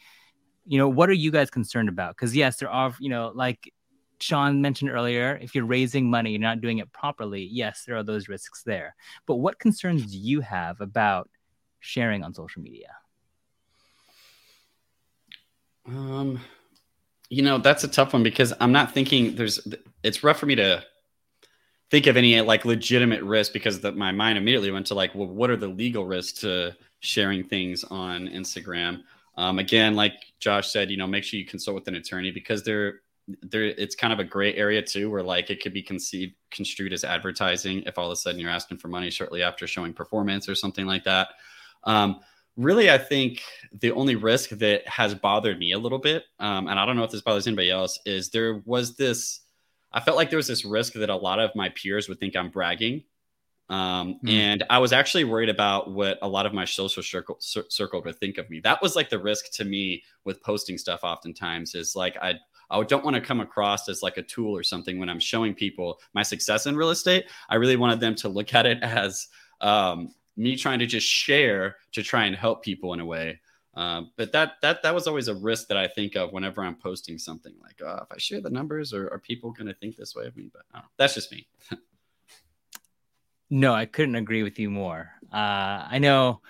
you 0.67 0.79
know, 0.79 0.89
what 0.89 1.09
are 1.09 1.15
you 1.15 1.31
guys 1.31 1.49
concerned 1.49 1.89
about? 1.89 2.17
Because, 2.17 2.35
yes, 2.35 2.57
there 2.57 2.71
are, 2.71 2.95
you 2.99 3.09
know, 3.09 3.31
like 3.35 3.73
Sean 4.21 4.63
mentioned 4.63 4.91
earlier, 4.91 5.39
if 5.41 5.55
you're 5.55 5.67
raising 5.67 6.09
money, 6.09 6.31
you're 6.31 6.41
not 6.41 6.61
doing 6.61 6.79
it 6.79 6.93
properly. 6.93 7.43
Yes, 7.45 7.85
there 7.87 7.97
are 7.97 8.03
those 8.03 8.29
risks 8.29 8.63
there. 8.63 8.95
But 9.27 9.37
what 9.37 9.59
concerns 9.59 10.07
do 10.11 10.19
you 10.19 10.41
have 10.41 10.81
about 10.81 11.29
sharing 11.81 12.25
on 12.25 12.35
social 12.35 12.63
media? 12.63 12.97
Um, 15.87 16.41
you 17.29 17.43
know, 17.43 17.59
that's 17.59 17.85
a 17.85 17.89
tough 17.89 18.13
one 18.13 18.23
because 18.23 18.53
I'm 18.61 18.73
not 18.73 18.93
thinking 18.93 19.37
there's, 19.37 19.67
it's 20.03 20.25
rough 20.25 20.39
for 20.39 20.47
me 20.47 20.57
to 20.57 20.85
think 21.91 22.07
of 22.07 22.17
any 22.17 22.41
like 22.41 22.65
legitimate 22.65 23.23
risk 23.23 23.53
because 23.53 23.81
the, 23.81 23.93
my 23.93 24.13
mind 24.13 24.39
immediately 24.39 24.71
went 24.71 24.87
to 24.87 24.95
like, 24.95 25.15
well, 25.15 25.29
what 25.29 25.51
are 25.51 25.57
the 25.57 25.69
legal 25.69 26.05
risks 26.05 26.41
to 26.41 26.77
sharing 27.01 27.45
things 27.45 27.85
on 27.85 28.29
Instagram? 28.29 29.03
Um, 29.37 29.59
again, 29.59 29.95
like 29.95 30.15
Josh 30.41 30.69
said, 30.69 30.91
you 30.91 30.97
know, 30.97 31.07
make 31.07 31.23
sure 31.23 31.39
you 31.39 31.47
consult 31.47 31.75
with 31.75 31.89
an 31.89 31.95
attorney 31.95 32.31
because 32.31 32.63
there 32.63 33.01
there 33.43 33.65
it's 33.65 33.95
kind 33.95 34.13
of 34.13 34.21
a 34.21 34.25
gray 34.25 34.55
area 34.55 34.81
too 34.81 35.11
where 35.11 35.23
like 35.23 35.51
it 35.51 35.61
could 35.63 35.73
be 35.73 35.83
conceived 35.83 36.35
construed 36.51 36.93
as 36.93 37.03
advertising 37.03 37.83
if 37.83 37.99
all 37.99 38.07
of 38.07 38.13
a 38.13 38.17
sudden 38.17 38.41
you're 38.41 38.51
asking 38.51 38.79
for 38.79 38.89
money 38.89 39.11
shortly 39.11 39.43
after 39.43 39.67
showing 39.67 39.93
performance 39.93 40.49
or 40.49 40.55
something 40.55 40.87
like 40.87 41.05
that. 41.05 41.29
Um, 41.85 42.21
really 42.57 42.91
i 42.91 42.99
think 42.99 43.43
the 43.81 43.93
only 43.93 44.17
risk 44.17 44.51
that 44.51 44.87
has 44.89 45.15
bothered 45.15 45.59
me 45.59 45.73
a 45.73 45.79
little 45.79 45.99
bit 45.99 46.25
um, 46.41 46.69
and 46.69 46.79
i 46.79 46.87
don't 46.87 46.97
know 46.97 47.05
if 47.05 47.11
this 47.11 47.21
bothers 47.21 47.47
anybody 47.47 47.71
else 47.71 47.99
is 48.07 48.31
there 48.31 48.63
was 48.65 48.97
this 48.97 49.41
i 49.93 50.01
felt 50.01 50.17
like 50.17 50.31
there 50.31 50.39
was 50.39 50.47
this 50.47 50.65
risk 50.65 50.95
that 50.95 51.11
a 51.11 51.17
lot 51.17 51.39
of 51.39 51.51
my 51.55 51.69
peers 51.71 52.09
would 52.09 52.19
think 52.19 52.35
i'm 52.35 52.51
bragging. 52.51 53.05
Um, 53.69 54.21
mm. 54.25 54.31
and 54.31 54.65
i 54.71 54.79
was 54.79 54.93
actually 54.93 55.25
worried 55.25 55.49
about 55.49 55.91
what 55.91 56.19
a 56.23 56.29
lot 56.29 56.47
of 56.47 56.55
my 56.55 56.65
social 56.65 57.03
circle, 57.03 57.37
circle 57.41 58.01
would 58.05 58.19
think 58.21 58.39
of 58.39 58.49
me. 58.49 58.61
That 58.61 58.81
was 58.81 58.95
like 58.95 59.11
the 59.11 59.19
risk 59.19 59.53
to 59.55 59.65
me 59.65 60.05
with 60.25 60.43
posting 60.43 60.79
stuff 60.79 61.01
oftentimes 61.03 61.75
is 61.75 61.97
like 61.97 62.17
i 62.23 62.35
I 62.71 62.83
don't 62.83 63.05
want 63.05 63.15
to 63.15 63.21
come 63.21 63.41
across 63.41 63.89
as 63.89 64.03
like 64.03 64.17
a 64.17 64.23
tool 64.23 64.57
or 64.57 64.63
something 64.63 64.99
when 64.99 65.09
I'm 65.09 65.21
showing 65.21 65.55
people 65.55 66.01
my 66.15 66.23
success 66.23 66.67
in 66.67 66.77
real 66.77 66.91
estate. 66.91 67.27
I 67.49 67.57
really 67.57 67.77
wanted 67.77 68.01
them 68.01 68.15
to 68.17 68.29
look 68.29 68.55
at 68.55 68.67
it 68.67 68.83
as 68.83 69.29
um, 69.61 70.15
me 70.37 70.57
trying 70.57 70.79
to 70.81 70.87
just 70.87 71.07
share 71.07 71.77
to 71.93 72.03
try 72.03 72.25
and 72.25 72.37
help 72.37 72.63
people 72.63 72.93
in 72.93 73.01
a 73.01 73.07
way. 73.07 73.41
Um, 73.75 74.11
but 74.17 74.33
that 74.33 74.55
that 74.63 74.83
that 74.83 74.95
was 74.95 75.07
always 75.07 75.29
a 75.29 75.35
risk 75.35 75.69
that 75.69 75.77
I 75.77 75.87
think 75.87 76.17
of 76.17 76.33
whenever 76.33 76.63
I'm 76.63 76.77
posting 76.77 77.19
something 77.19 77.53
like, 77.63 77.83
oh, 77.85 78.01
if 78.03 78.11
I 78.11 78.17
share 78.17 78.41
the 78.41 78.49
numbers, 78.49 78.95
or 78.95 79.11
are 79.13 79.19
people 79.19 79.53
going 79.53 79.67
to 79.67 79.75
think 79.75 79.97
this 79.97 80.15
way 80.15 80.27
of 80.27 80.35
me? 80.35 80.51
But 80.51 80.63
that's 80.97 81.15
just 81.15 81.31
me. 81.31 81.47
no, 83.51 83.75
I 83.75 83.85
couldn't 83.85 84.15
agree 84.15 84.43
with 84.43 84.59
you 84.59 84.71
more. 84.71 85.11
Uh, 85.31 85.85
I 85.91 85.99
know, 85.99 86.41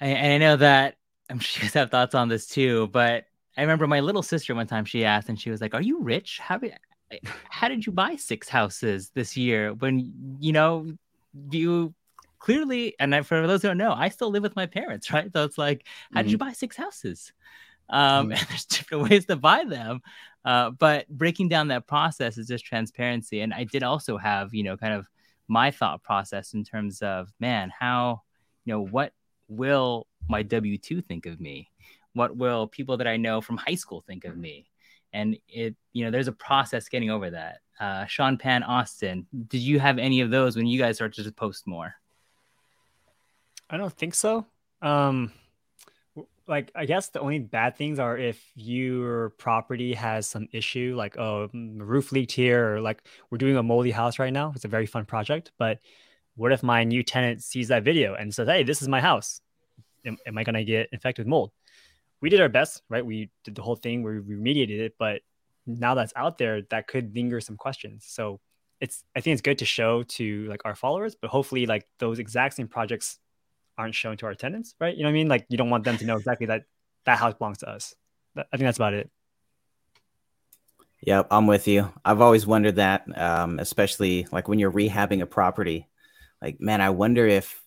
I, 0.00 0.06
and 0.06 0.32
I 0.32 0.38
know 0.38 0.56
that 0.56 0.96
I'm 1.28 1.38
sure 1.38 1.64
you 1.64 1.70
have 1.74 1.90
thoughts 1.90 2.14
on 2.14 2.28
this 2.28 2.46
too, 2.46 2.88
but 2.88 3.26
I 3.56 3.62
remember 3.62 3.86
my 3.86 4.00
little 4.00 4.22
sister 4.22 4.54
one 4.54 4.66
time 4.66 4.84
she 4.84 5.04
asked 5.04 5.28
and 5.28 5.40
she 5.40 5.50
was 5.50 5.60
like, 5.60 5.74
"Are 5.74 5.82
you 5.82 6.00
rich? 6.00 6.38
How 6.38 6.58
did 6.58 6.78
how 7.50 7.68
did 7.68 7.84
you 7.86 7.92
buy 7.92 8.16
six 8.16 8.48
houses 8.48 9.10
this 9.14 9.36
year 9.36 9.74
when 9.74 10.38
you 10.40 10.52
know 10.52 10.92
you 11.50 11.94
clearly 12.38 12.94
and 12.98 13.26
for 13.26 13.46
those 13.46 13.62
who 13.62 13.68
don't 13.68 13.78
know, 13.78 13.92
I 13.92 14.08
still 14.08 14.30
live 14.30 14.42
with 14.42 14.56
my 14.56 14.66
parents, 14.66 15.10
right? 15.12 15.30
So 15.32 15.44
it's 15.44 15.58
like, 15.58 15.86
how 16.12 16.22
did 16.22 16.30
you 16.30 16.38
mm-hmm. 16.38 16.48
buy 16.48 16.52
six 16.52 16.76
houses? 16.76 17.32
Um, 17.88 18.28
mm. 18.28 18.38
and 18.38 18.40
there's 18.48 18.64
different 18.64 19.08
ways 19.08 19.26
to 19.26 19.36
buy 19.36 19.64
them. 19.64 20.00
Uh, 20.44 20.70
but 20.70 21.08
breaking 21.08 21.48
down 21.48 21.68
that 21.68 21.86
process 21.86 22.36
is 22.36 22.48
just 22.48 22.64
transparency. 22.64 23.40
And 23.40 23.54
I 23.54 23.64
did 23.64 23.82
also 23.82 24.16
have, 24.16 24.52
you 24.54 24.64
know, 24.64 24.76
kind 24.76 24.94
of 24.94 25.06
my 25.46 25.70
thought 25.70 26.02
process 26.02 26.54
in 26.54 26.64
terms 26.64 27.00
of, 27.00 27.32
man, 27.38 27.70
how, 27.76 28.22
you 28.64 28.72
know, 28.72 28.84
what 28.84 29.12
will 29.48 30.06
my 30.28 30.42
W 30.42 30.78
2 30.78 31.00
think 31.00 31.26
of 31.26 31.40
me? 31.40 31.70
What 32.14 32.36
will 32.36 32.66
people 32.66 32.96
that 32.98 33.06
I 33.06 33.16
know 33.16 33.40
from 33.40 33.56
high 33.56 33.74
school 33.74 34.00
think 34.00 34.24
of 34.24 34.36
me? 34.36 34.66
And 35.12 35.36
it, 35.48 35.76
you 35.92 36.04
know, 36.04 36.10
there's 36.10 36.28
a 36.28 36.32
process 36.32 36.88
getting 36.88 37.10
over 37.10 37.30
that. 37.30 37.58
Uh, 37.78 38.06
Sean 38.06 38.38
Pan 38.38 38.62
Austin, 38.62 39.26
did 39.48 39.60
you 39.60 39.78
have 39.78 39.98
any 39.98 40.20
of 40.20 40.30
those 40.30 40.56
when 40.56 40.66
you 40.66 40.78
guys 40.78 40.96
started 40.96 41.24
to 41.24 41.32
post 41.32 41.66
more? 41.66 41.94
I 43.68 43.76
don't 43.76 43.92
think 43.92 44.14
so. 44.14 44.46
Um, 44.80 45.32
like 46.46 46.70
I 46.74 46.84
guess 46.84 47.08
the 47.08 47.20
only 47.20 47.38
bad 47.38 47.76
things 47.76 47.98
are 47.98 48.16
if 48.16 48.42
your 48.54 49.30
property 49.30 49.94
has 49.94 50.26
some 50.26 50.48
issue, 50.52 50.94
like 50.96 51.16
oh 51.16 51.48
roof 51.52 52.12
leaked 52.12 52.32
here, 52.32 52.74
or 52.74 52.80
like 52.80 53.02
we're 53.30 53.38
doing 53.38 53.56
a 53.56 53.62
moldy 53.62 53.90
house 53.90 54.18
right 54.18 54.32
now. 54.32 54.52
It's 54.54 54.64
a 54.64 54.68
very 54.68 54.86
fun 54.86 55.04
project, 55.04 55.52
but 55.58 55.78
what 56.34 56.52
if 56.52 56.62
my 56.62 56.84
new 56.84 57.02
tenant 57.02 57.42
sees 57.42 57.68
that 57.68 57.84
video 57.84 58.14
and 58.14 58.34
says, 58.34 58.48
"Hey, 58.48 58.62
this 58.64 58.82
is 58.82 58.88
my 58.88 59.00
house. 59.00 59.40
Am, 60.04 60.16
am 60.26 60.36
I 60.36 60.44
gonna 60.44 60.64
get 60.64 60.88
infected 60.92 61.24
with 61.24 61.30
mold?" 61.30 61.52
We 62.22 62.30
did 62.30 62.40
our 62.40 62.48
best, 62.48 62.82
right? 62.88 63.04
We 63.04 63.30
did 63.44 63.54
the 63.54 63.62
whole 63.62 63.76
thing. 63.76 64.02
We 64.02 64.12
remediated 64.12 64.78
it, 64.78 64.94
but 64.98 65.20
now 65.66 65.94
that's 65.94 66.12
out 66.16 66.38
there, 66.38 66.62
that 66.70 66.86
could 66.86 67.14
linger 67.14 67.40
some 67.40 67.56
questions. 67.56 68.06
So 68.08 68.40
it's 68.80 69.04
I 69.14 69.20
think 69.20 69.34
it's 69.34 69.42
good 69.42 69.58
to 69.58 69.64
show 69.64 70.02
to 70.04 70.46
like 70.48 70.62
our 70.64 70.74
followers, 70.74 71.14
but 71.14 71.30
hopefully 71.30 71.66
like 71.66 71.86
those 71.98 72.18
exact 72.18 72.54
same 72.54 72.68
projects 72.68 73.18
aren't 73.76 73.94
shown 73.94 74.16
to 74.18 74.26
our 74.26 74.34
tenants, 74.34 74.74
right? 74.80 74.96
You 74.96 75.02
know 75.02 75.08
what 75.08 75.12
I 75.12 75.14
mean? 75.14 75.28
Like 75.28 75.46
you 75.48 75.58
don't 75.58 75.70
want 75.70 75.84
them 75.84 75.98
to 75.98 76.06
know 76.06 76.16
exactly 76.16 76.46
that 76.46 76.64
that 77.04 77.18
house 77.18 77.34
belongs 77.34 77.58
to 77.58 77.68
us. 77.68 77.94
I 78.36 78.42
think 78.52 78.62
that's 78.62 78.78
about 78.78 78.94
it. 78.94 79.10
Yep, 81.02 81.28
I'm 81.30 81.48
with 81.48 81.66
you. 81.66 81.92
I've 82.04 82.20
always 82.20 82.46
wondered 82.46 82.76
that, 82.76 83.04
um, 83.18 83.58
especially 83.58 84.26
like 84.30 84.46
when 84.46 84.60
you're 84.60 84.70
rehabbing 84.70 85.20
a 85.20 85.26
property. 85.26 85.88
Like, 86.40 86.60
man, 86.60 86.80
I 86.80 86.90
wonder 86.90 87.26
if 87.26 87.62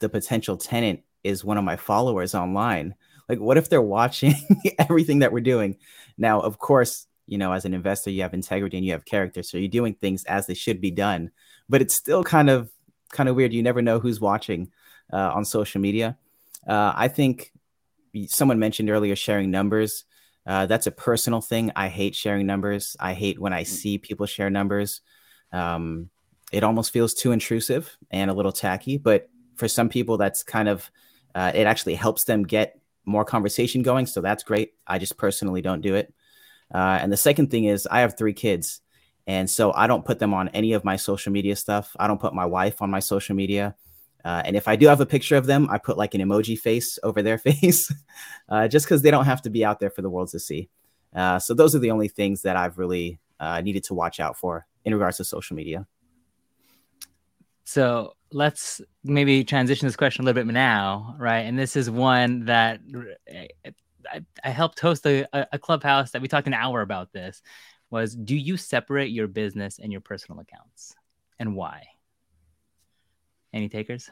the 0.00 0.10
potential 0.10 0.58
tenant 0.58 1.00
is 1.22 1.44
one 1.44 1.56
of 1.56 1.64
my 1.64 1.76
followers 1.76 2.34
online. 2.34 2.94
Like, 3.28 3.40
what 3.40 3.56
if 3.56 3.68
they're 3.68 3.82
watching 3.82 4.34
everything 4.78 5.20
that 5.20 5.32
we're 5.32 5.40
doing? 5.40 5.76
Now, 6.18 6.40
of 6.40 6.58
course, 6.58 7.06
you 7.26 7.38
know, 7.38 7.52
as 7.52 7.64
an 7.64 7.74
investor, 7.74 8.10
you 8.10 8.22
have 8.22 8.34
integrity 8.34 8.76
and 8.76 8.84
you 8.84 8.92
have 8.92 9.04
character, 9.04 9.42
so 9.42 9.56
you're 9.56 9.68
doing 9.68 9.94
things 9.94 10.24
as 10.24 10.46
they 10.46 10.54
should 10.54 10.80
be 10.80 10.90
done. 10.90 11.30
But 11.68 11.80
it's 11.80 11.94
still 11.94 12.22
kind 12.22 12.50
of 12.50 12.70
kind 13.12 13.28
of 13.28 13.36
weird. 13.36 13.52
You 13.52 13.62
never 13.62 13.82
know 13.82 13.98
who's 13.98 14.20
watching 14.20 14.70
uh, 15.12 15.32
on 15.34 15.44
social 15.44 15.80
media. 15.80 16.18
Uh, 16.66 16.92
I 16.94 17.08
think 17.08 17.52
someone 18.26 18.58
mentioned 18.58 18.90
earlier 18.90 19.16
sharing 19.16 19.50
numbers. 19.50 20.04
Uh, 20.46 20.66
that's 20.66 20.86
a 20.86 20.92
personal 20.92 21.40
thing. 21.40 21.72
I 21.74 21.88
hate 21.88 22.14
sharing 22.14 22.46
numbers. 22.46 22.96
I 23.00 23.14
hate 23.14 23.38
when 23.38 23.52
I 23.52 23.62
mm. 23.62 23.66
see 23.66 23.98
people 23.98 24.26
share 24.26 24.50
numbers. 24.50 25.00
Um, 25.52 26.10
it 26.52 26.62
almost 26.62 26.92
feels 26.92 27.14
too 27.14 27.32
intrusive 27.32 27.96
and 28.10 28.30
a 28.30 28.34
little 28.34 28.52
tacky. 28.52 28.98
But 28.98 29.28
for 29.56 29.68
some 29.68 29.88
people, 29.88 30.18
that's 30.18 30.42
kind 30.42 30.68
of 30.68 30.90
uh, 31.34 31.52
it 31.54 31.66
actually 31.66 31.94
helps 31.94 32.24
them 32.24 32.44
get 32.44 32.78
more 33.04 33.24
conversation 33.24 33.82
going. 33.82 34.06
So 34.06 34.20
that's 34.20 34.42
great. 34.42 34.72
I 34.86 34.98
just 34.98 35.16
personally 35.16 35.62
don't 35.62 35.80
do 35.80 35.94
it. 35.94 36.12
Uh, 36.72 36.98
and 37.00 37.12
the 37.12 37.16
second 37.16 37.50
thing 37.50 37.64
is, 37.64 37.86
I 37.90 38.00
have 38.00 38.16
three 38.16 38.32
kids. 38.32 38.80
And 39.26 39.48
so 39.48 39.72
I 39.72 39.86
don't 39.86 40.04
put 40.04 40.18
them 40.18 40.34
on 40.34 40.48
any 40.48 40.72
of 40.72 40.84
my 40.84 40.96
social 40.96 41.32
media 41.32 41.56
stuff. 41.56 41.96
I 41.98 42.06
don't 42.06 42.20
put 42.20 42.34
my 42.34 42.44
wife 42.44 42.82
on 42.82 42.90
my 42.90 43.00
social 43.00 43.34
media. 43.34 43.74
Uh, 44.24 44.42
and 44.44 44.56
if 44.56 44.68
I 44.68 44.76
do 44.76 44.86
have 44.86 45.00
a 45.00 45.06
picture 45.06 45.36
of 45.36 45.46
them, 45.46 45.68
I 45.70 45.78
put 45.78 45.98
like 45.98 46.14
an 46.14 46.20
emoji 46.20 46.58
face 46.58 46.98
over 47.02 47.22
their 47.22 47.38
face, 47.48 47.92
uh, 48.48 48.68
just 48.68 48.86
because 48.86 49.02
they 49.02 49.10
don't 49.10 49.26
have 49.26 49.42
to 49.42 49.50
be 49.50 49.64
out 49.64 49.80
there 49.80 49.90
for 49.90 50.02
the 50.02 50.10
world 50.10 50.28
to 50.30 50.40
see. 50.40 50.68
Uh, 51.14 51.38
so 51.38 51.54
those 51.54 51.74
are 51.74 51.78
the 51.78 51.90
only 51.90 52.08
things 52.08 52.42
that 52.42 52.56
I've 52.56 52.78
really 52.78 53.20
uh, 53.38 53.60
needed 53.60 53.84
to 53.84 53.94
watch 53.94 54.20
out 54.20 54.36
for 54.36 54.66
in 54.84 54.92
regards 54.92 55.18
to 55.18 55.24
social 55.24 55.56
media. 55.56 55.86
So 57.64 58.14
let's 58.30 58.80
maybe 59.02 59.42
transition 59.44 59.86
this 59.86 59.96
question 59.96 60.22
a 60.22 60.26
little 60.26 60.44
bit 60.44 60.52
now, 60.52 61.16
right? 61.18 61.40
And 61.40 61.58
this 61.58 61.76
is 61.76 61.90
one 61.90 62.44
that 62.44 62.80
I, 64.12 64.20
I 64.42 64.50
helped 64.50 64.80
host 64.80 65.06
a, 65.06 65.26
a 65.52 65.58
clubhouse 65.58 66.10
that 66.10 66.22
we 66.22 66.28
talked 66.28 66.46
an 66.46 66.54
hour 66.54 66.82
about. 66.82 67.12
This 67.12 67.42
was: 67.90 68.14
Do 68.14 68.36
you 68.36 68.56
separate 68.56 69.10
your 69.10 69.28
business 69.28 69.78
and 69.78 69.90
your 69.90 70.02
personal 70.02 70.40
accounts, 70.40 70.94
and 71.38 71.56
why? 71.56 71.84
Any 73.52 73.68
takers? 73.68 74.10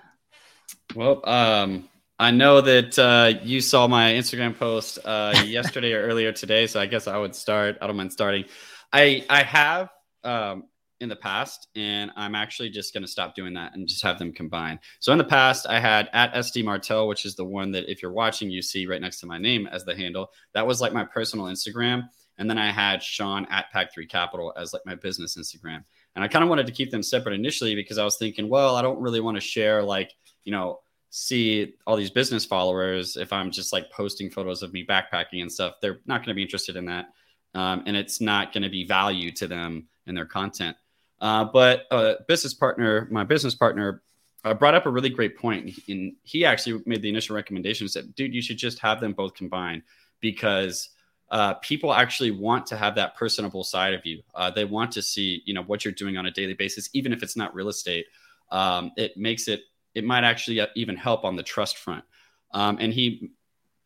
Well, 0.94 1.28
um, 1.28 1.88
I 2.18 2.30
know 2.30 2.60
that 2.60 2.98
uh, 2.98 3.38
you 3.42 3.60
saw 3.60 3.86
my 3.86 4.12
Instagram 4.12 4.58
post 4.58 4.98
uh, 5.04 5.34
yesterday 5.44 5.92
or 5.92 6.02
earlier 6.02 6.32
today, 6.32 6.66
so 6.66 6.80
I 6.80 6.86
guess 6.86 7.06
I 7.06 7.18
would 7.18 7.34
start. 7.34 7.76
I 7.82 7.86
don't 7.86 7.96
mind 7.96 8.12
starting. 8.12 8.44
I 8.92 9.26
I 9.28 9.42
have 9.42 9.90
um, 10.24 10.64
in 11.02 11.08
the 11.08 11.16
past, 11.16 11.68
and 11.74 12.10
I'm 12.16 12.34
actually 12.34 12.70
just 12.70 12.94
going 12.94 13.02
to 13.02 13.10
stop 13.10 13.34
doing 13.34 13.52
that 13.54 13.74
and 13.74 13.88
just 13.88 14.02
have 14.02 14.18
them 14.18 14.32
combine. 14.32 14.78
So 15.00 15.12
in 15.12 15.18
the 15.18 15.24
past, 15.24 15.66
I 15.68 15.80
had 15.80 16.08
at 16.12 16.32
SD 16.32 16.64
Martel, 16.64 17.08
which 17.08 17.26
is 17.26 17.34
the 17.34 17.44
one 17.44 17.72
that 17.72 17.90
if 17.90 18.00
you're 18.00 18.12
watching, 18.12 18.50
you 18.50 18.62
see 18.62 18.86
right 18.86 19.00
next 19.00 19.20
to 19.20 19.26
my 19.26 19.38
name 19.38 19.66
as 19.66 19.84
the 19.84 19.96
handle. 19.96 20.30
That 20.54 20.66
was 20.66 20.80
like 20.80 20.92
my 20.92 21.04
personal 21.04 21.46
Instagram, 21.46 22.08
and 22.38 22.48
then 22.48 22.56
I 22.56 22.70
had 22.70 23.02
Sean 23.02 23.46
at 23.50 23.70
Pack 23.72 23.92
Three 23.92 24.06
Capital 24.06 24.52
as 24.56 24.72
like 24.72 24.86
my 24.86 24.94
business 24.94 25.36
Instagram. 25.36 25.84
And 26.14 26.24
I 26.24 26.28
kind 26.28 26.42
of 26.42 26.48
wanted 26.48 26.66
to 26.66 26.72
keep 26.72 26.90
them 26.90 27.02
separate 27.02 27.34
initially 27.34 27.74
because 27.74 27.98
I 27.98 28.04
was 28.04 28.16
thinking, 28.16 28.48
well, 28.48 28.76
I 28.76 28.82
don't 28.82 29.00
really 29.00 29.20
want 29.20 29.36
to 29.36 29.40
share 29.40 29.82
like, 29.82 30.12
you 30.44 30.52
know, 30.52 30.80
see 31.10 31.74
all 31.86 31.96
these 31.96 32.10
business 32.10 32.44
followers 32.44 33.16
if 33.16 33.32
I'm 33.32 33.50
just 33.50 33.72
like 33.72 33.90
posting 33.90 34.30
photos 34.30 34.62
of 34.62 34.72
me 34.72 34.84
backpacking 34.84 35.42
and 35.42 35.52
stuff. 35.52 35.74
They're 35.80 36.00
not 36.06 36.18
going 36.18 36.28
to 36.28 36.34
be 36.34 36.42
interested 36.42 36.76
in 36.76 36.86
that. 36.86 37.06
Um, 37.54 37.82
and 37.86 37.96
it's 37.96 38.20
not 38.20 38.52
going 38.52 38.62
to 38.62 38.70
be 38.70 38.86
value 38.86 39.30
to 39.32 39.46
them 39.46 39.88
in 40.06 40.14
their 40.14 40.26
content. 40.26 40.76
Uh, 41.22 41.44
but 41.44 41.84
a 41.92 42.16
business 42.26 42.52
partner, 42.52 43.06
my 43.10 43.22
business 43.22 43.54
partner, 43.54 44.02
uh, 44.44 44.52
brought 44.52 44.74
up 44.74 44.86
a 44.86 44.90
really 44.90 45.08
great 45.08 45.38
point. 45.38 45.72
And 45.88 46.14
he 46.24 46.44
actually 46.44 46.82
made 46.84 47.00
the 47.00 47.08
initial 47.08 47.36
recommendation 47.36 47.88
said, 47.88 48.12
dude, 48.16 48.34
you 48.34 48.42
should 48.42 48.58
just 48.58 48.80
have 48.80 49.00
them 49.00 49.12
both 49.12 49.34
combined 49.34 49.82
because 50.20 50.90
uh, 51.30 51.54
people 51.54 51.94
actually 51.94 52.32
want 52.32 52.66
to 52.66 52.76
have 52.76 52.96
that 52.96 53.14
personable 53.14 53.62
side 53.62 53.94
of 53.94 54.04
you. 54.04 54.20
Uh, 54.34 54.50
they 54.50 54.64
want 54.64 54.90
to 54.92 55.00
see, 55.00 55.42
you 55.46 55.54
know, 55.54 55.62
what 55.62 55.84
you're 55.84 55.94
doing 55.94 56.16
on 56.16 56.26
a 56.26 56.30
daily 56.32 56.54
basis, 56.54 56.90
even 56.92 57.12
if 57.12 57.22
it's 57.22 57.36
not 57.36 57.54
real 57.54 57.68
estate. 57.68 58.06
Um, 58.50 58.90
it 58.96 59.16
makes 59.16 59.46
it, 59.46 59.62
it 59.94 60.04
might 60.04 60.24
actually 60.24 60.60
uh, 60.60 60.66
even 60.74 60.96
help 60.96 61.24
on 61.24 61.36
the 61.36 61.42
trust 61.44 61.78
front. 61.78 62.04
Um, 62.50 62.78
and 62.80 62.92
he 62.92 63.30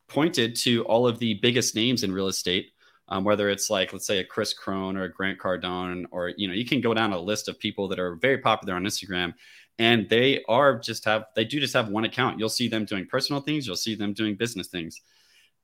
pointed 0.09 0.57
to 0.57 0.85
all 0.85 1.07
of 1.07 1.18
the 1.18 1.35
biggest 1.35 1.75
names 1.75 2.03
in 2.03 2.12
real 2.12 2.29
estate, 2.29 2.72
um, 3.08 3.24
whether 3.24 3.48
it's 3.48 3.70
like, 3.70 3.92
let's 3.92 4.06
say, 4.06 4.18
a 4.18 4.24
Chris 4.24 4.52
Crone 4.52 4.96
or 4.96 5.04
a 5.04 5.12
Grant 5.12 5.38
Cardone, 5.38 6.04
or, 6.10 6.32
you 6.36 6.48
know, 6.48 6.54
you 6.54 6.64
can 6.64 6.80
go 6.80 6.92
down 6.92 7.12
a 7.12 7.18
list 7.18 7.48
of 7.48 7.58
people 7.58 7.88
that 7.88 7.98
are 7.98 8.16
very 8.16 8.38
popular 8.38 8.74
on 8.74 8.84
Instagram 8.84 9.34
and 9.78 10.08
they 10.08 10.42
are 10.48 10.78
just 10.78 11.04
have, 11.04 11.26
they 11.34 11.44
do 11.44 11.60
just 11.60 11.74
have 11.74 11.88
one 11.88 12.04
account. 12.04 12.38
You'll 12.38 12.48
see 12.48 12.68
them 12.68 12.84
doing 12.84 13.06
personal 13.06 13.40
things, 13.40 13.66
you'll 13.66 13.76
see 13.76 13.94
them 13.94 14.12
doing 14.12 14.34
business 14.34 14.68
things. 14.68 15.00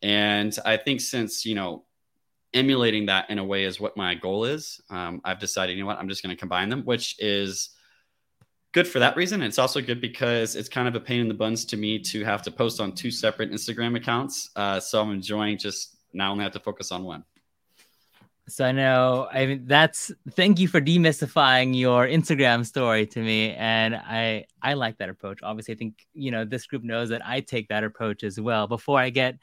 And 0.03 0.57
I 0.65 0.77
think 0.77 1.01
since, 1.01 1.45
you 1.47 1.55
know, 1.55 1.85
emulating 2.55 3.07
that 3.07 3.31
in 3.31 3.39
a 3.39 3.45
way 3.45 3.65
is 3.65 3.81
what 3.81 3.97
my 3.97 4.15
goal 4.15 4.45
is, 4.45 4.81
um, 4.91 5.21
I've 5.25 5.39
decided, 5.39 5.77
you 5.77 5.83
know 5.83 5.87
what, 5.87 5.99
I'm 5.99 6.09
just 6.09 6.23
going 6.23 6.35
to 6.35 6.39
combine 6.39 6.69
them, 6.69 6.83
which 6.83 7.17
is 7.19 7.71
good 8.73 8.87
for 8.87 8.99
that 8.99 9.17
reason. 9.17 9.43
It's 9.43 9.59
also 9.59 9.81
good 9.81 10.01
because 10.01 10.57
it's 10.57 10.69
kind 10.69 10.89
of 10.89 10.95
a 10.95 11.01
pain 11.01 11.21
in 11.21 11.29
the 11.29 11.35
buns 11.35 11.65
to 11.67 11.77
me 11.77 11.99
to 12.01 12.25
have 12.25 12.43
to 12.43 12.51
post 12.51 12.81
on 12.81 12.93
two 12.93 13.11
separate 13.11 13.51
Instagram 13.53 13.97
accounts. 13.97 14.51
Uh, 14.57 14.81
so 14.81 15.01
I'm 15.01 15.13
enjoying 15.13 15.59
just 15.59 15.97
now 16.13 16.33
only 16.33 16.45
have 16.45 16.53
to 16.53 16.61
focus 16.61 16.93
on 16.93 17.05
one. 17.05 17.25
So 18.49 18.65
I 18.65 18.73
know 18.73 19.29
I 19.33 19.47
mean 19.47 19.67
that's 19.67 20.11
thank 20.33 20.59
you 20.59 20.67
for 20.67 20.81
demystifying 20.81 21.79
your 21.79 22.07
Instagram 22.07 22.67
story 22.67 23.07
to 23.07 23.21
me 23.21 23.53
and 23.53 23.95
I 23.95 24.47
I 24.61 24.75
like 24.75 24.99
that 24.99 25.09
approach. 25.09 25.41
Obviously 25.43 25.75
I 25.75 25.77
think 25.77 26.07
you 26.13 26.31
know 26.33 26.45
this 26.45 26.67
group 26.67 26.83
knows 26.83 27.11
that 27.11 27.25
I 27.27 27.41
take 27.41 27.69
that 27.69 27.85
approach 27.85 28.25
as 28.25 28.41
well. 28.41 28.67
Before 28.67 28.99
I 28.99 29.11
get 29.11 29.39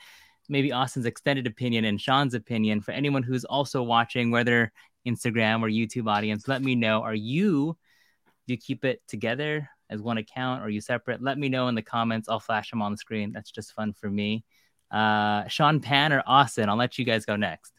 maybe 0.49 0.71
Austin's 0.71 1.05
extended 1.05 1.47
opinion 1.47 1.85
and 1.85 2.01
Sean's 2.01 2.33
opinion 2.33 2.81
for 2.81 2.91
anyone 2.91 3.23
who's 3.23 3.45
also 3.45 3.83
watching, 3.83 4.31
whether 4.31 4.71
Instagram 5.07 5.61
or 5.61 5.69
YouTube 5.69 6.09
audience, 6.09 6.47
let 6.47 6.61
me 6.61 6.75
know. 6.75 7.03
Are 7.03 7.15
you, 7.15 7.77
do 8.47 8.53
you 8.53 8.57
keep 8.57 8.83
it 8.83 9.01
together 9.07 9.69
as 9.89 10.01
one 10.01 10.17
account 10.17 10.61
or 10.61 10.65
are 10.65 10.69
you 10.69 10.81
separate? 10.81 11.21
Let 11.21 11.37
me 11.37 11.49
know 11.49 11.67
in 11.67 11.75
the 11.75 11.81
comments. 11.81 12.27
I'll 12.27 12.39
flash 12.39 12.71
them 12.71 12.81
on 12.81 12.91
the 12.91 12.97
screen. 12.97 13.31
That's 13.31 13.51
just 13.51 13.73
fun 13.73 13.93
for 13.93 14.09
me. 14.09 14.43
Uh, 14.91 15.47
Sean 15.47 15.79
Pan 15.79 16.11
or 16.11 16.23
Austin, 16.25 16.67
I'll 16.67 16.75
let 16.75 16.97
you 16.97 17.05
guys 17.05 17.25
go 17.25 17.35
next. 17.35 17.71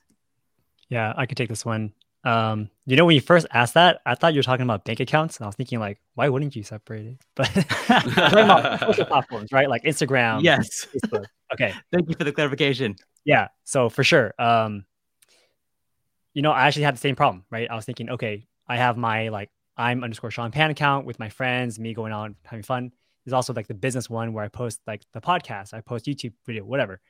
Yeah, 0.91 1.15
I 1.17 1.25
could 1.27 1.39
take 1.39 1.49
this 1.49 1.65
one. 1.65 1.93
Um, 2.25 2.69
you 2.85 2.97
know, 2.97 3.07
when 3.07 3.15
you 3.15 3.23
first 3.23 3.47
asked 3.51 3.73
that, 3.75 4.03
I 4.05 4.15
thought 4.15 4.35
you 4.35 4.41
were 4.41 4.43
talking 4.45 4.65
about 4.65 4.85
bank 4.85 5.01
accounts, 5.01 5.39
and 5.39 5.45
I 5.45 5.49
was 5.49 5.55
thinking 5.57 5.79
like, 5.81 5.99
why 6.17 6.29
wouldn't 6.29 6.55
you 6.55 6.63
separate 6.63 7.07
it? 7.07 7.19
But 7.35 7.47
talking 7.47 8.45
about 8.45 8.81
social 8.81 9.05
platforms, 9.15 9.53
right? 9.53 9.71
Like 9.71 9.85
Instagram, 9.85 10.43
yes, 10.43 10.87
Facebook. 10.93 11.25
Okay, 11.55 11.73
thank 11.93 12.11
you 12.11 12.15
for 12.17 12.25
the 12.25 12.33
clarification. 12.33 12.97
Yeah, 13.25 13.49
so 13.65 13.89
for 13.89 14.05
sure, 14.05 14.35
um, 14.39 14.85
you 16.35 16.43
know, 16.43 16.53
I 16.53 16.67
actually 16.67 16.83
had 16.83 16.95
the 16.95 17.01
same 17.01 17.17
problem, 17.17 17.45
right? 17.51 17.71
I 17.71 17.75
was 17.75 17.85
thinking, 17.87 18.11
okay, 18.11 18.47
I 18.69 18.77
have 18.77 18.97
my 18.99 19.29
like 19.29 19.49
I'm 19.77 20.05
underscore 20.05 20.31
Sean 20.31 20.51
Pan 20.51 20.71
account 20.71 21.07
with 21.07 21.19
my 21.19 21.29
friends, 21.31 21.79
me 21.79 21.95
going 21.95 22.13
out 22.13 22.33
having 22.45 22.63
fun. 22.63 22.93
There's 23.25 23.33
also 23.33 23.53
like 23.53 23.67
the 23.67 23.75
business 23.75 24.11
one 24.11 24.33
where 24.33 24.45
I 24.45 24.49
post 24.49 24.81
like 24.87 25.03
the 25.13 25.21
podcast, 25.21 25.73
I 25.75 25.81
post 25.81 26.05
YouTube 26.07 26.33
video, 26.47 26.65
whatever. 26.65 27.01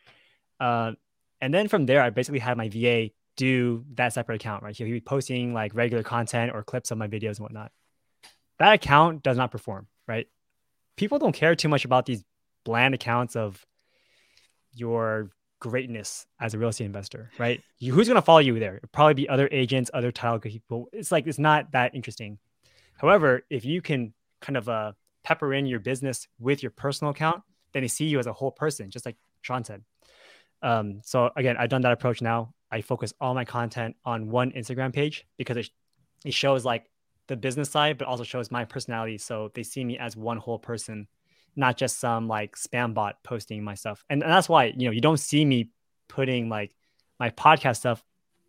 Uh, 0.61 0.93
And 1.41 1.55
then 1.55 1.69
from 1.69 1.87
there, 1.87 2.03
I 2.03 2.11
basically 2.11 2.41
had 2.41 2.57
my 2.57 2.69
VA 2.69 3.11
do 3.37 3.85
that 3.95 4.13
separate 4.13 4.37
account, 4.37 4.63
right? 4.63 4.77
He'll 4.77 4.87
be 4.87 5.01
posting 5.01 5.55
like 5.55 5.75
regular 5.75 6.03
content 6.03 6.53
or 6.55 6.63
clips 6.63 6.91
of 6.91 6.99
my 6.99 7.09
videos 7.09 7.37
and 7.37 7.41
whatnot. 7.41 7.73
That 8.59 8.75
account 8.75 9.23
does 9.23 9.37
not 9.37 9.51
perform, 9.51 9.87
right? 10.07 10.27
People 10.97 11.19
don't 11.19 11.33
care 11.33 11.55
too 11.55 11.69
much 11.69 11.85
about 11.85 12.07
these 12.07 12.23
bland 12.65 12.95
accounts 12.95 13.37
of 13.37 13.65
your 14.75 15.31
greatness 15.61 16.27
as 16.41 16.55
a 16.55 16.59
real 16.59 16.69
estate 16.69 16.87
investor, 16.87 17.31
right? 17.39 17.63
You, 17.79 17.95
who's 17.95 18.09
going 18.09 18.17
to 18.17 18.23
follow 18.23 18.41
you 18.41 18.59
there? 18.59 18.77
It'll 18.77 18.89
probably 18.93 19.15
be 19.15 19.29
other 19.29 19.49
agents, 19.51 19.91
other 19.95 20.13
title 20.13 20.39
people. 20.39 20.89
It's 20.93 21.11
like, 21.11 21.27
it's 21.27 21.39
not 21.39 21.73
that 21.73 21.95
interesting. 21.95 22.39
However, 22.99 23.43
if 23.49 23.65
you 23.65 23.81
can 23.81 24.13
kind 24.43 24.59
of 24.59 24.69
uh, 24.69 24.93
pepper 25.25 25.55
in 25.55 25.65
your 25.65 25.81
business 25.81 26.29
with 26.39 26.63
your 26.63 26.71
personal 26.71 27.13
account, 27.13 27.43
then 27.73 27.83
they 27.83 27.89
see 27.89 28.05
you 28.05 28.19
as 28.19 28.27
a 28.27 28.33
whole 28.35 28.51
person, 28.51 28.91
just 28.91 29.07
like 29.07 29.17
Sean 29.41 29.65
said. 29.65 29.83
Um, 30.63 31.01
so 31.05 31.31
again, 31.37 31.57
I've 31.59 31.71
done 31.71 31.83
that 31.83 31.93
approach 31.93 32.21
now. 32.21 32.53
I 32.71 32.81
focus 32.83 33.13
all 33.21 33.35
my 33.35 33.45
content 33.45 33.97
on 34.05 34.31
one 34.31 34.53
Instagram 34.53 34.93
page 34.93 35.27
because 35.37 35.57
it, 35.57 35.71
it 36.25 36.35
shows 36.35 36.65
like 36.65 36.89
the 37.27 37.37
business 37.37 37.71
side, 37.71 37.99
but 37.99 38.07
also 38.07 38.25
shows 38.25 38.51
my 38.51 38.65
personality. 38.65 39.19
So 39.19 39.51
they 39.55 39.63
see 39.63 39.85
me 39.85 39.99
as 39.99 40.17
one 40.17 40.37
whole 40.37 40.59
person, 40.59 41.09
not 41.57 41.77
just 41.77 41.99
some 41.99 42.29
like 42.29 42.57
spam 42.57 42.95
bot 42.95 43.23
posting 43.25 43.65
my 43.65 43.75
stuff. 43.75 44.05
And, 44.09 44.23
and 44.23 44.33
that's 44.33 44.49
why, 44.49 44.67
you 44.77 44.87
know, 44.87 44.93
you 44.93 45.01
don't 45.01 45.19
see 45.19 45.45
me 45.45 45.71
putting 46.09 46.49
like 46.49 46.73
my 47.19 47.31
podcast 47.31 47.79
stuff 47.79 48.05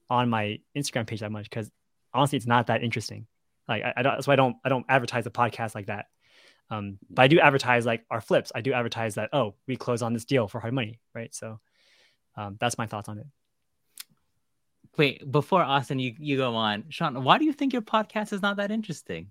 on 0.10 0.30
my 0.30 0.60
Instagram 0.76 1.08
page 1.08 1.22
that 1.22 1.32
much 1.32 1.50
because 1.50 1.72
honestly, 2.14 2.38
it's 2.38 2.48
not 2.48 2.68
that 2.68 2.84
interesting. 2.84 3.28
Like 3.68 3.84
I, 3.84 3.94
I 3.98 4.02
don't, 4.02 4.14
that's 4.14 4.28
why 4.28 4.34
I 4.34 4.38
don't, 4.38 4.58
I 4.66 4.70
don't 4.70 4.86
advertise 4.90 5.24
the 5.24 5.32
podcast 5.32 5.74
like 5.76 5.88
that. 5.88 6.06
Um, 6.70 7.00
but 7.10 7.24
I 7.24 7.28
do 7.28 7.40
advertise 7.40 7.86
like 7.86 8.06
our 8.10 8.22
flips. 8.22 8.52
I 8.54 8.62
do 8.62 8.74
advertise 8.74 9.16
that, 9.16 9.30
oh, 9.34 9.56
we 9.68 9.76
close 9.76 10.02
on 10.02 10.14
this 10.14 10.26
deal 10.26 10.48
for 10.48 10.60
hard 10.60 10.74
money. 10.74 11.00
Right. 11.14 11.34
So 11.34 11.60
um, 12.36 12.58
that's 12.60 12.78
my 12.78 12.88
thoughts 12.88 13.10
on 13.10 13.18
it. 13.20 13.28
Wait, 14.98 15.32
before 15.32 15.64
Austin, 15.64 16.00
you, 16.00 16.14
you 16.20 16.38
go 16.38 16.54
on. 16.56 16.84
Sean, 16.90 17.24
why 17.24 17.38
do 17.38 17.46
you 17.46 17.54
think 17.54 17.74
your 17.74 17.82
podcast 17.82 18.34
is 18.34 18.42
not 18.42 18.58
that 18.58 18.72
interesting? 18.72 19.28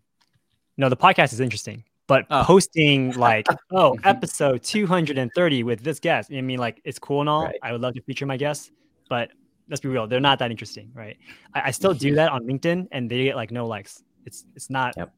No, 0.76 0.88
the 0.88 0.96
podcast 0.96 1.32
is 1.32 1.40
interesting, 1.40 1.84
but 2.06 2.24
oh. 2.30 2.44
posting 2.46 3.12
like, 3.16 3.46
oh, 3.70 3.92
mm-hmm. 3.92 4.08
episode 4.08 4.62
230 4.62 5.62
with 5.62 5.82
this 5.82 6.00
guest, 6.00 6.32
I 6.32 6.40
mean, 6.40 6.58
like, 6.58 6.80
it's 6.84 6.98
cool 6.98 7.20
and 7.20 7.28
all. 7.28 7.44
Right. 7.44 7.58
I 7.62 7.72
would 7.72 7.82
love 7.82 7.94
to 7.94 8.02
feature 8.02 8.24
my 8.24 8.38
guests, 8.38 8.70
but 9.08 9.30
let's 9.68 9.80
be 9.80 9.88
real, 9.88 10.06
they're 10.06 10.20
not 10.20 10.38
that 10.40 10.50
interesting, 10.50 10.90
right? 10.94 11.16
I, 11.54 11.62
I 11.66 11.70
still 11.70 11.94
do 11.94 12.08
mm-hmm. 12.08 12.16
that 12.16 12.32
on 12.32 12.44
LinkedIn 12.44 12.88
and 12.92 13.10
they 13.10 13.24
get 13.24 13.36
like 13.36 13.50
no 13.50 13.66
likes. 13.66 14.02
It's 14.26 14.44
it's 14.54 14.68
not 14.68 14.94
yep. 14.96 15.14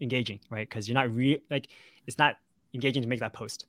engaging, 0.00 0.40
right? 0.48 0.66
Because 0.66 0.88
you're 0.88 0.94
not 0.94 1.14
re 1.14 1.38
like 1.50 1.68
it's 2.06 2.16
not 2.16 2.36
engaging 2.72 3.02
to 3.02 3.08
make 3.08 3.20
that 3.20 3.34
post. 3.34 3.66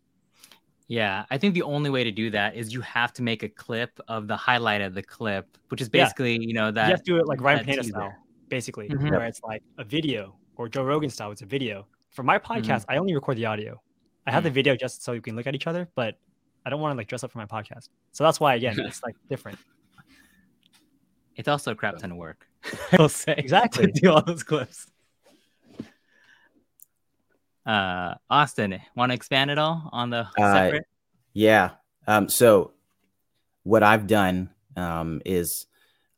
Yeah, 0.89 1.25
I 1.29 1.37
think 1.37 1.53
the 1.53 1.61
only 1.61 1.91
way 1.91 2.03
to 2.03 2.11
do 2.11 2.31
that 2.31 2.55
is 2.55 2.73
you 2.73 2.81
have 2.81 3.13
to 3.13 3.21
make 3.21 3.43
a 3.43 3.47
clip 3.47 3.99
of 4.07 4.27
the 4.27 4.35
highlight 4.35 4.81
of 4.81 4.95
the 4.95 5.03
clip, 5.03 5.55
which 5.67 5.81
is 5.81 5.87
basically, 5.87 6.33
yeah. 6.33 6.47
you 6.47 6.53
know, 6.53 6.71
that 6.71 6.87
you 6.87 6.91
have 6.91 7.03
to 7.03 7.11
do 7.11 7.17
it 7.17 7.27
like 7.27 7.41
Ryan 7.41 7.63
Pineda 7.63 7.83
style, 7.83 8.15
basically, 8.47 8.89
mm-hmm. 8.89 9.07
where 9.07 9.25
it's 9.25 9.39
like 9.43 9.61
a 9.77 9.83
video 9.83 10.35
or 10.55 10.67
Joe 10.67 10.83
Rogan 10.83 11.11
style. 11.11 11.31
It's 11.31 11.43
a 11.43 11.45
video. 11.45 11.85
For 12.09 12.23
my 12.23 12.39
podcast, 12.39 12.81
mm-hmm. 12.81 12.91
I 12.91 12.97
only 12.97 13.13
record 13.13 13.37
the 13.37 13.45
audio. 13.45 13.79
I 14.25 14.31
have 14.31 14.39
mm-hmm. 14.39 14.45
the 14.45 14.49
video 14.49 14.75
just 14.75 15.03
so 15.03 15.11
you 15.11 15.21
can 15.21 15.35
look 15.35 15.45
at 15.45 15.53
each 15.53 15.67
other, 15.67 15.87
but 15.93 16.17
I 16.65 16.71
don't 16.71 16.81
want 16.81 16.93
to 16.93 16.97
like 16.97 17.07
dress 17.07 17.23
up 17.23 17.31
for 17.31 17.37
my 17.37 17.45
podcast. 17.45 17.89
So 18.11 18.23
that's 18.23 18.39
why 18.39 18.55
again, 18.55 18.79
it's 18.79 19.03
like 19.03 19.15
different. 19.29 19.59
It's 21.35 21.47
also 21.47 21.71
a 21.71 21.75
crap 21.75 21.97
ton 21.99 22.11
of 22.11 22.17
work. 22.17 22.45
I'll 22.91 23.07
say 23.07 23.33
exactly 23.37 23.87
do 23.87 24.11
all 24.11 24.21
those 24.21 24.43
clips. 24.43 24.87
Uh, 27.69 28.15
Austin, 28.31 28.81
want 28.95 29.11
to 29.11 29.13
expand 29.13 29.51
at 29.51 29.59
all 29.59 29.89
on 29.91 30.09
the 30.09 30.27
uh, 30.39 30.53
separate? 30.53 30.87
Yeah. 31.33 31.71
Um, 32.07 32.27
so 32.27 32.71
what 33.61 33.83
I've 33.83 34.07
done 34.07 34.49
um, 34.75 35.21
is 35.23 35.67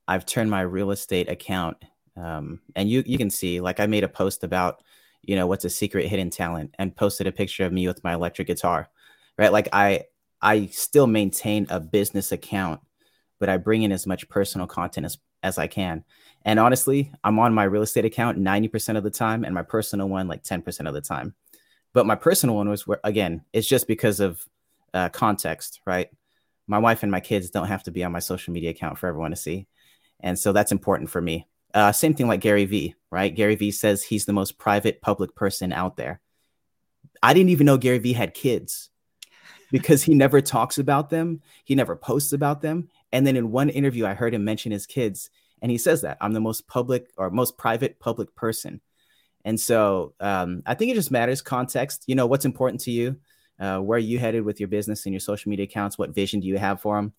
I've 0.08 0.26
turned 0.26 0.50
my 0.50 0.62
real 0.62 0.92
estate 0.92 1.28
account, 1.28 1.76
um, 2.16 2.62
and 2.74 2.90
you 2.90 3.04
you 3.06 3.18
can 3.18 3.30
see 3.30 3.60
like 3.60 3.82
I 3.82 3.86
made 3.88 4.06
a 4.06 4.08
post 4.08 4.46
about 4.46 4.82
you 5.24 5.36
know 5.36 5.46
what's 5.46 5.66
a 5.66 5.70
secret 5.70 6.08
hidden 6.08 6.30
talent 6.30 6.74
and 6.80 6.96
posted 6.96 7.28
a 7.28 7.34
picture 7.34 7.66
of 7.66 7.74
me 7.74 7.86
with 7.86 8.02
my 8.02 8.14
electric 8.14 8.48
guitar, 8.48 8.90
right? 9.38 9.52
Like 9.52 9.68
I 9.74 10.06
I 10.42 10.68
still 10.68 11.06
maintain 11.06 11.68
a 11.70 11.82
business 11.82 12.32
account, 12.32 12.80
but 13.42 13.50
I 13.50 13.58
bring 13.58 13.84
in 13.84 13.92
as 13.92 14.08
much 14.08 14.30
personal 14.30 14.68
content 14.68 15.06
as 15.06 15.18
as 15.44 15.58
I 15.58 15.68
can. 15.68 16.04
And 16.44 16.60
honestly, 16.60 17.12
I'm 17.24 17.40
on 17.40 17.54
my 17.54 17.64
real 17.64 17.84
estate 17.84 18.06
account 18.06 18.40
90% 18.40 18.98
of 18.98 19.04
the 19.04 19.12
time 19.12 19.44
and 19.44 19.54
my 19.54 19.64
personal 19.64 20.10
one 20.10 20.28
like 20.28 20.44
10% 20.44 20.88
of 20.88 20.94
the 20.94 21.02
time. 21.02 21.36
But 21.94 22.06
my 22.06 22.16
personal 22.16 22.56
one 22.56 22.70
was 22.70 22.88
where, 22.88 23.00
again, 23.04 23.44
it's 23.54 23.68
just 23.68 23.88
because 23.88 24.20
of 24.20 24.44
uh, 24.94 25.10
context, 25.10 25.82
right? 25.86 26.10
My 26.68 26.80
wife 26.80 27.04
and 27.04 27.12
my 27.12 27.20
kids 27.20 27.50
don't 27.50 27.68
have 27.68 27.84
to 27.84 27.92
be 27.92 28.04
on 28.04 28.12
my 28.12 28.20
social 28.20 28.54
media 28.54 28.72
account 28.72 28.98
for 28.98 29.08
everyone 29.08 29.32
to 29.32 29.38
see. 29.38 29.68
And 30.20 30.38
so 30.38 30.54
that's 30.54 30.72
important 30.72 31.10
for 31.10 31.22
me. 31.22 31.48
Uh, 31.74 31.92
same 31.92 32.14
thing 32.14 32.28
like 32.28 32.42
Gary 32.42 32.66
Vee, 32.66 32.96
right? 33.12 33.34
Gary 33.34 33.56
Vee 33.56 33.72
says 33.72 34.04
he's 34.04 34.26
the 34.26 34.34
most 34.34 34.58
private 34.58 35.02
public 35.02 35.36
person 35.36 35.72
out 35.72 35.98
there. 35.98 36.22
I 37.24 37.34
didn't 37.34 37.50
even 37.50 37.66
know 37.66 37.78
Gary 37.78 38.00
Vee 38.00 38.14
had 38.14 38.34
kids 38.34 38.90
because 39.72 40.04
he 40.04 40.14
never 40.14 40.42
talks 40.42 40.78
about 40.78 41.10
them. 41.10 41.42
He 41.64 41.76
never 41.76 41.96
posts 41.96 42.34
about 42.34 42.62
them. 42.62 42.90
And 43.12 43.26
then 43.26 43.36
in 43.36 43.52
one 43.52 43.70
interview, 43.70 44.06
I 44.06 44.14
heard 44.14 44.34
him 44.34 44.44
mention 44.44 44.72
his 44.72 44.86
kids, 44.86 45.30
and 45.62 45.72
he 45.72 45.78
says 45.78 46.02
that 46.02 46.18
I'm 46.22 46.34
the 46.34 46.40
most 46.40 46.68
public 46.68 47.12
or 47.18 47.30
most 47.30 47.58
private 47.58 48.00
public 48.00 48.36
person. 48.36 48.82
And 49.44 49.60
so 49.60 50.14
um, 50.20 50.64
I 50.66 50.76
think 50.76 50.92
it 50.92 50.96
just 50.96 51.12
matters 51.12 51.42
context. 51.42 52.04
You 52.08 52.16
know, 52.16 52.28
what's 52.28 52.46
important 52.46 52.82
to 52.82 52.92
you, 52.92 53.18
uh, 53.60 53.80
where 53.80 53.98
are 53.98 54.00
you 54.00 54.20
headed 54.20 54.44
with 54.44 54.60
your 54.60 54.70
business 54.70 55.06
and 55.06 55.14
your 55.14 55.20
social 55.20 55.50
media 55.50 55.66
accounts? 55.66 55.98
What 55.98 56.14
vision 56.16 56.40
do 56.40 56.48
you 56.48 56.58
have 56.58 56.82
for 56.82 56.96
them? 56.96 57.14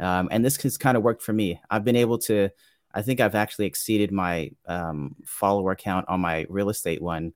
Um, 0.00 0.28
and 0.30 0.44
this 0.44 0.60
has 0.62 0.76
kind 0.76 0.96
of 0.96 1.02
worked 1.02 1.22
for 1.22 1.32
me. 1.32 1.60
I've 1.70 1.84
been 1.84 1.96
able 1.96 2.18
to, 2.18 2.50
I 2.94 3.02
think 3.02 3.20
I've 3.20 3.34
actually 3.34 3.66
exceeded 3.66 4.12
my 4.12 4.52
um, 4.66 5.16
follower 5.26 5.74
count 5.74 6.06
on 6.08 6.20
my 6.20 6.46
real 6.48 6.70
estate 6.70 7.02
one 7.02 7.32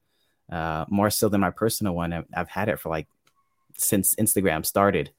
uh, 0.50 0.84
more 0.88 1.10
so 1.10 1.28
than 1.28 1.40
my 1.40 1.50
personal 1.50 1.94
one. 1.94 2.12
I've, 2.12 2.26
I've, 2.34 2.48
had 2.48 2.68
it 2.68 2.78
for 2.78 2.88
like 2.88 3.08
since 3.76 4.14
Instagram 4.16 4.64
started. 4.64 5.10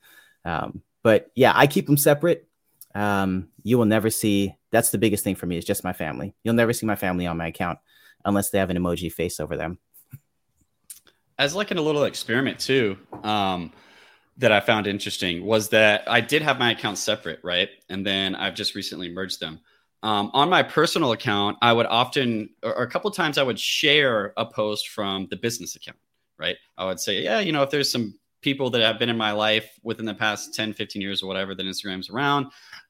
Um, 0.46 0.82
but 1.02 1.32
yeah, 1.36 1.52
I 1.56 1.68
keep 1.68 1.86
them 1.86 1.98
separate. 1.98 2.48
Um, 2.96 3.50
you 3.64 3.78
will 3.78 3.86
never 3.86 4.10
see. 4.10 4.56
That's 4.72 4.92
the 4.92 4.98
biggest 4.98 5.24
thing 5.24 5.36
for 5.36 5.46
me 5.46 5.58
is 5.58 5.66
just 5.66 5.84
my 5.84 5.94
family. 5.94 6.36
You'll 6.44 6.54
never 6.54 6.74
see 6.74 6.86
my 6.86 6.96
family 6.96 7.28
on 7.28 7.38
my 7.38 7.48
account 7.48 7.80
unless 8.26 8.50
they 8.50 8.60
have 8.60 8.70
an 8.70 8.78
emoji 8.78 9.12
face 9.12 9.40
over 9.40 9.58
them. 9.58 9.80
As 11.38 11.56
like 11.56 11.72
in 11.72 11.78
a 11.78 11.82
little 11.82 12.04
experiment 12.04 12.60
too, 12.60 12.98
um, 13.24 13.72
that 14.38 14.52
I 14.52 14.60
found 14.60 14.88
interesting 14.88 15.46
was 15.46 15.70
that 15.70 16.04
I 16.08 16.22
did 16.22 16.42
have 16.42 16.60
my 16.60 16.72
accounts 16.72 17.02
separate, 17.02 17.40
right? 17.44 17.70
And 17.90 18.06
then 18.06 18.36
I've 18.36 18.56
just 18.56 18.76
recently 18.76 19.10
merged 19.10 19.40
them. 19.40 19.60
Um, 20.02 20.32
on 20.34 20.50
my 20.50 20.64
personal 20.64 21.14
account, 21.14 21.58
I 21.62 21.72
would 21.72 21.86
often, 21.86 22.50
or, 22.62 22.76
or 22.76 22.84
a 22.84 22.90
couple 22.90 23.10
times, 23.12 23.38
I 23.38 23.44
would 23.44 23.60
share 23.60 24.34
a 24.36 24.46
post 24.46 24.90
from 24.90 25.28
the 25.30 25.38
business 25.38 25.76
account, 25.76 25.98
right? 26.38 26.58
I 26.78 26.86
would 26.86 27.00
say, 27.00 27.24
yeah, 27.24 27.40
you 27.40 27.52
know, 27.52 27.64
if 27.64 27.70
there's 27.70 27.92
some 27.92 28.20
people 28.42 28.70
that 28.72 28.82
have 28.82 29.00
been 29.00 29.08
in 29.08 29.18
my 29.18 29.32
life 29.32 29.80
within 29.82 30.06
the 30.06 30.14
past 30.14 30.54
10, 30.54 30.74
15 30.74 31.02
years 31.02 31.24
or 31.24 31.28
whatever 31.28 31.56
that 31.56 31.66
Instagram's 31.66 32.10
around, 32.10 32.48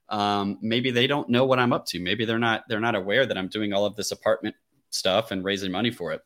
um, 0.10 0.58
maybe 0.62 0.92
they 0.92 1.08
don't 1.08 1.30
know 1.30 1.46
what 1.46 1.60
I'm 1.60 1.74
up 1.74 1.86
to. 1.88 2.00
Maybe 2.00 2.26
they're 2.26 2.40
not, 2.40 2.64
they're 2.68 2.80
not 2.80 2.96
aware 2.96 3.26
that 3.26 3.38
I'm 3.38 3.48
doing 3.48 3.74
all 3.74 3.86
of 3.86 3.96
this 3.96 4.12
apartment 4.12 4.56
stuff 4.90 5.32
and 5.32 5.44
raising 5.44 5.72
money 5.72 5.92
for 5.92 6.12
it. 6.12 6.22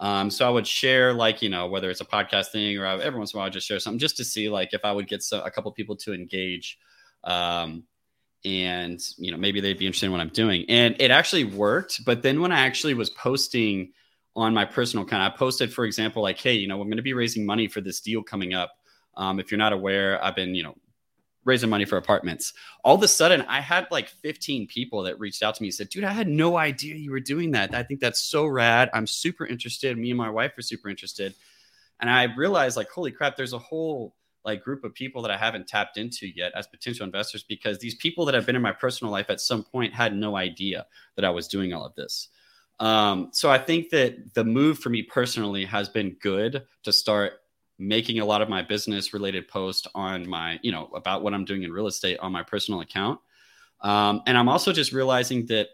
Um, 0.00 0.30
so 0.30 0.46
I 0.46 0.50
would 0.50 0.66
share 0.66 1.12
like, 1.12 1.42
you 1.42 1.50
know, 1.50 1.66
whether 1.66 1.90
it's 1.90 2.00
a 2.00 2.06
podcast 2.06 2.48
thing 2.48 2.78
or 2.78 2.86
I, 2.86 2.98
every 2.98 3.18
once 3.18 3.32
in 3.32 3.36
a 3.36 3.40
while 3.40 3.46
I 3.46 3.50
just 3.50 3.66
share 3.66 3.78
something 3.78 3.98
just 3.98 4.16
to 4.16 4.24
see 4.24 4.48
like 4.48 4.72
if 4.72 4.84
I 4.84 4.92
would 4.92 5.06
get 5.06 5.22
so, 5.22 5.42
a 5.42 5.50
couple 5.50 5.70
people 5.72 5.96
to 5.96 6.14
engage. 6.14 6.78
Um, 7.24 7.84
and 8.44 8.98
you 9.18 9.30
know, 9.30 9.36
maybe 9.36 9.60
they'd 9.60 9.78
be 9.78 9.86
interested 9.86 10.06
in 10.06 10.12
what 10.12 10.22
I'm 10.22 10.30
doing. 10.30 10.64
And 10.70 10.96
it 10.98 11.10
actually 11.10 11.44
worked. 11.44 12.04
But 12.06 12.22
then 12.22 12.40
when 12.40 12.50
I 12.50 12.60
actually 12.60 12.94
was 12.94 13.10
posting 13.10 13.92
on 14.34 14.54
my 14.54 14.64
personal 14.64 15.04
account, 15.04 15.34
I 15.34 15.36
posted, 15.36 15.72
for 15.72 15.84
example, 15.84 16.22
like, 16.22 16.38
hey, 16.38 16.54
you 16.54 16.66
know, 16.66 16.80
I'm 16.80 16.88
going 16.88 16.96
to 16.96 17.02
be 17.02 17.12
raising 17.12 17.44
money 17.44 17.68
for 17.68 17.82
this 17.82 18.00
deal 18.00 18.22
coming 18.22 18.54
up. 18.54 18.72
Um, 19.16 19.38
if 19.38 19.50
you're 19.50 19.58
not 19.58 19.74
aware, 19.74 20.22
I've 20.24 20.36
been, 20.36 20.54
you 20.54 20.62
know, 20.62 20.76
raising 21.44 21.70
money 21.70 21.84
for 21.84 21.96
apartments. 21.96 22.52
All 22.84 22.94
of 22.94 23.02
a 23.02 23.08
sudden, 23.08 23.42
I 23.42 23.60
had 23.60 23.86
like 23.90 24.08
15 24.08 24.66
people 24.66 25.02
that 25.04 25.18
reached 25.18 25.42
out 25.42 25.54
to 25.54 25.62
me 25.62 25.68
and 25.68 25.74
said, 25.74 25.88
dude, 25.88 26.04
I 26.04 26.12
had 26.12 26.28
no 26.28 26.56
idea 26.56 26.94
you 26.94 27.10
were 27.10 27.20
doing 27.20 27.52
that. 27.52 27.74
I 27.74 27.82
think 27.82 28.00
that's 28.00 28.20
so 28.20 28.46
rad. 28.46 28.90
I'm 28.92 29.06
super 29.06 29.46
interested. 29.46 29.96
Me 29.96 30.10
and 30.10 30.18
my 30.18 30.30
wife 30.30 30.56
are 30.58 30.62
super 30.62 30.88
interested. 30.88 31.34
And 32.00 32.10
I 32.10 32.24
realized, 32.34 32.76
like, 32.76 32.90
holy 32.90 33.12
crap, 33.12 33.36
there's 33.36 33.52
a 33.52 33.58
whole 33.58 34.14
like 34.44 34.64
group 34.64 34.84
of 34.84 34.94
people 34.94 35.22
that 35.22 35.30
I 35.30 35.36
haven't 35.36 35.68
tapped 35.68 35.98
into 35.98 36.26
yet 36.26 36.52
as 36.54 36.66
potential 36.66 37.04
investors 37.04 37.42
because 37.42 37.78
these 37.78 37.94
people 37.96 38.24
that 38.24 38.34
have 38.34 38.46
been 38.46 38.56
in 38.56 38.62
my 38.62 38.72
personal 38.72 39.12
life 39.12 39.28
at 39.28 39.40
some 39.40 39.62
point 39.62 39.92
had 39.92 40.14
no 40.14 40.36
idea 40.36 40.86
that 41.16 41.24
I 41.24 41.30
was 41.30 41.46
doing 41.46 41.72
all 41.72 41.84
of 41.84 41.94
this. 41.94 42.28
Um, 42.78 43.28
so 43.32 43.50
I 43.50 43.58
think 43.58 43.90
that 43.90 44.32
the 44.34 44.44
move 44.44 44.78
for 44.78 44.88
me 44.88 45.02
personally 45.02 45.66
has 45.66 45.88
been 45.88 46.16
good 46.22 46.64
to 46.84 46.92
start 46.92 47.34
making 47.80 48.20
a 48.20 48.24
lot 48.24 48.42
of 48.42 48.48
my 48.48 48.62
business 48.62 49.12
related 49.12 49.48
posts 49.48 49.86
on 49.94 50.28
my, 50.28 50.58
you 50.62 50.70
know, 50.70 50.86
about 50.94 51.22
what 51.22 51.34
I'm 51.34 51.44
doing 51.44 51.62
in 51.62 51.72
real 51.72 51.86
estate 51.86 52.18
on 52.18 52.32
my 52.32 52.42
personal 52.42 52.80
account. 52.80 53.18
Um, 53.80 54.22
and 54.26 54.36
I'm 54.36 54.48
also 54.48 54.72
just 54.72 54.92
realizing 54.92 55.46
that 55.46 55.68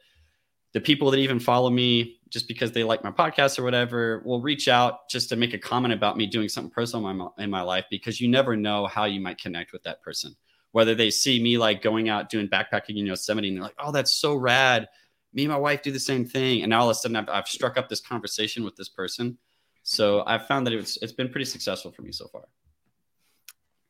the 0.72 0.80
people 0.80 1.10
that 1.10 1.18
even 1.18 1.40
follow 1.40 1.70
me 1.70 2.20
just 2.28 2.48
because 2.48 2.72
they 2.72 2.84
like 2.84 3.02
my 3.02 3.10
podcast 3.10 3.58
or 3.58 3.64
whatever 3.64 4.22
will 4.24 4.40
reach 4.40 4.68
out 4.68 5.08
just 5.08 5.28
to 5.30 5.36
make 5.36 5.54
a 5.54 5.58
comment 5.58 5.92
about 5.92 6.16
me 6.16 6.26
doing 6.26 6.48
something 6.48 6.70
personal 6.70 7.08
in 7.08 7.16
my, 7.16 7.28
in 7.38 7.50
my 7.50 7.62
life 7.62 7.84
because 7.90 8.20
you 8.20 8.28
never 8.28 8.56
know 8.56 8.86
how 8.86 9.04
you 9.04 9.20
might 9.20 9.38
connect 9.38 9.72
with 9.72 9.82
that 9.84 10.02
person 10.02 10.36
whether 10.76 10.94
they 10.94 11.08
see 11.08 11.42
me 11.42 11.56
like 11.56 11.80
going 11.80 12.10
out 12.10 12.28
doing 12.28 12.46
backpacking 12.46 12.98
in 12.98 13.06
Yosemite 13.06 13.48
and 13.48 13.56
they're 13.56 13.64
like, 13.64 13.76
oh, 13.78 13.90
that's 13.92 14.12
so 14.12 14.34
rad. 14.34 14.86
Me 15.32 15.44
and 15.44 15.50
my 15.50 15.56
wife 15.56 15.80
do 15.80 15.90
the 15.90 15.98
same 15.98 16.26
thing. 16.26 16.60
And 16.60 16.68
now 16.68 16.80
all 16.80 16.90
of 16.90 16.96
a 16.96 16.98
sudden 16.98 17.16
I've, 17.16 17.30
I've 17.30 17.48
struck 17.48 17.78
up 17.78 17.88
this 17.88 18.02
conversation 18.02 18.62
with 18.62 18.76
this 18.76 18.90
person. 18.90 19.38
So 19.88 20.24
I've 20.26 20.48
found 20.48 20.66
that 20.66 20.72
it's, 20.72 20.96
it's 21.00 21.12
been 21.12 21.28
pretty 21.28 21.44
successful 21.44 21.92
for 21.92 22.02
me 22.02 22.10
so 22.10 22.26
far. 22.26 22.42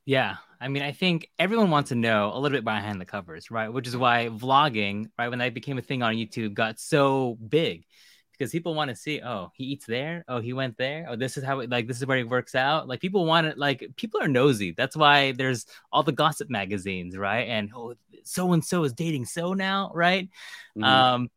Yeah. 0.05 0.37
I 0.61 0.69
mean, 0.69 0.83
I 0.83 0.93
think 0.93 1.31
everyone 1.39 1.71
wants 1.71 1.89
to 1.89 1.95
know 1.95 2.33
a 2.35 2.39
little 2.39 2.55
bit 2.55 2.65
behind 2.65 3.01
the 3.01 3.07
covers, 3.07 3.51
right? 3.51 3.71
Which 3.71 3.89
is 3.89 3.97
why 3.97 4.29
vlogging, 4.29 5.07
right, 5.19 5.29
when 5.29 5.39
that 5.39 5.55
became 5.55 5.79
a 5.79 5.83
thing 5.83 6.03
on 6.03 6.15
YouTube, 6.15 6.53
got 6.53 6.79
so 6.79 7.39
big 7.49 7.87
because 8.33 8.53
people 8.53 8.75
want 8.75 8.91
to 8.91 8.95
see, 8.95 9.23
oh, 9.23 9.51
he 9.55 9.65
eats 9.65 9.87
there. 9.87 10.23
Oh, 10.29 10.39
he 10.39 10.53
went 10.53 10.77
there. 10.77 11.07
Oh, 11.09 11.17
this 11.17 11.39
is 11.39 11.45
how 11.45 11.61
it, 11.61 11.71
like 11.71 11.87
this 11.87 11.97
is 11.97 12.05
where 12.05 12.19
he 12.19 12.25
works 12.25 12.55
out. 12.55 12.87
Like 12.87 13.01
people 13.01 13.25
want 13.25 13.47
it. 13.47 13.57
Like 13.57 13.89
people 13.97 14.21
are 14.21 14.29
nosy. 14.29 14.73
That's 14.73 14.99
why 14.99 15.33
there's 15.33 15.65
all 15.91 16.03
the 16.03 16.13
gossip 16.13 16.51
magazines, 16.51 17.17
right? 17.17 17.49
And 17.49 17.71
oh, 17.75 17.95
so 18.23 18.53
and 18.53 18.63
so 18.63 18.85
is 18.85 18.93
dating 18.93 19.25
so 19.25 19.55
now, 19.55 19.93
right? 19.95 20.29
Mm-hmm. 20.77 20.85
Um, 20.85 21.31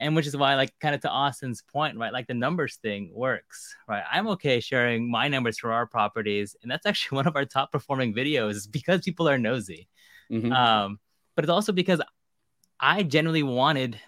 and 0.00 0.16
which 0.16 0.26
is 0.26 0.36
why, 0.36 0.56
like, 0.56 0.72
kind 0.80 0.94
of 0.94 1.00
to 1.02 1.10
Austin's 1.10 1.62
point, 1.62 1.96
right? 1.96 2.12
Like 2.12 2.26
the 2.26 2.34
numbers 2.34 2.76
thing 2.76 3.10
works, 3.14 3.74
right? 3.88 4.02
I'm 4.10 4.28
okay 4.28 4.60
sharing 4.60 5.10
my 5.10 5.28
numbers 5.28 5.58
for 5.58 5.72
our 5.72 5.86
properties, 5.86 6.56
and 6.62 6.70
that's 6.70 6.86
actually 6.86 7.16
one 7.16 7.26
of 7.26 7.36
our 7.36 7.44
top 7.44 7.72
performing 7.72 8.14
videos 8.14 8.70
because 8.70 9.02
people 9.02 9.28
are 9.28 9.38
nosy. 9.38 9.88
Mm-hmm. 10.30 10.52
Um, 10.52 10.98
but 11.34 11.44
it's 11.44 11.50
also 11.50 11.72
because 11.72 12.00
I 12.80 13.02
genuinely 13.02 13.42
wanted 13.42 13.98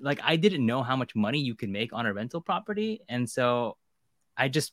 like 0.00 0.20
I 0.22 0.36
didn't 0.36 0.66
know 0.66 0.82
how 0.82 0.96
much 0.96 1.14
money 1.14 1.38
you 1.38 1.54
can 1.54 1.72
make 1.72 1.92
on 1.92 2.06
a 2.06 2.12
rental 2.12 2.40
property, 2.40 3.00
and 3.08 3.28
so 3.28 3.76
I 4.36 4.48
just 4.48 4.72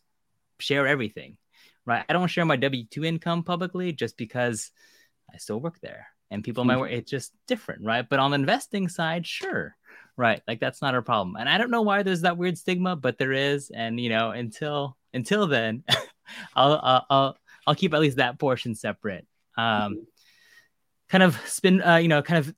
share 0.60 0.88
everything. 0.88 1.38
Right? 1.86 2.06
I 2.08 2.14
don't 2.14 2.28
share 2.28 2.46
my 2.46 2.58
W 2.58 2.86
two 2.90 3.06
income 3.06 3.44
publicly 3.44 3.92
just 3.92 4.18
because 4.18 4.72
I 5.34 5.38
still 5.38 5.60
work 5.60 5.80
there, 5.82 6.08
and 6.30 6.44
people 6.44 6.64
might 6.64 6.78
work. 6.80 6.92
It's 6.92 7.10
just 7.10 7.34
different, 7.48 7.84
right? 7.84 8.08
But 8.08 8.20
on 8.20 8.32
the 8.32 8.36
investing 8.36 8.88
side, 8.88 9.26
sure, 9.26 9.76
right? 10.22 10.42
Like 10.48 10.60
that's 10.60 10.82
not 10.82 10.94
our 10.94 11.02
problem. 11.02 11.36
And 11.36 11.50
I 11.50 11.58
don't 11.58 11.72
know 11.72 11.82
why 11.82 12.04
there's 12.04 12.22
that 12.22 12.38
weird 12.38 12.58
stigma, 12.58 12.96
but 12.96 13.18
there 13.18 13.34
is. 13.34 13.72
And 13.72 14.00
you 14.00 14.10
know, 14.10 14.30
until 14.30 14.96
until 15.14 15.48
then, 15.48 15.84
I'll, 16.56 16.80
I'll 16.82 17.06
I'll 17.10 17.38
I'll 17.68 17.76
keep 17.76 17.94
at 17.94 18.00
least 18.00 18.18
that 18.18 18.40
portion 18.40 18.76
separate. 18.76 19.26
Um, 19.58 19.66
mm-hmm. 19.66 19.94
kind 21.10 21.24
of 21.24 21.36
spin, 21.48 21.82
uh, 21.82 21.98
you 21.98 22.08
know, 22.08 22.22
kind 22.22 22.38
of 22.38 22.56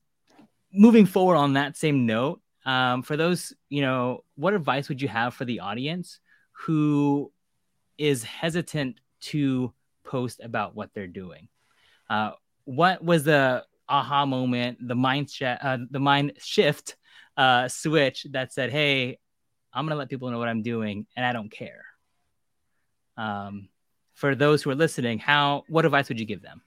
moving 0.72 1.06
forward 1.06 1.36
on 1.36 1.54
that 1.54 1.76
same 1.76 2.06
note 2.06 2.40
um, 2.66 3.02
for 3.02 3.16
those, 3.16 3.52
you 3.68 3.80
know, 3.80 4.24
what 4.36 4.54
advice 4.54 4.88
would 4.88 5.02
you 5.02 5.08
have 5.08 5.34
for 5.34 5.44
the 5.44 5.60
audience 5.60 6.20
who 6.52 7.32
is 7.98 8.22
hesitant 8.24 9.00
to 9.20 9.72
post 10.04 10.40
about 10.42 10.74
what 10.74 10.90
they're 10.94 11.06
doing? 11.06 11.48
Uh, 12.08 12.32
what 12.64 13.02
was 13.02 13.24
the 13.24 13.64
aha 13.88 14.24
moment, 14.24 14.78
the 14.86 14.94
mind, 14.94 15.30
sh- 15.30 15.42
uh, 15.42 15.78
the 15.90 16.00
mind 16.00 16.32
shift 16.38 16.96
uh, 17.36 17.68
switch 17.68 18.26
that 18.30 18.52
said, 18.52 18.70
"Hey, 18.70 19.18
I'm 19.72 19.86
gonna 19.86 19.96
let 19.96 20.08
people 20.08 20.30
know 20.30 20.38
what 20.38 20.48
I'm 20.48 20.62
doing, 20.62 21.06
and 21.16 21.24
I 21.24 21.32
don't 21.32 21.50
care." 21.50 21.84
Um, 23.16 23.68
for 24.14 24.34
those 24.34 24.62
who 24.62 24.70
are 24.70 24.74
listening, 24.74 25.18
how 25.18 25.64
what 25.68 25.84
advice 25.84 26.08
would 26.08 26.20
you 26.20 26.26
give 26.26 26.42
them? 26.42 26.62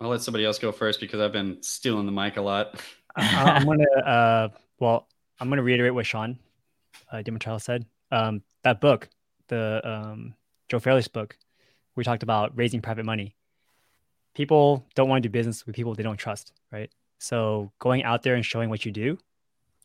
I'll 0.00 0.08
let 0.08 0.22
somebody 0.22 0.44
else 0.44 0.58
go 0.58 0.70
first 0.70 1.00
because 1.00 1.20
I've 1.20 1.32
been 1.32 1.62
stealing 1.62 2.06
the 2.06 2.12
mic 2.12 2.36
a 2.36 2.40
lot. 2.42 2.80
I'm 3.16 3.66
gonna 3.66 3.84
uh, 4.04 4.48
well, 4.78 5.08
I'm 5.40 5.48
gonna 5.48 5.62
reiterate 5.62 5.94
what 5.94 6.06
Sean 6.06 6.38
uh, 7.10 7.16
Dimartile 7.18 7.60
said. 7.60 7.86
Um, 8.10 8.42
that 8.62 8.80
book, 8.80 9.08
the 9.48 9.80
um, 9.84 10.34
Joe 10.68 10.78
Fairless 10.78 11.08
book, 11.08 11.36
we 11.96 12.04
talked 12.04 12.22
about 12.22 12.56
raising 12.56 12.80
private 12.80 13.04
money. 13.04 13.34
People 14.34 14.86
don't 14.94 15.08
want 15.08 15.22
to 15.22 15.28
do 15.28 15.32
business 15.32 15.66
with 15.66 15.74
people 15.74 15.94
they 15.94 16.02
don't 16.02 16.16
trust, 16.16 16.52
right? 16.70 16.90
So 17.18 17.72
going 17.78 18.04
out 18.04 18.22
there 18.22 18.34
and 18.34 18.44
showing 18.44 18.70
what 18.70 18.84
you 18.84 18.92
do, 18.92 19.18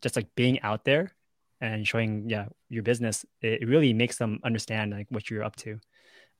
just 0.01 0.15
like 0.15 0.34
being 0.36 0.61
out 0.61 0.86
there 0.86 1.11
and 1.61 1.88
showing 1.88 2.29
yeah 2.29 2.45
your 2.69 2.84
business, 2.84 3.25
it 3.41 3.67
really 3.67 3.93
makes 3.93 4.17
them 4.17 4.39
understand 4.43 4.91
like 4.91 5.07
what 5.09 5.29
you're 5.29 5.43
up 5.43 5.55
to. 5.57 5.79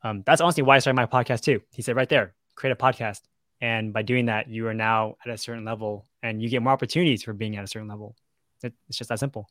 Um, 0.04 0.24
that's 0.26 0.42
honestly 0.42 0.64
why 0.64 0.76
I 0.76 0.80
started 0.80 0.96
my 0.96 1.06
podcast 1.06 1.42
too. 1.42 1.62
He 1.72 1.82
said 1.82 1.96
right 1.96 2.10
there, 2.10 2.34
create 2.56 2.74
a 2.74 2.76
podcast. 2.76 3.22
And 3.62 3.94
by 3.94 4.02
doing 4.02 4.26
that, 4.26 4.50
you 4.50 4.68
are 4.68 4.74
now 4.74 5.16
at 5.26 5.32
a 5.32 5.38
certain 5.38 5.64
level 5.64 6.06
and 6.22 6.42
you 6.42 6.50
get 6.50 6.62
more 6.62 6.74
opportunities 6.74 7.24
for 7.24 7.34
being 7.34 7.56
at 7.56 7.64
a 7.64 7.68
certain 7.68 7.88
level. 7.88 8.16
It, 8.62 8.74
it's 8.90 8.98
just 8.98 9.10
that 9.10 9.20
simple. 9.20 9.50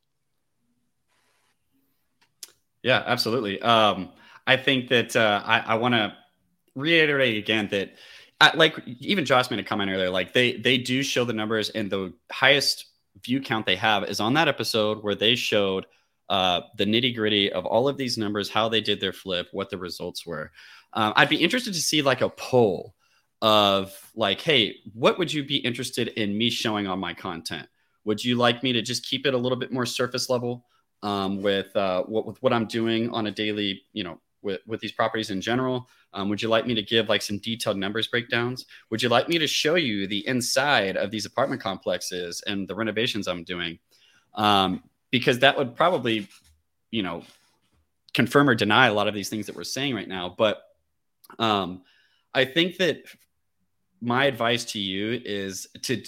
Yeah, 2.82 3.02
absolutely. 3.06 3.62
Um, 3.62 4.10
I 4.46 4.56
think 4.56 4.88
that 4.88 5.16
uh, 5.16 5.42
I, 5.44 5.60
I 5.60 5.74
want 5.76 5.94
to 5.94 6.14
reiterate 6.74 7.38
again 7.38 7.68
that, 7.70 7.94
Like 8.54 8.76
even 8.86 9.24
Josh 9.24 9.50
made 9.50 9.60
a 9.60 9.64
comment 9.64 9.90
earlier, 9.90 10.10
like 10.10 10.32
they 10.32 10.56
they 10.56 10.78
do 10.78 11.02
show 11.02 11.24
the 11.24 11.32
numbers, 11.32 11.70
and 11.70 11.90
the 11.90 12.12
highest 12.30 12.86
view 13.24 13.40
count 13.40 13.66
they 13.66 13.76
have 13.76 14.04
is 14.04 14.20
on 14.20 14.34
that 14.34 14.48
episode 14.48 15.02
where 15.02 15.14
they 15.14 15.34
showed 15.34 15.86
uh, 16.28 16.62
the 16.78 16.84
nitty 16.84 17.14
gritty 17.14 17.52
of 17.52 17.66
all 17.66 17.88
of 17.88 17.96
these 17.96 18.16
numbers, 18.16 18.48
how 18.48 18.68
they 18.68 18.80
did 18.80 19.00
their 19.00 19.12
flip, 19.12 19.48
what 19.52 19.70
the 19.70 19.78
results 19.78 20.26
were. 20.26 20.50
Um, 20.94 21.12
I'd 21.16 21.28
be 21.28 21.36
interested 21.36 21.74
to 21.74 21.80
see 21.80 22.02
like 22.02 22.20
a 22.20 22.30
poll 22.30 22.94
of 23.42 23.94
like, 24.14 24.40
hey, 24.40 24.76
what 24.94 25.18
would 25.18 25.32
you 25.32 25.44
be 25.44 25.56
interested 25.56 26.08
in 26.08 26.36
me 26.36 26.48
showing 26.48 26.86
on 26.86 26.98
my 26.98 27.12
content? 27.12 27.68
Would 28.04 28.24
you 28.24 28.36
like 28.36 28.62
me 28.62 28.72
to 28.72 28.82
just 28.82 29.04
keep 29.04 29.26
it 29.26 29.34
a 29.34 29.38
little 29.38 29.58
bit 29.58 29.72
more 29.72 29.86
surface 29.86 30.30
level 30.30 30.64
um, 31.02 31.42
with 31.42 31.74
uh, 31.76 32.02
what 32.04 32.26
with 32.26 32.42
what 32.42 32.52
I'm 32.52 32.66
doing 32.66 33.10
on 33.10 33.26
a 33.26 33.30
daily, 33.30 33.82
you 33.92 34.04
know, 34.04 34.20
with 34.42 34.60
with 34.66 34.80
these 34.80 34.92
properties 34.92 35.30
in 35.30 35.40
general? 35.40 35.88
Um, 36.12 36.28
would 36.28 36.42
you 36.42 36.48
like 36.48 36.66
me 36.66 36.74
to 36.74 36.82
give 36.82 37.08
like 37.08 37.22
some 37.22 37.38
detailed 37.38 37.78
numbers 37.78 38.06
breakdowns? 38.06 38.66
Would 38.90 39.02
you 39.02 39.08
like 39.08 39.28
me 39.28 39.38
to 39.38 39.46
show 39.46 39.76
you 39.76 40.06
the 40.06 40.26
inside 40.26 40.96
of 40.96 41.10
these 41.10 41.26
apartment 41.26 41.62
complexes 41.62 42.42
and 42.46 42.68
the 42.68 42.74
renovations 42.74 43.28
I'm 43.28 43.44
doing? 43.44 43.78
Um, 44.34 44.82
because 45.10 45.40
that 45.40 45.56
would 45.56 45.76
probably, 45.76 46.28
you 46.90 47.02
know, 47.02 47.22
confirm 48.14 48.48
or 48.48 48.54
deny 48.54 48.88
a 48.88 48.94
lot 48.94 49.08
of 49.08 49.14
these 49.14 49.28
things 49.28 49.46
that 49.46 49.56
we're 49.56 49.64
saying 49.64 49.94
right 49.94 50.08
now. 50.08 50.34
But 50.36 50.62
um, 51.38 51.82
I 52.34 52.44
think 52.44 52.78
that 52.78 53.04
my 54.00 54.24
advice 54.24 54.64
to 54.72 54.78
you 54.78 55.20
is 55.24 55.66
to 55.82 56.02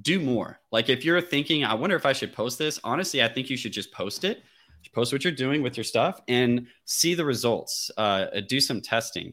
do 0.00 0.20
more. 0.20 0.60
Like 0.70 0.88
if 0.88 1.04
you're 1.04 1.20
thinking, 1.20 1.64
I 1.64 1.74
wonder 1.74 1.96
if 1.96 2.06
I 2.06 2.12
should 2.12 2.32
post 2.32 2.58
this, 2.58 2.80
honestly, 2.84 3.22
I 3.22 3.28
think 3.28 3.50
you 3.50 3.56
should 3.56 3.72
just 3.72 3.92
post 3.92 4.24
it. 4.24 4.42
Post 4.94 5.12
what 5.12 5.24
you're 5.24 5.32
doing 5.32 5.62
with 5.62 5.76
your 5.76 5.84
stuff 5.84 6.20
and 6.28 6.66
see 6.84 7.14
the 7.14 7.24
results. 7.24 7.90
Uh, 7.96 8.26
do 8.46 8.60
some 8.60 8.80
testing. 8.80 9.32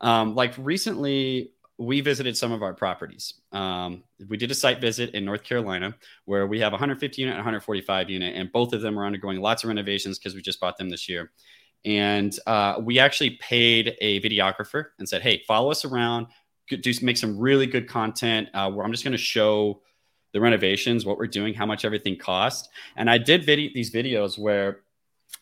Um, 0.00 0.34
like 0.34 0.54
recently, 0.58 1.52
we 1.78 2.00
visited 2.00 2.36
some 2.36 2.52
of 2.52 2.62
our 2.62 2.74
properties. 2.74 3.34
Um, 3.52 4.04
we 4.28 4.36
did 4.36 4.50
a 4.50 4.54
site 4.54 4.80
visit 4.80 5.14
in 5.14 5.24
North 5.24 5.42
Carolina 5.42 5.96
where 6.26 6.46
we 6.46 6.60
have 6.60 6.72
150 6.72 7.20
unit 7.20 7.32
and 7.32 7.38
145 7.38 8.10
unit, 8.10 8.36
and 8.36 8.52
both 8.52 8.72
of 8.72 8.82
them 8.82 8.98
are 8.98 9.06
undergoing 9.06 9.40
lots 9.40 9.64
of 9.64 9.68
renovations 9.68 10.18
because 10.18 10.34
we 10.34 10.42
just 10.42 10.60
bought 10.60 10.76
them 10.76 10.90
this 10.90 11.08
year. 11.08 11.30
And 11.84 12.36
uh, 12.46 12.80
we 12.82 12.98
actually 12.98 13.38
paid 13.40 13.96
a 14.02 14.20
videographer 14.20 14.86
and 14.98 15.08
said, 15.08 15.22
"Hey, 15.22 15.42
follow 15.48 15.70
us 15.70 15.86
around, 15.86 16.26
do 16.68 16.92
make 17.02 17.16
some 17.16 17.38
really 17.38 17.66
good 17.66 17.88
content 17.88 18.48
uh, 18.52 18.70
where 18.70 18.84
I'm 18.84 18.92
just 18.92 19.04
going 19.04 19.12
to 19.12 19.18
show 19.18 19.80
the 20.32 20.40
renovations, 20.40 21.04
what 21.04 21.18
we're 21.18 21.26
doing, 21.26 21.54
how 21.54 21.66
much 21.66 21.84
everything 21.84 22.16
cost. 22.16 22.68
And 22.96 23.10
I 23.10 23.18
did 23.18 23.44
video 23.44 23.70
these 23.74 23.92
videos 23.92 24.38
where 24.38 24.80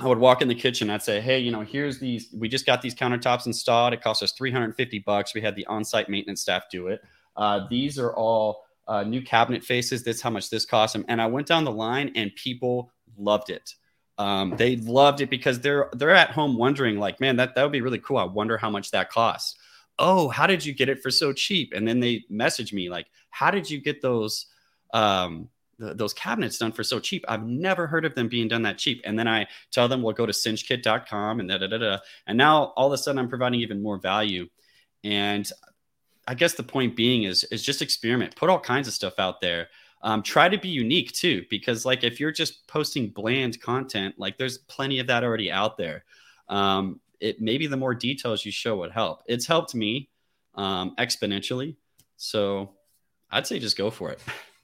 I 0.01 0.07
would 0.07 0.19
walk 0.19 0.43
in 0.43 0.49
the 0.49 0.55
kitchen. 0.55 0.91
I'd 0.91 1.03
say, 1.03 1.21
"Hey, 1.21 1.39
you 1.39 1.51
know, 1.51 1.63
here's 1.63 1.99
these. 1.99 2.29
We 2.33 2.49
just 2.49 2.67
got 2.67 2.83
these 2.83 2.95
countertops 2.95 3.47
installed. 3.47 3.93
It 3.93 4.03
cost 4.03 4.23
us 4.23 4.33
350 4.33 5.01
bucks. 5.01 5.35
We 5.35 5.41
had 5.41 5.57
the 5.57 5.67
on-site 5.67 6.09
maintenance 6.09 6.41
staff 6.41 6.65
do 6.71 6.89
it. 6.89 7.03
Uh, 7.37 7.67
these 7.69 7.99
are 7.99 8.15
all 8.15 8.65
uh, 8.87 9.03
new 9.03 9.23
cabinet 9.23 9.65
faces. 9.65 10.03
That's 10.05 10.21
how 10.21 10.31
much 10.31 10.51
this 10.51 10.65
cost 10.65 10.93
them." 10.93 11.05
And 11.09 11.21
I 11.21 11.27
went 11.27 11.47
down 11.47 11.65
the 11.65 11.73
line, 11.73 12.13
and 12.15 12.35
people 12.37 12.93
loved 13.17 13.51
it. 13.51 13.75
Um, 14.19 14.55
they 14.57 14.77
loved 14.77 15.21
it 15.21 15.31
because 15.31 15.61
they're 15.61 15.89
they're 15.95 16.15
at 16.15 16.31
home 16.31 16.57
wondering, 16.57 16.99
like, 16.99 17.21
"Man, 17.21 17.37
that 17.37 17.55
that 17.55 17.63
would 17.63 17.73
be 17.73 17.81
really 17.81 17.99
cool. 17.99 18.19
I 18.19 18.25
wonder 18.25 18.57
how 18.57 18.71
much 18.71 18.91
that 18.93 19.11
costs." 19.11 19.57
oh, 19.99 20.29
how 20.29 20.47
did 20.47 20.65
you 20.65 20.73
get 20.73 20.89
it 20.89 21.03
for 21.03 21.11
so 21.11 21.33
cheap? 21.33 21.73
And 21.75 21.87
then 21.87 22.01
they 22.01 22.25
message 22.29 22.73
me 22.73 22.89
like, 22.89 23.07
how 23.31 23.51
did 23.51 23.69
you 23.69 23.81
get 23.81 24.01
those 24.01 24.47
um, 24.95 25.49
th- 25.81 25.97
those 25.97 26.13
cabinets 26.13 26.59
done 26.59 26.73
for 26.73 26.83
so 26.83 27.01
cheap? 27.01 27.25
I've 27.29 27.45
never 27.45 27.87
heard 27.87 28.05
of 28.05 28.15
them 28.15 28.29
being 28.29 28.49
done 28.49 28.63
that 28.63 28.79
cheap. 28.79 29.01
And 29.05 29.19
then 29.19 29.29
I 29.29 29.47
tell 29.71 29.89
them, 29.89 30.03
well, 30.03 30.15
go 30.15 30.27
to 30.27 30.33
cinchkit.com 30.33 31.41
and 31.41 31.49
da 31.49 31.59
da 31.59 31.67
da 31.67 31.79
da. 31.79 31.99
And 32.27 32.39
now 32.39 32.73
all 32.77 32.89
of 32.89 32.93
a 32.93 32.99
sudden 32.99 33.19
I'm 33.19 33.29
providing 33.29 33.61
even 33.61 33.83
more 33.83 33.99
value. 33.99 34.49
And 35.05 35.51
I 36.27 36.35
guess 36.35 36.55
the 36.55 36.63
point 36.63 36.95
being 36.95 37.23
is 37.25 37.45
is 37.45 37.63
just 37.63 37.81
experiment, 37.81 38.37
put 38.37 38.51
all 38.51 38.61
kinds 38.61 38.87
of 38.87 38.95
stuff 38.95 39.19
out 39.19 39.41
there. 39.41 39.69
Um, 40.03 40.23
try 40.23 40.49
to 40.49 40.59
be 40.59 40.69
unique 40.69 41.11
too, 41.13 41.45
because 41.51 41.85
like 41.85 42.05
if 42.05 42.21
you're 42.21 42.31
just 42.31 42.69
posting 42.69 43.09
bland 43.09 43.61
content, 43.61 44.15
like 44.19 44.39
there's 44.39 44.59
plenty 44.59 45.01
of 45.01 45.09
that 45.09 45.25
already 45.25 45.51
out 45.51 45.77
there. 45.77 46.05
Um, 46.49 47.01
it 47.21 47.41
maybe 47.41 47.67
the 47.67 47.77
more 47.77 47.95
details 47.95 48.45
you 48.45 48.53
show 48.53 48.77
would 48.77 48.93
help. 48.93 49.23
It's 49.27 49.47
helped 49.47 49.75
me 49.75 50.11
um, 50.55 50.95
exponentially. 50.99 51.77
So 52.17 52.75
I'd 53.31 53.47
say 53.47 53.59
just 53.59 53.77
go 53.77 53.91
for 53.91 54.11
it. 54.11 54.21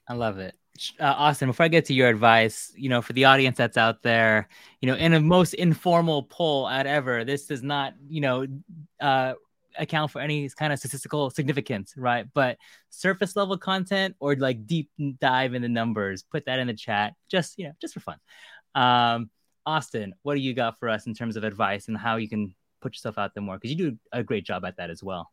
I 0.09 0.15
love 0.15 0.39
it. 0.39 0.55
Uh, 0.99 1.05
Austin, 1.05 1.49
before 1.49 1.65
I 1.65 1.69
get 1.69 1.85
to 1.87 1.95
your 1.95 2.09
advice, 2.09 2.73
you 2.77 2.89
know, 2.89 3.01
for 3.01 3.13
the 3.13 3.27
audience 3.27 3.57
that's 3.57 3.77
out 3.77 4.03
there, 4.03 4.49
you 4.81 4.89
know, 4.89 4.97
in 4.97 5.15
a 5.15 5.21
most 5.21 5.55
informal 5.55 6.25
poll 6.25 6.69
at 6.69 6.87
ever, 6.87 7.25
this 7.25 7.47
does 7.47 7.63
not, 7.63 7.95
you 8.09 8.21
know, 8.21 8.47
uh, 9.01 9.35
account 9.79 10.11
for 10.11 10.21
any 10.21 10.49
kind 10.51 10.73
of 10.73 10.79
statistical 10.79 11.31
significance, 11.31 11.95
right? 11.97 12.27
But 12.33 12.59
surface 12.91 13.37
level 13.37 13.57
content 13.57 14.17
or 14.19 14.35
like 14.37 14.67
deep 14.67 14.91
dive 15.21 15.55
in 15.55 15.63
the 15.63 15.69
numbers, 15.69 16.23
put 16.23 16.47
that 16.47 16.59
in 16.59 16.67
the 16.67 16.75
chat, 16.75 17.15
just 17.29 17.59
you 17.59 17.67
know, 17.67 17.73
just 17.81 17.95
for 17.95 18.01
fun. 18.01 18.19
Um, 18.75 19.31
Austin, 19.67 20.15
what 20.23 20.35
do 20.35 20.41
you 20.41 20.55
got 20.55 20.79
for 20.79 20.89
us 20.89 21.07
in 21.07 21.15
terms 21.15 21.37
of 21.37 21.45
advice 21.45 21.89
and 21.89 21.97
how 21.97 22.17
you 22.17 22.29
can 22.29 22.55
put 22.81 22.95
yourself 22.95 23.17
out 23.19 23.35
there 23.35 23.43
more? 23.43 23.57
Because 23.57 23.71
you 23.71 23.77
do 23.77 23.99
a 24.13 24.23
great 24.23 24.45
job 24.45 24.65
at 24.65 24.77
that 24.77 24.91
as 24.91 25.03
well. 25.03 25.31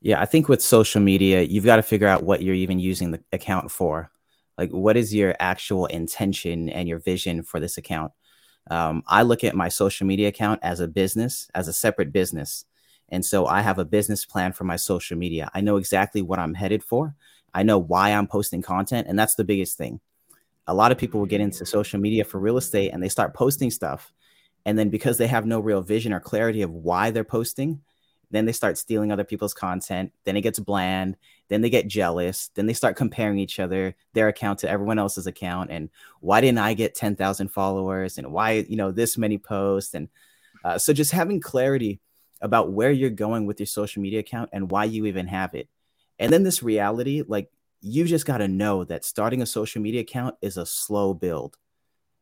Yeah, 0.00 0.20
I 0.20 0.26
think 0.26 0.48
with 0.48 0.62
social 0.62 1.00
media, 1.00 1.42
you've 1.42 1.64
got 1.64 1.76
to 1.76 1.82
figure 1.82 2.06
out 2.06 2.22
what 2.22 2.42
you're 2.42 2.54
even 2.54 2.78
using 2.78 3.12
the 3.12 3.20
account 3.32 3.70
for. 3.70 4.10
Like, 4.58 4.70
what 4.70 4.96
is 4.96 5.14
your 5.14 5.34
actual 5.38 5.86
intention 5.86 6.68
and 6.68 6.88
your 6.88 6.98
vision 6.98 7.42
for 7.42 7.60
this 7.60 7.78
account? 7.78 8.12
Um, 8.70 9.02
I 9.06 9.22
look 9.22 9.44
at 9.44 9.54
my 9.54 9.68
social 9.68 10.06
media 10.06 10.28
account 10.28 10.60
as 10.62 10.80
a 10.80 10.88
business, 10.88 11.48
as 11.54 11.68
a 11.68 11.72
separate 11.72 12.12
business. 12.12 12.64
And 13.08 13.24
so 13.24 13.46
I 13.46 13.60
have 13.60 13.78
a 13.78 13.84
business 13.84 14.24
plan 14.24 14.52
for 14.52 14.64
my 14.64 14.76
social 14.76 15.16
media. 15.16 15.50
I 15.54 15.60
know 15.60 15.76
exactly 15.76 16.22
what 16.22 16.38
I'm 16.38 16.54
headed 16.54 16.82
for. 16.82 17.14
I 17.54 17.62
know 17.62 17.78
why 17.78 18.10
I'm 18.10 18.26
posting 18.26 18.62
content. 18.62 19.06
And 19.08 19.18
that's 19.18 19.36
the 19.36 19.44
biggest 19.44 19.78
thing. 19.78 20.00
A 20.66 20.74
lot 20.74 20.90
of 20.90 20.98
people 20.98 21.20
will 21.20 21.28
get 21.28 21.40
into 21.40 21.64
social 21.64 22.00
media 22.00 22.24
for 22.24 22.40
real 22.40 22.56
estate 22.56 22.90
and 22.90 23.02
they 23.02 23.08
start 23.08 23.34
posting 23.34 23.70
stuff. 23.70 24.12
And 24.64 24.76
then 24.76 24.88
because 24.88 25.16
they 25.16 25.28
have 25.28 25.46
no 25.46 25.60
real 25.60 25.80
vision 25.80 26.12
or 26.12 26.18
clarity 26.18 26.62
of 26.62 26.72
why 26.72 27.12
they're 27.12 27.22
posting, 27.22 27.82
then 28.36 28.44
they 28.44 28.52
start 28.52 28.78
stealing 28.78 29.10
other 29.10 29.24
people's 29.24 29.54
content. 29.54 30.12
Then 30.24 30.36
it 30.36 30.42
gets 30.42 30.58
bland. 30.58 31.16
Then 31.48 31.62
they 31.62 31.70
get 31.70 31.88
jealous. 31.88 32.50
Then 32.54 32.66
they 32.66 32.72
start 32.72 32.96
comparing 32.96 33.38
each 33.38 33.58
other, 33.58 33.94
their 34.12 34.28
account 34.28 34.60
to 34.60 34.68
everyone 34.68 34.98
else's 34.98 35.26
account. 35.26 35.70
And 35.70 35.90
why 36.20 36.40
didn't 36.40 36.58
I 36.58 36.74
get 36.74 36.94
10,000 36.94 37.48
followers? 37.48 38.18
And 38.18 38.32
why, 38.32 38.66
you 38.68 38.76
know, 38.76 38.92
this 38.92 39.16
many 39.16 39.38
posts? 39.38 39.94
And 39.94 40.08
uh, 40.64 40.78
so 40.78 40.92
just 40.92 41.12
having 41.12 41.40
clarity 41.40 42.00
about 42.40 42.72
where 42.72 42.90
you're 42.90 43.10
going 43.10 43.46
with 43.46 43.60
your 43.60 43.66
social 43.66 44.02
media 44.02 44.20
account 44.20 44.50
and 44.52 44.70
why 44.70 44.84
you 44.84 45.06
even 45.06 45.28
have 45.28 45.54
it. 45.54 45.68
And 46.18 46.32
then 46.32 46.42
this 46.42 46.62
reality, 46.62 47.22
like 47.26 47.50
you 47.80 48.04
just 48.04 48.26
got 48.26 48.38
to 48.38 48.48
know 48.48 48.84
that 48.84 49.04
starting 49.04 49.42
a 49.42 49.46
social 49.46 49.80
media 49.80 50.00
account 50.00 50.34
is 50.42 50.56
a 50.56 50.66
slow 50.66 51.14
build. 51.14 51.56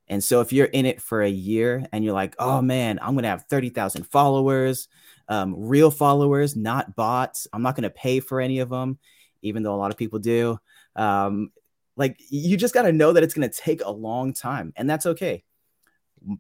And 0.09 0.23
so 0.23 0.41
if 0.41 0.53
you're 0.53 0.67
in 0.67 0.87
it 0.87 1.01
for 1.01 1.23
a 1.23 1.31
year 1.31 1.87
and 1.91 2.05
you're 2.05 2.15
like, 2.15 2.35
oh 2.39 2.61
man, 2.61 2.99
I'm 3.01 3.15
going 3.15 3.23
to 3.23 3.31
have 3.31 3.47
30,000 3.49 4.05
followers, 4.05 4.89
um, 5.29 5.55
real 5.57 5.91
followers, 5.91 6.57
not 6.57 6.97
bots. 6.97 7.47
I'm 7.53 7.63
not 7.63 7.77
going 7.77 7.85
to 7.85 7.91
pay 7.91 8.21
for 8.21 8.41
any 8.41 8.59
of 8.61 8.69
them, 8.69 8.99
even 9.43 9.63
though 9.63 9.75
a 9.75 9.77
lot 9.77 9.91
of 9.91 9.97
people 9.97 10.19
do. 10.19 10.59
Um, 10.97 11.51
like 11.97 12.21
you 12.29 12.57
just 12.57 12.75
got 12.75 12.83
to 12.83 12.93
know 12.93 13.13
that 13.13 13.23
it's 13.23 13.35
going 13.35 13.49
to 13.49 13.57
take 13.57 13.83
a 13.85 13.91
long 13.91 14.33
time, 14.33 14.73
and 14.77 14.89
that's 14.89 15.07
okay. 15.07 15.45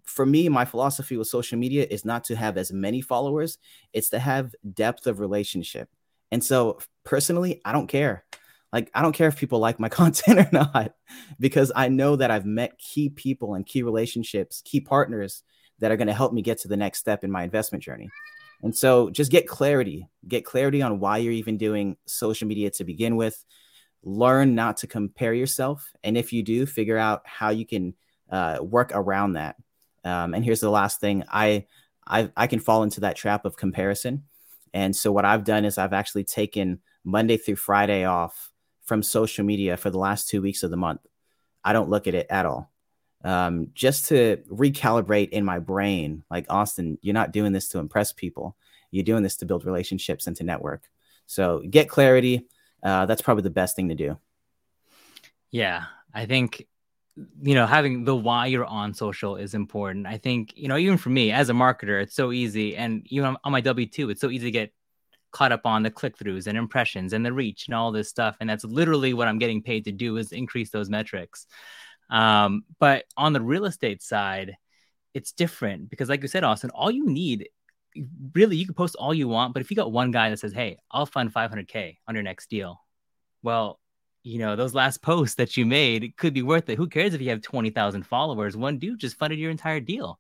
For 0.05 0.24
me, 0.24 0.49
my 0.49 0.64
philosophy 0.64 1.16
with 1.16 1.28
social 1.28 1.59
media 1.59 1.87
is 1.89 2.05
not 2.05 2.24
to 2.24 2.37
have 2.37 2.57
as 2.57 2.72
many 2.72 3.01
followers, 3.01 3.59
it's 3.93 4.09
to 4.11 4.18
have 4.18 4.55
depth 4.72 5.07
of 5.07 5.20
relationship. 5.20 5.89
And 6.32 6.43
so, 6.43 6.78
personally, 7.05 7.61
I 7.64 7.72
don't 7.72 7.87
care. 7.87 8.24
Like, 8.72 8.91
I 8.93 9.03
don't 9.03 9.12
care 9.12 9.28
if 9.28 9.37
people 9.39 9.59
like 9.61 9.78
my 9.78 9.89
content 9.89 10.41
or 10.41 10.49
not, 10.53 10.95
because 11.39 11.70
I 11.76 11.89
know 11.89 12.16
that 12.16 12.30
I've 12.30 12.47
met 12.47 12.78
key 12.78 13.09
people 13.09 13.55
and 13.55 13.64
key 13.64 13.82
relationships, 13.82 14.62
key 14.64 14.80
partners 14.80 15.43
that 15.78 15.93
are 15.93 15.97
going 15.97 16.09
to 16.09 16.14
help 16.14 16.32
me 16.32 16.43
get 16.43 16.59
to 16.59 16.68
the 16.68 16.76
next 16.76 16.99
step 16.99 17.24
in 17.24 17.30
my 17.30 17.45
investment 17.45 17.85
journey. 17.85 18.09
And 18.64 18.74
so 18.74 19.10
just 19.10 19.30
get 19.30 19.46
clarity, 19.46 20.08
get 20.26 20.46
clarity 20.46 20.80
on 20.80 20.98
why 20.98 21.18
you're 21.18 21.34
even 21.34 21.58
doing 21.58 21.98
social 22.06 22.48
media 22.48 22.70
to 22.70 22.84
begin 22.84 23.16
with. 23.16 23.44
Learn 24.02 24.54
not 24.54 24.78
to 24.78 24.86
compare 24.86 25.34
yourself. 25.34 25.92
And 26.02 26.16
if 26.16 26.32
you 26.32 26.42
do, 26.42 26.64
figure 26.64 26.96
out 26.96 27.20
how 27.26 27.50
you 27.50 27.66
can 27.66 27.92
uh, 28.30 28.58
work 28.62 28.90
around 28.94 29.34
that. 29.34 29.56
Um, 30.02 30.32
and 30.32 30.42
here's 30.42 30.60
the 30.60 30.70
last 30.70 30.98
thing 30.98 31.24
I, 31.30 31.66
I, 32.06 32.30
I 32.38 32.46
can 32.46 32.58
fall 32.58 32.82
into 32.82 33.00
that 33.00 33.16
trap 33.16 33.44
of 33.44 33.58
comparison. 33.58 34.24
And 34.72 34.96
so 34.96 35.12
what 35.12 35.26
I've 35.26 35.44
done 35.44 35.66
is 35.66 35.76
I've 35.76 35.92
actually 35.92 36.24
taken 36.24 36.80
Monday 37.04 37.36
through 37.36 37.56
Friday 37.56 38.06
off 38.06 38.50
from 38.86 39.02
social 39.02 39.44
media 39.44 39.76
for 39.76 39.90
the 39.90 39.98
last 39.98 40.30
two 40.30 40.40
weeks 40.40 40.62
of 40.62 40.70
the 40.70 40.78
month. 40.78 41.02
I 41.62 41.74
don't 41.74 41.90
look 41.90 42.06
at 42.06 42.14
it 42.14 42.28
at 42.30 42.46
all 42.46 42.73
um, 43.24 43.68
just 43.74 44.06
to 44.06 44.36
recalibrate 44.48 45.30
in 45.30 45.44
my 45.44 45.58
brain 45.58 46.22
like 46.30 46.46
austin 46.50 46.98
you're 47.02 47.14
not 47.14 47.32
doing 47.32 47.52
this 47.52 47.68
to 47.68 47.78
impress 47.78 48.12
people. 48.12 48.56
You're 48.90 49.04
doing 49.04 49.24
this 49.24 49.36
to 49.38 49.46
build 49.46 49.64
relationships 49.64 50.28
and 50.28 50.36
to 50.36 50.44
network. 50.44 50.88
So 51.26 51.62
get 51.68 51.88
clarity 51.88 52.46
uh, 52.82 53.06
that's 53.06 53.22
probably 53.22 53.42
the 53.42 53.50
best 53.50 53.74
thing 53.76 53.88
to 53.88 53.94
do. 53.94 54.18
Yeah 55.50 55.84
i 56.16 56.26
think 56.26 56.66
you 57.42 57.54
know 57.54 57.66
having 57.66 58.04
the 58.04 58.14
why 58.14 58.46
you're 58.46 58.64
on 58.64 58.92
social 58.92 59.36
is 59.36 59.54
important. 59.54 60.06
I 60.06 60.18
think 60.18 60.52
you 60.56 60.68
know 60.68 60.76
even 60.76 60.96
for 60.96 61.10
me 61.10 61.30
as 61.30 61.48
a 61.48 61.52
marketer 61.52 62.02
it's 62.02 62.14
so 62.14 62.32
easy 62.32 62.76
and 62.76 63.06
even 63.10 63.36
on 63.44 63.52
my 63.52 63.62
w2 63.62 64.10
it's 64.10 64.20
so 64.20 64.30
easy 64.30 64.46
to 64.46 64.50
get 64.50 64.72
caught 65.30 65.52
up 65.52 65.66
on 65.66 65.82
the 65.82 65.90
click-throughs 65.90 66.46
and 66.46 66.56
impressions 66.56 67.12
and 67.12 67.26
the 67.26 67.32
reach 67.32 67.66
and 67.66 67.74
all 67.74 67.90
this 67.90 68.08
stuff 68.08 68.36
and 68.40 68.48
that's 68.48 68.64
literally 68.64 69.14
what 69.14 69.26
i'm 69.26 69.38
getting 69.38 69.60
paid 69.60 69.84
to 69.84 69.90
do 69.90 70.16
is 70.16 70.30
increase 70.30 70.70
those 70.70 70.88
metrics 70.88 71.46
um, 72.11 72.64
but 72.78 73.05
on 73.16 73.32
the 73.32 73.40
real 73.40 73.64
estate 73.64 74.02
side, 74.02 74.57
it's 75.14 75.32
different 75.32 75.90
because, 75.90 76.09
like 76.09 76.22
you 76.22 76.28
said, 76.28 76.44
Austin, 76.44 76.70
all 76.70 76.90
you 76.90 77.07
need 77.07 77.48
really 78.32 78.57
you 78.57 78.66
can 78.66 78.74
post 78.74 78.96
all 78.96 79.14
you 79.14 79.28
want, 79.28 79.55
but 79.55 79.61
if 79.61 79.70
you 79.70 79.76
got 79.76 79.92
one 79.92 80.11
guy 80.11 80.30
that 80.30 80.38
says, 80.38 80.52
"Hey, 80.52 80.78
I'll 80.90 81.07
fund 81.07 81.32
500k 81.32 81.98
on 82.09 82.14
your 82.14 82.24
next 82.24 82.50
deal," 82.50 82.80
well, 83.42 83.80
you 84.22 84.38
know 84.38 84.57
those 84.57 84.74
last 84.74 85.02
posts 85.02 85.36
that 85.36 85.57
you 85.57 85.66
made 85.66 86.16
could 86.16 86.34
be 86.34 86.42
worth 86.42 86.68
it. 86.68 86.76
Who 86.76 86.88
cares 86.88 87.14
if 87.14 87.20
you 87.20 87.30
have 87.30 87.42
20,000 87.42 88.05
followers? 88.05 88.57
One 88.57 88.78
dude 88.78 88.98
just 88.98 89.16
funded 89.16 89.38
your 89.38 89.50
entire 89.50 89.80
deal. 89.80 90.18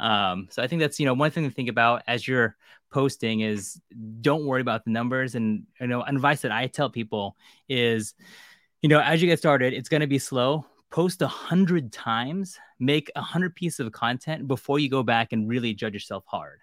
Um, 0.00 0.48
so 0.50 0.62
I 0.62 0.66
think 0.66 0.80
that's 0.80 0.98
you 1.00 1.06
know 1.06 1.14
one 1.14 1.30
thing 1.30 1.44
to 1.44 1.54
think 1.54 1.68
about 1.68 2.02
as 2.06 2.26
you're 2.26 2.56
posting 2.94 3.40
is 3.40 3.80
don't 4.20 4.46
worry 4.46 4.60
about 4.60 4.84
the 4.84 4.90
numbers. 4.90 5.34
And 5.34 5.64
you 5.80 5.86
know, 5.86 6.02
advice 6.02 6.42
that 6.42 6.52
I 6.52 6.66
tell 6.68 6.90
people 6.90 7.36
is, 7.68 8.14
you 8.82 8.88
know, 8.88 9.00
as 9.00 9.20
you 9.20 9.28
get 9.28 9.38
started, 9.38 9.72
it's 9.74 9.88
going 9.88 10.00
to 10.00 10.06
be 10.06 10.18
slow, 10.18 10.66
post 10.94 11.22
a 11.22 11.26
hundred 11.26 11.92
times, 11.92 12.56
make 12.78 13.10
a 13.16 13.20
hundred 13.20 13.56
pieces 13.56 13.80
of 13.80 13.90
content 13.90 14.46
before 14.46 14.78
you 14.78 14.88
go 14.88 15.02
back 15.02 15.32
and 15.32 15.48
really 15.48 15.74
judge 15.74 15.92
yourself 15.92 16.22
hard. 16.24 16.60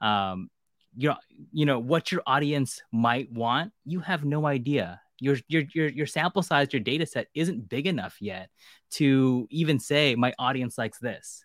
Um, 0.00 0.50
you 0.96 1.10
know, 1.10 1.16
you 1.52 1.64
know 1.64 1.78
what 1.78 2.10
your 2.10 2.20
audience 2.26 2.82
might 2.90 3.30
want. 3.30 3.72
You 3.84 4.00
have 4.00 4.24
no 4.24 4.46
idea. 4.46 5.00
Your 5.20 5.36
your 5.46 5.62
your 5.72 5.88
your 5.90 6.06
sample 6.06 6.42
size, 6.42 6.72
your 6.72 6.80
data 6.80 7.06
set 7.06 7.28
isn't 7.34 7.68
big 7.68 7.86
enough 7.86 8.16
yet 8.20 8.50
to 8.92 9.46
even 9.50 9.78
say 9.78 10.16
my 10.16 10.34
audience 10.40 10.76
likes 10.76 10.98
this. 10.98 11.44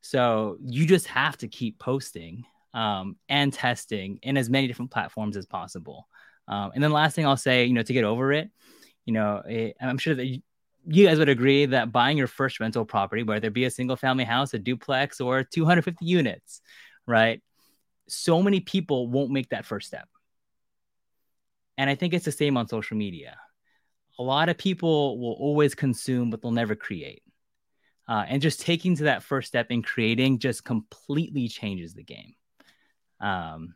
So 0.00 0.56
you 0.60 0.86
just 0.86 1.06
have 1.06 1.36
to 1.38 1.46
keep 1.46 1.78
posting 1.78 2.44
um, 2.74 3.14
and 3.28 3.52
testing 3.52 4.18
in 4.22 4.36
as 4.36 4.50
many 4.50 4.66
different 4.66 4.90
platforms 4.90 5.36
as 5.36 5.46
possible. 5.46 6.08
Um, 6.48 6.72
and 6.74 6.82
then 6.82 6.90
last 6.90 7.14
thing 7.14 7.26
I'll 7.26 7.36
say, 7.36 7.64
you 7.64 7.74
know, 7.74 7.82
to 7.82 7.92
get 7.92 8.02
over 8.02 8.32
it, 8.32 8.50
you 9.04 9.12
know, 9.12 9.42
it, 9.46 9.76
I'm 9.80 9.98
sure 9.98 10.16
that 10.16 10.42
guys 10.88 11.18
would 11.18 11.28
agree 11.28 11.66
that 11.66 11.92
buying 11.92 12.16
your 12.16 12.26
first 12.26 12.60
rental 12.60 12.84
property, 12.84 13.22
whether 13.22 13.48
it 13.48 13.52
be 13.52 13.64
a 13.64 13.70
single 13.70 13.96
family 13.96 14.24
house, 14.24 14.54
a 14.54 14.58
duplex, 14.58 15.20
or 15.20 15.42
250 15.42 16.04
units, 16.04 16.60
right? 17.06 17.42
So 18.08 18.42
many 18.42 18.60
people 18.60 19.08
won't 19.08 19.30
make 19.30 19.50
that 19.50 19.64
first 19.64 19.88
step. 19.88 20.08
And 21.76 21.90
I 21.90 21.94
think 21.94 22.14
it's 22.14 22.24
the 22.24 22.32
same 22.32 22.56
on 22.56 22.68
social 22.68 22.96
media. 22.96 23.36
A 24.18 24.22
lot 24.22 24.48
of 24.48 24.56
people 24.56 25.18
will 25.18 25.32
always 25.32 25.74
consume, 25.74 26.30
but 26.30 26.40
they'll 26.40 26.52
never 26.52 26.74
create. 26.74 27.22
Uh, 28.08 28.24
and 28.28 28.40
just 28.40 28.60
taking 28.60 28.94
to 28.96 29.04
that 29.04 29.22
first 29.22 29.48
step 29.48 29.66
in 29.70 29.82
creating 29.82 30.38
just 30.38 30.64
completely 30.64 31.48
changes 31.48 31.94
the 31.94 32.04
game. 32.04 32.34
Um, 33.20 33.74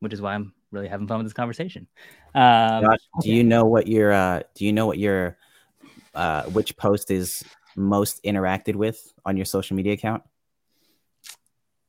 which 0.00 0.14
is 0.14 0.22
why 0.22 0.34
I'm 0.34 0.54
really 0.70 0.88
having 0.88 1.06
fun 1.06 1.18
with 1.18 1.26
this 1.26 1.34
conversation. 1.34 1.86
Um, 2.34 2.84
Josh, 2.84 2.98
do 3.22 3.30
you 3.30 3.44
know 3.44 3.66
what 3.66 3.86
your 3.86 4.12
uh, 4.12 4.40
do 4.54 4.64
you 4.64 4.72
know 4.72 4.86
what 4.86 4.98
your 4.98 5.36
uh, 6.14 6.44
which 6.44 6.76
post 6.76 7.10
is 7.10 7.42
most 7.76 8.22
interacted 8.24 8.74
with 8.74 9.12
on 9.24 9.36
your 9.36 9.46
social 9.46 9.76
media 9.76 9.92
account? 9.92 10.22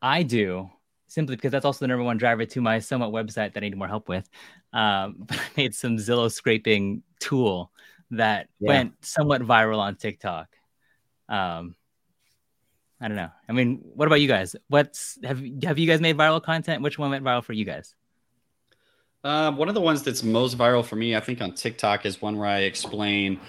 I 0.02 0.24
do 0.24 0.70
simply 1.08 1.36
because 1.36 1.52
that's 1.52 1.66
also 1.66 1.80
the 1.80 1.88
number 1.88 2.04
one 2.04 2.18
driver 2.18 2.46
to 2.46 2.62
my 2.62 2.80
somewhat 2.80 3.12
website 3.12 3.54
that 3.54 3.58
I 3.58 3.60
need 3.62 3.78
more 3.78 3.88
help 3.88 4.08
with. 4.08 4.30
Um, 4.74 5.16
but 5.28 5.38
I 5.38 5.44
made 5.58 5.76
some 5.76 5.98
Zillow 5.98 6.32
scraping 6.32 7.04
tool 7.20 7.72
that 8.12 8.48
yeah. 8.60 8.68
went 8.68 9.06
somewhat 9.06 9.42
viral 9.42 9.80
on 9.80 9.96
TikTok. 9.96 10.48
Um, 11.30 11.76
I 13.00 13.08
don't 13.08 13.18
know. 13.18 13.32
I 13.50 13.52
mean, 13.52 13.82
what 13.96 14.06
about 14.06 14.22
you 14.22 14.28
guys? 14.28 14.56
What's 14.68 15.18
have 15.24 15.42
have 15.64 15.80
you 15.80 15.88
guys 15.88 16.02
made 16.02 16.18
viral 16.18 16.42
content? 16.42 16.84
Which 16.84 17.00
one 17.00 17.10
went 17.10 17.26
viral 17.26 17.44
for 17.44 17.54
you 17.54 17.66
guys? 17.66 17.96
Uh, 19.24 19.52
one 19.52 19.70
of 19.70 19.76
the 19.76 19.82
ones 19.82 20.04
that's 20.04 20.24
most 20.24 20.58
viral 20.58 20.84
for 20.84 20.96
me, 20.96 21.16
I 21.16 21.20
think, 21.20 21.42
on 21.42 21.54
TikTok 21.54 22.06
is 22.06 22.22
one 22.22 22.38
where 22.38 22.48
I 22.48 22.60
explain 22.62 23.40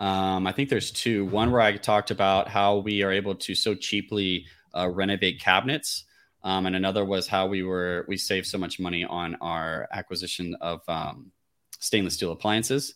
um, 0.00 0.46
I 0.46 0.52
think 0.52 0.70
there's 0.70 0.90
two. 0.90 1.26
One 1.26 1.52
where 1.52 1.60
I 1.60 1.76
talked 1.76 2.10
about 2.10 2.48
how 2.48 2.78
we 2.78 3.02
are 3.02 3.12
able 3.12 3.34
to 3.34 3.54
so 3.54 3.74
cheaply 3.74 4.46
uh, 4.74 4.88
renovate 4.88 5.40
cabinets, 5.40 6.04
um, 6.42 6.64
and 6.64 6.74
another 6.74 7.04
was 7.04 7.28
how 7.28 7.46
we 7.46 7.62
were 7.62 8.06
we 8.08 8.16
saved 8.16 8.46
so 8.46 8.56
much 8.56 8.80
money 8.80 9.04
on 9.04 9.36
our 9.42 9.86
acquisition 9.92 10.56
of 10.62 10.80
um, 10.88 11.30
stainless 11.78 12.14
steel 12.14 12.32
appliances. 12.32 12.94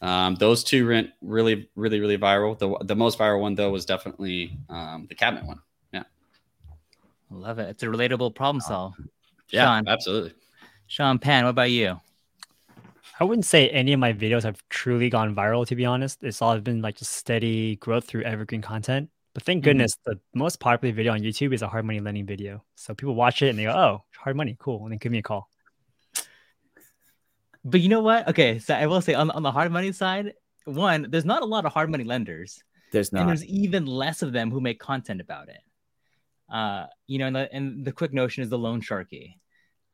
Um, 0.00 0.34
those 0.34 0.64
two 0.64 0.88
went 0.88 1.10
really, 1.20 1.70
really, 1.76 2.00
really 2.00 2.18
viral. 2.18 2.58
The 2.58 2.76
the 2.84 2.96
most 2.96 3.20
viral 3.20 3.40
one 3.40 3.54
though 3.54 3.70
was 3.70 3.86
definitely 3.86 4.58
um, 4.68 5.06
the 5.08 5.14
cabinet 5.14 5.46
one. 5.46 5.60
Yeah, 5.92 6.02
love 7.30 7.60
it. 7.60 7.68
It's 7.68 7.84
a 7.84 7.86
relatable 7.86 8.34
problem 8.34 8.60
solve. 8.60 8.94
Yeah, 9.50 9.66
Sean. 9.66 9.86
absolutely. 9.86 10.34
Sean 10.88 11.20
Pan, 11.20 11.44
what 11.44 11.50
about 11.50 11.70
you? 11.70 12.00
I 13.22 13.24
wouldn't 13.24 13.44
say 13.44 13.68
any 13.68 13.92
of 13.92 14.00
my 14.00 14.12
videos 14.12 14.42
have 14.42 14.60
truly 14.68 15.08
gone 15.08 15.32
viral, 15.32 15.64
to 15.68 15.76
be 15.76 15.84
honest. 15.84 16.24
It's 16.24 16.42
all 16.42 16.58
been 16.58 16.82
like 16.82 16.96
just 16.96 17.12
steady 17.12 17.76
growth 17.76 18.04
through 18.04 18.22
evergreen 18.22 18.62
content. 18.62 19.10
But 19.32 19.44
thank 19.44 19.60
Mhm. 19.62 19.66
goodness 19.66 19.96
the 20.04 20.18
most 20.34 20.58
popular 20.58 20.92
video 20.92 21.12
on 21.12 21.20
YouTube 21.20 21.54
is 21.54 21.62
a 21.62 21.68
hard 21.68 21.84
money 21.84 22.00
lending 22.00 22.26
video. 22.26 22.64
So 22.74 22.96
people 22.96 23.14
watch 23.14 23.40
it 23.40 23.50
and 23.50 23.56
they 23.56 23.62
go, 23.62 23.70
oh, 23.70 24.04
hard 24.16 24.34
money, 24.34 24.56
cool. 24.58 24.82
And 24.82 24.90
then 24.90 24.98
give 24.98 25.12
me 25.12 25.18
a 25.18 25.22
call. 25.22 25.48
But 27.64 27.80
you 27.80 27.88
know 27.88 28.00
what? 28.02 28.26
Okay, 28.26 28.58
so 28.58 28.74
I 28.74 28.86
will 28.88 29.00
say 29.00 29.14
on, 29.14 29.30
on 29.30 29.44
the 29.44 29.52
hard 29.52 29.70
money 29.70 29.92
side, 29.92 30.34
one, 30.64 31.06
there's 31.08 31.24
not 31.24 31.42
a 31.42 31.46
lot 31.46 31.64
of 31.64 31.72
hard 31.72 31.90
money 31.90 32.02
lenders. 32.02 32.60
There's 32.90 33.12
not. 33.12 33.20
and 33.20 33.28
there's 33.28 33.44
even 33.44 33.86
less 33.86 34.22
of 34.22 34.32
them 34.32 34.50
who 34.50 34.60
make 34.60 34.80
content 34.80 35.20
about 35.20 35.48
it. 35.48 35.60
Uh, 36.52 36.86
you 37.06 37.20
know, 37.20 37.28
and 37.28 37.36
the, 37.36 37.54
and 37.54 37.84
the 37.84 37.92
quick 37.92 38.12
notion 38.12 38.42
is 38.42 38.48
the 38.48 38.58
loan 38.58 38.80
sharky. 38.80 39.36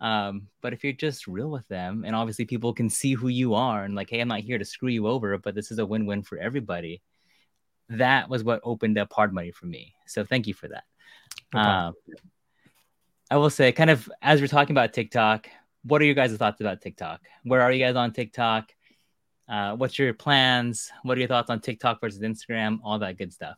Um, 0.00 0.48
but 0.60 0.72
if 0.72 0.84
you're 0.84 0.92
just 0.92 1.26
real 1.26 1.50
with 1.50 1.66
them, 1.68 2.04
and 2.06 2.14
obviously 2.14 2.44
people 2.44 2.72
can 2.72 2.88
see 2.88 3.14
who 3.14 3.28
you 3.28 3.54
are, 3.54 3.84
and 3.84 3.94
like, 3.94 4.10
hey, 4.10 4.20
I'm 4.20 4.28
not 4.28 4.40
here 4.40 4.58
to 4.58 4.64
screw 4.64 4.88
you 4.88 5.08
over, 5.08 5.36
but 5.38 5.54
this 5.54 5.70
is 5.70 5.78
a 5.78 5.86
win-win 5.86 6.22
for 6.22 6.38
everybody. 6.38 7.02
That 7.88 8.28
was 8.28 8.44
what 8.44 8.60
opened 8.62 8.98
up 8.98 9.12
hard 9.12 9.32
money 9.32 9.50
for 9.50 9.66
me. 9.66 9.94
So 10.06 10.24
thank 10.24 10.46
you 10.46 10.54
for 10.54 10.68
that. 10.68 10.84
No 11.52 11.60
problem. 11.60 11.86
Um, 11.86 11.94
I 13.30 13.36
will 13.36 13.50
say, 13.50 13.72
kind 13.72 13.90
of 13.90 14.10
as 14.22 14.40
we're 14.40 14.46
talking 14.46 14.74
about 14.74 14.92
TikTok, 14.92 15.48
what 15.82 16.00
are 16.00 16.04
your 16.04 16.14
guys' 16.14 16.36
thoughts 16.36 16.60
about 16.60 16.80
TikTok? 16.80 17.20
Where 17.44 17.62
are 17.62 17.72
you 17.72 17.84
guys 17.84 17.96
on 17.96 18.12
TikTok? 18.12 18.72
Uh, 19.48 19.76
what's 19.76 19.98
your 19.98 20.12
plans? 20.14 20.90
What 21.02 21.16
are 21.16 21.20
your 21.20 21.28
thoughts 21.28 21.50
on 21.50 21.60
TikTok 21.60 22.00
versus 22.00 22.20
Instagram? 22.20 22.78
All 22.84 22.98
that 22.98 23.16
good 23.16 23.32
stuff. 23.32 23.56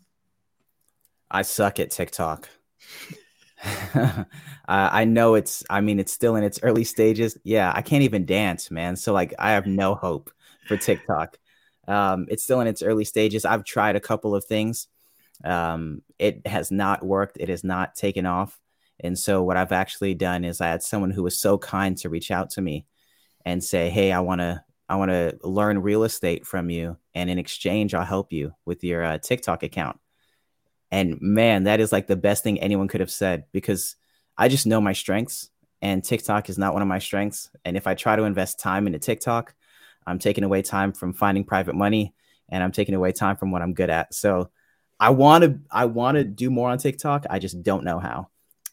I 1.30 1.42
suck 1.42 1.80
at 1.80 1.90
TikTok. 1.90 2.48
uh, 3.94 4.24
I 4.66 5.04
know 5.04 5.34
it's, 5.34 5.64
I 5.68 5.80
mean, 5.80 5.98
it's 5.98 6.12
still 6.12 6.36
in 6.36 6.44
its 6.44 6.60
early 6.62 6.84
stages. 6.84 7.36
Yeah, 7.44 7.72
I 7.74 7.82
can't 7.82 8.02
even 8.02 8.24
dance, 8.24 8.70
man. 8.70 8.96
So, 8.96 9.12
like, 9.12 9.34
I 9.38 9.52
have 9.52 9.66
no 9.66 9.94
hope 9.94 10.30
for 10.66 10.76
TikTok. 10.76 11.38
Um, 11.86 12.26
it's 12.30 12.42
still 12.42 12.60
in 12.60 12.66
its 12.66 12.82
early 12.82 13.04
stages. 13.04 13.44
I've 13.44 13.64
tried 13.64 13.96
a 13.96 14.00
couple 14.00 14.34
of 14.34 14.44
things. 14.44 14.88
Um, 15.44 16.02
it 16.18 16.46
has 16.46 16.70
not 16.70 17.04
worked, 17.04 17.38
it 17.40 17.48
has 17.48 17.64
not 17.64 17.94
taken 17.94 18.26
off. 18.26 18.58
And 19.00 19.18
so, 19.18 19.42
what 19.42 19.56
I've 19.56 19.72
actually 19.72 20.14
done 20.14 20.44
is 20.44 20.60
I 20.60 20.68
had 20.68 20.82
someone 20.82 21.10
who 21.10 21.22
was 21.22 21.40
so 21.40 21.58
kind 21.58 21.96
to 21.98 22.08
reach 22.08 22.30
out 22.30 22.50
to 22.50 22.62
me 22.62 22.86
and 23.44 23.62
say, 23.64 23.90
Hey, 23.90 24.12
I 24.12 24.20
want 24.20 24.40
to, 24.40 24.62
I 24.88 24.96
want 24.96 25.10
to 25.10 25.38
learn 25.42 25.82
real 25.82 26.04
estate 26.04 26.46
from 26.46 26.70
you. 26.70 26.96
And 27.14 27.30
in 27.30 27.38
exchange, 27.38 27.94
I'll 27.94 28.04
help 28.04 28.32
you 28.32 28.54
with 28.66 28.84
your 28.84 29.04
uh, 29.04 29.18
TikTok 29.18 29.62
account. 29.62 29.98
And 30.90 31.20
man, 31.20 31.64
that 31.64 31.80
is 31.80 31.92
like 31.92 32.06
the 32.06 32.16
best 32.16 32.42
thing 32.42 32.60
anyone 32.60 32.88
could 32.88 33.00
have 33.00 33.10
said 33.10 33.44
because 33.52 33.96
I 34.36 34.48
just 34.48 34.66
know 34.66 34.80
my 34.80 34.92
strengths 34.92 35.50
and 35.82 36.02
TikTok 36.02 36.48
is 36.48 36.58
not 36.58 36.72
one 36.72 36.82
of 36.82 36.88
my 36.88 36.98
strengths. 36.98 37.50
And 37.64 37.76
if 37.76 37.86
I 37.86 37.94
try 37.94 38.16
to 38.16 38.24
invest 38.24 38.58
time 38.58 38.86
into 38.86 38.98
TikTok, 38.98 39.54
I'm 40.06 40.18
taking 40.18 40.44
away 40.44 40.62
time 40.62 40.92
from 40.92 41.12
finding 41.12 41.44
private 41.44 41.74
money 41.74 42.14
and 42.48 42.62
I'm 42.62 42.72
taking 42.72 42.94
away 42.94 43.12
time 43.12 43.36
from 43.36 43.50
what 43.50 43.62
I'm 43.62 43.74
good 43.74 43.90
at. 43.90 44.14
So 44.14 44.50
I 44.98 45.10
want 45.10 45.44
to 45.44 45.60
I 45.70 45.86
want 45.86 46.16
to 46.16 46.24
do 46.24 46.50
more 46.50 46.68
on 46.68 46.78
TikTok. 46.78 47.26
I 47.30 47.38
just 47.38 47.62
don't 47.62 47.84
know 47.84 47.98
how. 47.98 48.28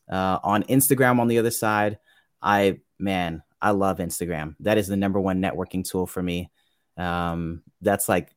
Uh, 0.10 0.40
on 0.44 0.64
Instagram 0.64 1.20
on 1.20 1.28
the 1.28 1.38
other 1.38 1.52
side, 1.52 2.00
I 2.42 2.80
man, 3.00 3.44
I 3.62 3.72
love 3.72 4.00
Instagram. 4.00 4.56
That 4.62 4.78
is 4.78 4.88
the 4.88 4.98
number 4.98 5.20
one 5.20 5.42
networking 5.42 5.88
tool 5.88 6.08
for 6.08 6.22
me. 6.22 6.50
Um, 6.98 7.62
that's 7.82 8.10
like 8.10 8.36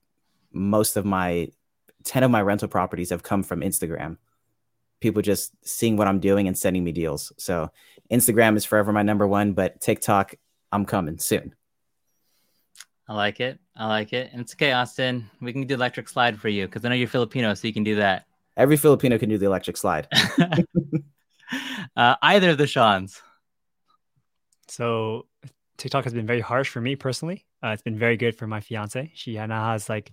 most 0.52 0.96
of 0.96 1.04
my 1.04 1.48
10 2.04 2.22
of 2.22 2.30
my 2.30 2.42
rental 2.42 2.68
properties 2.68 3.10
have 3.10 3.22
come 3.22 3.42
from 3.42 3.60
Instagram. 3.60 4.16
People 5.00 5.22
just 5.22 5.52
seeing 5.66 5.96
what 5.96 6.08
I'm 6.08 6.20
doing 6.20 6.46
and 6.46 6.56
sending 6.56 6.84
me 6.84 6.92
deals. 6.92 7.32
So 7.38 7.70
Instagram 8.10 8.56
is 8.56 8.64
forever 8.64 8.92
my 8.92 9.02
number 9.02 9.26
one, 9.26 9.52
but 9.52 9.80
TikTok, 9.80 10.34
I'm 10.72 10.84
coming 10.84 11.18
soon. 11.18 11.54
I 13.08 13.14
like 13.14 13.40
it. 13.40 13.58
I 13.76 13.86
like 13.88 14.12
it. 14.12 14.30
And 14.32 14.42
it's 14.42 14.54
okay, 14.54 14.72
Austin. 14.72 15.28
We 15.40 15.52
can 15.52 15.66
do 15.66 15.74
electric 15.74 16.08
slide 16.08 16.38
for 16.38 16.48
you 16.48 16.66
because 16.66 16.84
I 16.84 16.88
know 16.88 16.94
you're 16.94 17.08
Filipino, 17.08 17.54
so 17.54 17.66
you 17.66 17.74
can 17.74 17.82
do 17.82 17.96
that. 17.96 18.26
Every 18.56 18.76
Filipino 18.76 19.18
can 19.18 19.28
do 19.28 19.38
the 19.38 19.46
electric 19.46 19.76
slide. 19.76 20.06
uh, 21.96 22.14
either 22.22 22.50
of 22.50 22.58
the 22.58 22.66
Seans. 22.66 23.20
So 24.68 25.26
TikTok 25.76 26.04
has 26.04 26.12
been 26.12 26.26
very 26.26 26.40
harsh 26.40 26.68
for 26.68 26.80
me 26.80 26.94
personally. 26.94 27.46
Uh, 27.62 27.68
it's 27.68 27.82
been 27.82 27.98
very 27.98 28.16
good 28.16 28.36
for 28.36 28.46
my 28.46 28.60
fiance. 28.60 29.10
She 29.14 29.34
now 29.34 29.72
has 29.72 29.88
like 29.88 30.12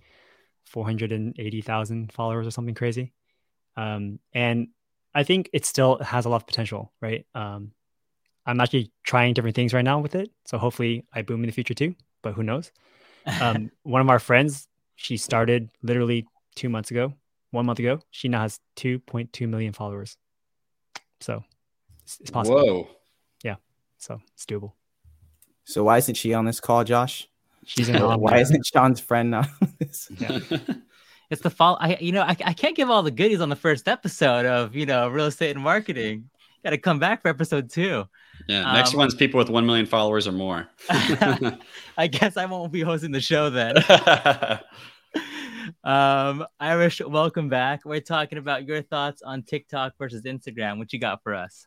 480,000 0.68 2.12
followers 2.12 2.46
or 2.46 2.50
something 2.50 2.74
crazy. 2.74 3.12
Um, 3.76 4.18
and 4.32 4.68
I 5.14 5.24
think 5.24 5.50
it 5.52 5.64
still 5.64 5.98
has 5.98 6.24
a 6.24 6.28
lot 6.28 6.36
of 6.42 6.46
potential, 6.46 6.92
right? 7.00 7.26
Um, 7.34 7.72
I'm 8.46 8.60
actually 8.60 8.92
trying 9.04 9.34
different 9.34 9.56
things 9.56 9.74
right 9.74 9.84
now 9.84 10.00
with 10.00 10.14
it. 10.14 10.30
So 10.46 10.58
hopefully 10.58 11.04
I 11.12 11.22
boom 11.22 11.42
in 11.42 11.46
the 11.46 11.52
future 11.52 11.74
too, 11.74 11.94
but 12.22 12.34
who 12.34 12.42
knows? 12.42 12.72
Um, 13.40 13.70
one 13.82 14.00
of 14.00 14.08
our 14.08 14.18
friends, 14.18 14.68
she 14.96 15.16
started 15.16 15.70
literally 15.82 16.26
two 16.54 16.68
months 16.68 16.90
ago, 16.90 17.12
one 17.50 17.66
month 17.66 17.78
ago. 17.78 18.00
She 18.10 18.28
now 18.28 18.42
has 18.42 18.58
2.2 18.76 19.48
million 19.48 19.72
followers. 19.72 20.16
So 21.20 21.44
it's, 22.02 22.18
it's 22.20 22.30
possible. 22.30 22.64
Whoa. 22.64 22.88
Yeah. 23.42 23.56
So 23.98 24.20
it's 24.34 24.46
doable. 24.46 24.72
So 25.64 25.84
why 25.84 25.98
isn't 25.98 26.14
she 26.14 26.32
on 26.32 26.46
this 26.46 26.60
call, 26.60 26.84
Josh? 26.84 27.28
She's 27.68 27.88
an 27.90 28.00
Why 28.20 28.38
isn't 28.38 28.64
Sean's 28.66 28.98
friend 28.98 29.34
on 29.34 29.48
this? 29.78 30.08
It's 31.30 31.42
the 31.42 31.50
fall. 31.50 31.76
I 31.78 31.98
you 32.00 32.12
know 32.12 32.22
I, 32.22 32.34
I 32.42 32.54
can't 32.54 32.74
give 32.74 32.88
all 32.88 33.02
the 33.02 33.10
goodies 33.10 33.42
on 33.42 33.50
the 33.50 33.56
first 33.56 33.86
episode 33.86 34.46
of 34.46 34.74
you 34.74 34.86
know 34.86 35.08
real 35.08 35.26
estate 35.26 35.54
and 35.54 35.62
marketing. 35.62 36.30
Got 36.64 36.70
to 36.70 36.78
come 36.78 36.98
back 36.98 37.20
for 37.20 37.28
episode 37.28 37.68
two. 37.68 38.06
yeah. 38.48 38.72
Next 38.72 38.94
Um, 38.94 38.98
one's 39.00 39.14
people 39.14 39.36
with 39.36 39.50
1 39.50 39.66
million 39.66 39.84
followers 39.84 40.26
or 40.26 40.32
more. 40.32 40.66
I 40.90 42.06
guess 42.10 42.38
I 42.38 42.46
won't 42.46 42.72
be 42.72 42.80
hosting 42.80 43.12
the 43.12 43.20
show 43.20 43.50
then. 43.50 43.76
um, 45.84 46.46
Irish, 46.58 47.00
welcome 47.00 47.48
back. 47.50 47.84
We're 47.84 48.00
talking 48.00 48.38
about 48.38 48.66
your 48.66 48.80
thoughts 48.82 49.20
on 49.22 49.42
TikTok 49.42 49.92
versus 49.98 50.22
Instagram. 50.22 50.78
What 50.78 50.92
you 50.94 50.98
got 50.98 51.22
for 51.22 51.34
us? 51.34 51.66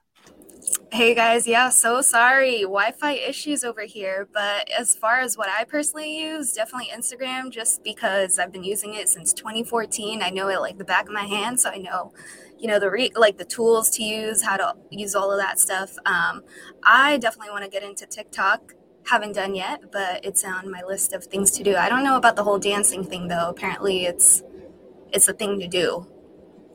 Hey 0.93 1.15
guys, 1.15 1.47
yeah, 1.47 1.69
so 1.69 2.01
sorry. 2.01 2.63
Wi 2.63 2.91
Fi 2.91 3.13
issues 3.13 3.63
over 3.63 3.83
here. 3.83 4.27
But 4.33 4.69
as 4.77 4.93
far 4.93 5.21
as 5.21 5.37
what 5.37 5.47
I 5.47 5.63
personally 5.63 6.19
use, 6.19 6.51
definitely 6.51 6.89
Instagram, 6.93 7.49
just 7.49 7.81
because 7.81 8.37
I've 8.37 8.51
been 8.51 8.65
using 8.65 8.95
it 8.95 9.07
since 9.07 9.31
2014. 9.31 10.21
I 10.21 10.31
know 10.31 10.49
it 10.49 10.59
like 10.59 10.77
the 10.77 10.83
back 10.83 11.07
of 11.07 11.13
my 11.13 11.23
hand. 11.23 11.61
So 11.61 11.69
I 11.69 11.77
know, 11.77 12.11
you 12.59 12.67
know, 12.67 12.77
the 12.77 12.91
re- 12.91 13.13
like 13.15 13.37
the 13.37 13.45
tools 13.45 13.89
to 13.91 14.03
use, 14.03 14.43
how 14.43 14.57
to 14.57 14.75
use 14.89 15.15
all 15.15 15.31
of 15.31 15.39
that 15.39 15.59
stuff. 15.59 15.95
Um, 16.05 16.43
I 16.83 17.17
definitely 17.19 17.51
want 17.51 17.63
to 17.63 17.69
get 17.69 17.83
into 17.83 18.05
TikTok. 18.05 18.73
Haven't 19.05 19.31
done 19.33 19.55
yet, 19.55 19.93
but 19.93 20.25
it's 20.25 20.43
on 20.43 20.69
my 20.69 20.81
list 20.85 21.13
of 21.13 21.23
things 21.23 21.51
to 21.51 21.63
do. 21.63 21.77
I 21.77 21.87
don't 21.87 22.03
know 22.03 22.17
about 22.17 22.35
the 22.35 22.43
whole 22.43 22.59
dancing 22.59 23.05
thing 23.05 23.29
though. 23.29 23.47
Apparently, 23.47 24.03
it's 24.07 24.43
it's 25.13 25.29
a 25.29 25.33
thing 25.33 25.57
to 25.61 25.67
do 25.69 26.05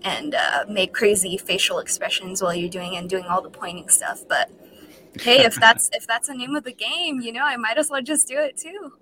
and 0.06 0.36
uh, 0.36 0.64
make 0.68 0.94
crazy 0.94 1.36
facial 1.36 1.80
expressions 1.80 2.40
while 2.40 2.54
you're 2.54 2.70
doing 2.70 2.96
and 2.96 3.10
doing 3.10 3.24
all 3.24 3.42
the 3.42 3.50
pointing 3.50 3.88
stuff. 3.88 4.22
But 4.28 4.48
hey, 5.20 5.44
if 5.44 5.56
that's 5.56 5.90
if 5.92 6.06
that's 6.06 6.28
the 6.28 6.34
name 6.34 6.54
of 6.54 6.62
the 6.62 6.72
game, 6.72 7.20
you 7.20 7.32
know, 7.32 7.42
I 7.42 7.56
might 7.56 7.76
as 7.76 7.90
well 7.90 8.00
just 8.00 8.28
do 8.28 8.38
it 8.38 8.56
too. 8.56 8.92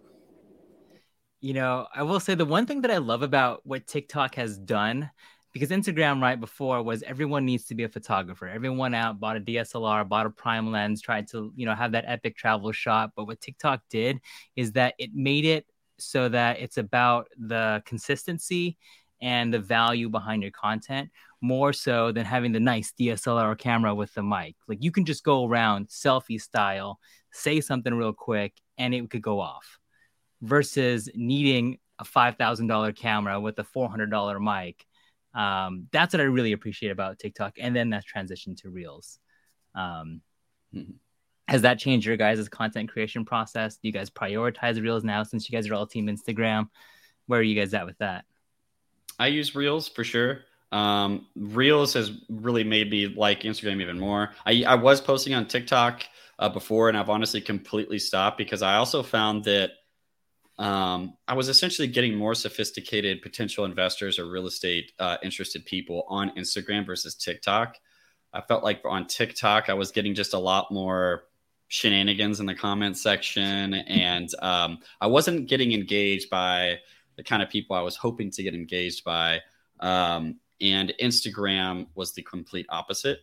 You 1.42 1.52
know, 1.52 1.86
I 1.94 2.02
will 2.05 2.20
say 2.20 2.34
the 2.34 2.46
one 2.46 2.64
thing 2.64 2.80
that 2.80 2.90
I 2.90 2.96
love 2.96 3.22
about 3.22 3.61
what 3.64 3.86
TikTok 3.86 4.36
has 4.36 4.57
done, 4.57 5.11
because 5.52 5.68
Instagram 5.68 6.22
right 6.22 6.40
before 6.40 6.82
was 6.82 7.02
everyone 7.02 7.44
needs 7.44 7.66
to 7.66 7.74
be 7.74 7.84
a 7.84 7.88
photographer. 7.90 8.48
Everyone 8.48 8.94
out 8.94 9.20
bought 9.20 9.36
a 9.36 9.40
DSLR, 9.40 10.09
bought 10.09 10.24
a 10.24 10.30
prime 10.30 10.72
lens, 10.72 11.02
tried 11.02 11.28
to, 11.28 11.52
you 11.55 11.66
know, 11.66 11.74
have 11.74 11.92
that 11.92 12.07
epic 12.09 12.38
travel 12.38 12.72
shot. 12.72 13.11
But 13.14 13.26
what 13.26 13.42
TikTok 13.42 13.82
did 13.90 14.20
is 14.57 14.72
that 14.72 14.94
it 14.96 15.11
made 15.14 15.44
it 15.44 15.66
so 15.98 16.30
that 16.30 16.61
it's 16.61 16.78
about 16.78 17.28
the 17.36 17.82
consistency 17.84 18.78
and 19.20 19.52
the 19.52 19.58
value 19.58 20.08
behind 20.08 20.42
your 20.42 20.52
content 20.52 21.10
more 21.40 21.72
so 21.72 22.12
than 22.12 22.24
having 22.24 22.52
the 22.52 22.60
nice 22.60 22.92
DSLR 22.98 23.56
camera 23.58 23.94
with 23.94 24.12
the 24.14 24.22
mic. 24.22 24.56
Like 24.66 24.82
you 24.82 24.90
can 24.90 25.04
just 25.04 25.24
go 25.24 25.46
around 25.46 25.88
selfie 25.88 26.40
style, 26.40 26.98
say 27.32 27.60
something 27.60 27.92
real 27.94 28.12
quick, 28.12 28.54
and 28.78 28.94
it 28.94 29.10
could 29.10 29.22
go 29.22 29.40
off 29.40 29.78
versus 30.40 31.08
needing 31.14 31.78
a 31.98 32.04
$5,000 32.04 32.96
camera 32.96 33.40
with 33.40 33.58
a 33.58 33.64
$400 33.64 34.40
mic. 34.40 34.84
Um, 35.34 35.88
that's 35.92 36.14
what 36.14 36.20
I 36.20 36.24
really 36.24 36.52
appreciate 36.52 36.90
about 36.90 37.18
TikTok. 37.18 37.54
And 37.58 37.74
then 37.74 37.90
that 37.90 38.04
transition 38.04 38.56
to 38.56 38.70
Reels. 38.70 39.18
Um, 39.74 40.22
Mhm. 40.74 40.94
Has 41.46 41.62
that 41.62 41.78
changed 41.78 42.06
your 42.06 42.16
guys' 42.16 42.48
content 42.48 42.90
creation 42.90 43.24
process? 43.24 43.76
Do 43.76 43.86
you 43.86 43.92
guys 43.92 44.10
prioritize 44.10 44.82
Reels 44.82 45.04
now 45.04 45.22
since 45.22 45.48
you 45.48 45.56
guys 45.56 45.68
are 45.68 45.74
all 45.74 45.86
team 45.86 46.06
Instagram? 46.06 46.68
Where 47.26 47.40
are 47.40 47.42
you 47.42 47.54
guys 47.54 47.74
at 47.74 47.86
with 47.86 47.98
that? 47.98 48.24
I 49.18 49.28
use 49.28 49.54
Reels 49.54 49.88
for 49.88 50.04
sure. 50.04 50.40
Um, 50.72 51.26
Reels 51.36 51.94
has 51.94 52.10
really 52.28 52.64
made 52.64 52.90
me 52.90 53.06
like 53.06 53.42
Instagram 53.42 53.80
even 53.80 53.98
more. 53.98 54.30
I, 54.44 54.64
I 54.66 54.74
was 54.74 55.00
posting 55.00 55.34
on 55.34 55.46
TikTok 55.46 56.02
uh, 56.38 56.48
before, 56.48 56.88
and 56.88 56.98
I've 56.98 57.10
honestly 57.10 57.40
completely 57.40 57.98
stopped 57.98 58.38
because 58.38 58.62
I 58.62 58.74
also 58.74 59.02
found 59.02 59.44
that 59.44 59.70
um, 60.58 61.14
I 61.26 61.34
was 61.34 61.48
essentially 61.48 61.88
getting 61.88 62.14
more 62.14 62.34
sophisticated 62.34 63.22
potential 63.22 63.64
investors 63.64 64.18
or 64.18 64.26
real 64.26 64.46
estate 64.46 64.92
uh, 64.98 65.16
interested 65.22 65.64
people 65.64 66.04
on 66.08 66.30
Instagram 66.36 66.86
versus 66.86 67.14
TikTok. 67.14 67.76
I 68.32 68.40
felt 68.40 68.64
like 68.64 68.80
on 68.84 69.06
TikTok, 69.06 69.68
I 69.68 69.74
was 69.74 69.92
getting 69.92 70.14
just 70.14 70.34
a 70.34 70.38
lot 70.38 70.72
more 70.72 71.24
shenanigans 71.68 72.40
in 72.40 72.46
the 72.46 72.54
comment 72.54 72.96
section. 72.96 73.74
And 73.74 74.28
um, 74.42 74.78
I 75.00 75.06
wasn't 75.06 75.48
getting 75.48 75.72
engaged 75.72 76.30
by 76.30 76.80
the 77.16 77.22
kind 77.22 77.42
of 77.42 77.48
people 77.48 77.76
I 77.76 77.80
was 77.82 77.96
hoping 77.96 78.30
to 78.32 78.42
get 78.42 78.54
engaged 78.54 79.04
by. 79.04 79.40
Um, 79.80 80.40
and 80.60 80.94
Instagram 81.00 81.88
was 81.94 82.12
the 82.12 82.22
complete 82.22 82.66
opposite. 82.68 83.20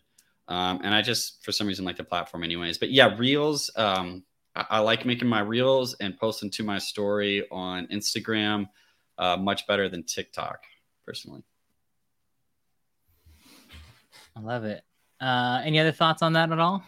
Um, 0.47 0.81
and 0.83 0.93
I 0.93 1.01
just, 1.01 1.43
for 1.43 1.51
some 1.51 1.67
reason, 1.67 1.85
like 1.85 1.97
the 1.97 2.03
platform, 2.03 2.43
anyways. 2.43 2.77
But 2.77 2.91
yeah, 2.91 3.15
Reels. 3.17 3.71
Um, 3.75 4.23
I, 4.55 4.65
I, 4.69 4.79
like 4.79 5.05
making 5.05 5.29
my 5.29 5.39
Reels 5.39 5.93
and 5.95 6.17
posting 6.17 6.49
to 6.51 6.63
my 6.63 6.77
story 6.77 7.47
on 7.51 7.87
Instagram 7.87 8.67
uh, 9.17 9.37
much 9.37 9.65
better 9.65 9.87
than 9.87 10.03
TikTok, 10.03 10.63
personally. 11.05 11.43
I 14.35 14.39
love 14.39 14.65
it. 14.65 14.83
Uh, 15.19 15.61
any 15.63 15.79
other 15.79 15.91
thoughts 15.91 16.21
on 16.21 16.33
that 16.33 16.51
at 16.51 16.59
all? 16.59 16.83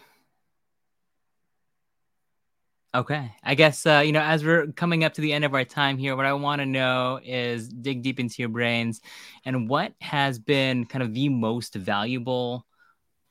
Okay. 2.94 3.32
I 3.42 3.56
guess, 3.56 3.84
uh, 3.86 4.02
you 4.04 4.12
know, 4.12 4.20
as 4.20 4.44
we're 4.44 4.68
coming 4.68 5.02
up 5.02 5.14
to 5.14 5.20
the 5.20 5.32
end 5.32 5.44
of 5.44 5.52
our 5.52 5.64
time 5.64 5.98
here, 5.98 6.14
what 6.14 6.26
I 6.26 6.32
want 6.32 6.60
to 6.60 6.66
know 6.66 7.18
is 7.24 7.68
dig 7.68 8.02
deep 8.02 8.20
into 8.20 8.40
your 8.40 8.48
brains 8.48 9.00
and 9.44 9.68
what 9.68 9.92
has 10.00 10.38
been 10.38 10.84
kind 10.84 11.02
of 11.02 11.12
the 11.12 11.28
most 11.28 11.74
valuable 11.74 12.64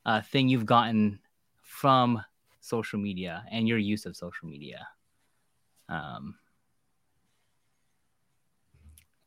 uh, 0.06 0.22
thing 0.22 0.50
you've 0.50 0.66
gotten 0.66 1.20
from 1.62 2.22
social 2.60 3.00
media 3.00 3.46
and 3.52 3.66
your 3.66 3.78
use 3.78 4.06
of 4.06 4.18
social 4.18 4.50
media? 4.50 4.86
Um, 5.88 6.36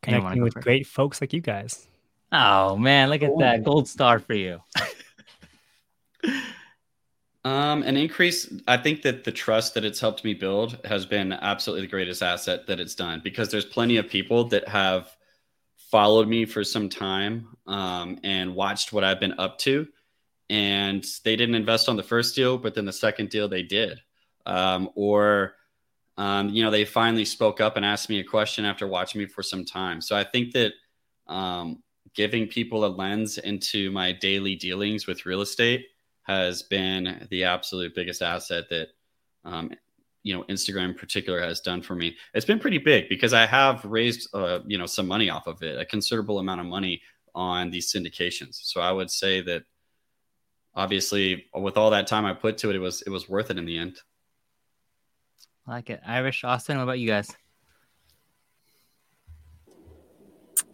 Connecting 0.02 0.42
with 0.42 0.54
great 0.54 0.86
folks 0.86 1.22
like 1.22 1.32
you 1.32 1.40
guys. 1.40 1.88
Oh, 2.30 2.76
man. 2.76 3.08
Look 3.08 3.22
at 3.22 3.30
Ooh. 3.30 3.38
that. 3.38 3.64
Gold 3.64 3.88
star 3.88 4.18
for 4.18 4.34
you. 4.34 4.60
Um, 7.46 7.84
an 7.84 7.96
increase. 7.96 8.52
I 8.66 8.76
think 8.76 9.02
that 9.02 9.22
the 9.22 9.30
trust 9.30 9.74
that 9.74 9.84
it's 9.84 10.00
helped 10.00 10.24
me 10.24 10.34
build 10.34 10.80
has 10.84 11.06
been 11.06 11.32
absolutely 11.32 11.82
the 11.82 11.90
greatest 11.92 12.20
asset 12.20 12.66
that 12.66 12.80
it's 12.80 12.96
done 12.96 13.20
because 13.22 13.50
there's 13.50 13.64
plenty 13.64 13.98
of 13.98 14.08
people 14.08 14.48
that 14.48 14.66
have 14.66 15.16
followed 15.76 16.26
me 16.26 16.44
for 16.44 16.64
some 16.64 16.88
time 16.88 17.46
um, 17.68 18.18
and 18.24 18.52
watched 18.52 18.92
what 18.92 19.04
I've 19.04 19.20
been 19.20 19.38
up 19.38 19.58
to, 19.58 19.86
and 20.50 21.06
they 21.22 21.36
didn't 21.36 21.54
invest 21.54 21.88
on 21.88 21.94
the 21.94 22.02
first 22.02 22.34
deal, 22.34 22.58
but 22.58 22.74
then 22.74 22.84
the 22.84 22.92
second 22.92 23.30
deal 23.30 23.46
they 23.46 23.62
did, 23.62 24.00
um, 24.44 24.90
or 24.96 25.54
um, 26.16 26.48
you 26.48 26.64
know 26.64 26.72
they 26.72 26.84
finally 26.84 27.24
spoke 27.24 27.60
up 27.60 27.76
and 27.76 27.86
asked 27.86 28.08
me 28.08 28.18
a 28.18 28.24
question 28.24 28.64
after 28.64 28.88
watching 28.88 29.20
me 29.20 29.26
for 29.28 29.44
some 29.44 29.64
time. 29.64 30.00
So 30.00 30.16
I 30.16 30.24
think 30.24 30.52
that 30.54 30.72
um, 31.28 31.80
giving 32.12 32.48
people 32.48 32.84
a 32.84 32.88
lens 32.88 33.38
into 33.38 33.92
my 33.92 34.10
daily 34.10 34.56
dealings 34.56 35.06
with 35.06 35.26
real 35.26 35.42
estate 35.42 35.86
has 36.26 36.62
been 36.62 37.26
the 37.30 37.44
absolute 37.44 37.94
biggest 37.94 38.20
asset 38.20 38.64
that 38.68 38.88
um, 39.44 39.70
you 40.24 40.34
know 40.34 40.42
Instagram 40.44 40.86
in 40.86 40.94
particular 40.94 41.40
has 41.40 41.60
done 41.60 41.80
for 41.80 41.94
me. 41.94 42.16
It's 42.34 42.44
been 42.44 42.58
pretty 42.58 42.78
big 42.78 43.08
because 43.08 43.32
I 43.32 43.46
have 43.46 43.84
raised 43.84 44.28
uh, 44.34 44.58
you 44.66 44.76
know 44.76 44.86
some 44.86 45.06
money 45.06 45.30
off 45.30 45.46
of 45.46 45.62
it, 45.62 45.78
a 45.78 45.84
considerable 45.84 46.40
amount 46.40 46.60
of 46.60 46.66
money 46.66 47.00
on 47.34 47.70
these 47.70 47.92
syndications. 47.92 48.58
So 48.62 48.80
I 48.80 48.90
would 48.90 49.10
say 49.10 49.40
that 49.42 49.62
obviously 50.74 51.46
with 51.54 51.76
all 51.76 51.90
that 51.90 52.08
time 52.08 52.24
I 52.24 52.34
put 52.34 52.58
to 52.58 52.70
it, 52.70 52.76
it 52.76 52.80
was 52.80 53.02
it 53.02 53.10
was 53.10 53.28
worth 53.28 53.50
it 53.50 53.58
in 53.58 53.64
the 53.64 53.78
end. 53.78 54.00
I 55.68 55.74
like 55.74 55.90
it. 55.90 56.00
Irish 56.04 56.42
Austin, 56.42 56.76
what 56.78 56.84
about 56.84 56.98
you 56.98 57.06
guys? 57.06 57.30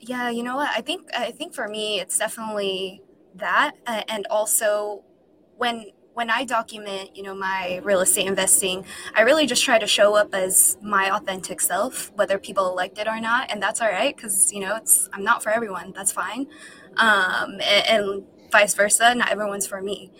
Yeah, 0.00 0.30
you 0.30 0.42
know 0.42 0.56
what? 0.56 0.70
I 0.74 0.80
think 0.80 1.10
I 1.14 1.30
think 1.30 1.54
for 1.54 1.68
me 1.68 2.00
it's 2.00 2.18
definitely 2.18 3.02
that 3.34 3.72
uh, 3.86 4.02
and 4.08 4.26
also 4.30 5.04
when 5.62 5.86
when 6.14 6.28
I 6.28 6.44
document, 6.44 7.16
you 7.16 7.22
know, 7.22 7.34
my 7.34 7.80
real 7.84 8.00
estate 8.00 8.26
investing, 8.26 8.84
I 9.14 9.22
really 9.22 9.46
just 9.46 9.64
try 9.64 9.78
to 9.78 9.86
show 9.86 10.14
up 10.14 10.34
as 10.34 10.76
my 10.82 11.14
authentic 11.16 11.60
self, 11.60 12.12
whether 12.16 12.36
people 12.38 12.74
like 12.76 12.98
it 12.98 13.06
or 13.08 13.20
not, 13.20 13.50
and 13.50 13.62
that's 13.62 13.80
all 13.80 13.88
right 13.88 14.14
because 14.14 14.52
you 14.52 14.60
know 14.60 14.74
it's 14.76 15.08
I'm 15.12 15.22
not 15.22 15.42
for 15.42 15.50
everyone. 15.50 15.92
That's 15.94 16.10
fine, 16.12 16.48
um, 16.96 17.52
and, 17.74 17.84
and 17.94 18.24
vice 18.50 18.74
versa. 18.74 19.14
Not 19.14 19.30
everyone's 19.30 19.66
for 19.68 19.80
me, 19.80 20.10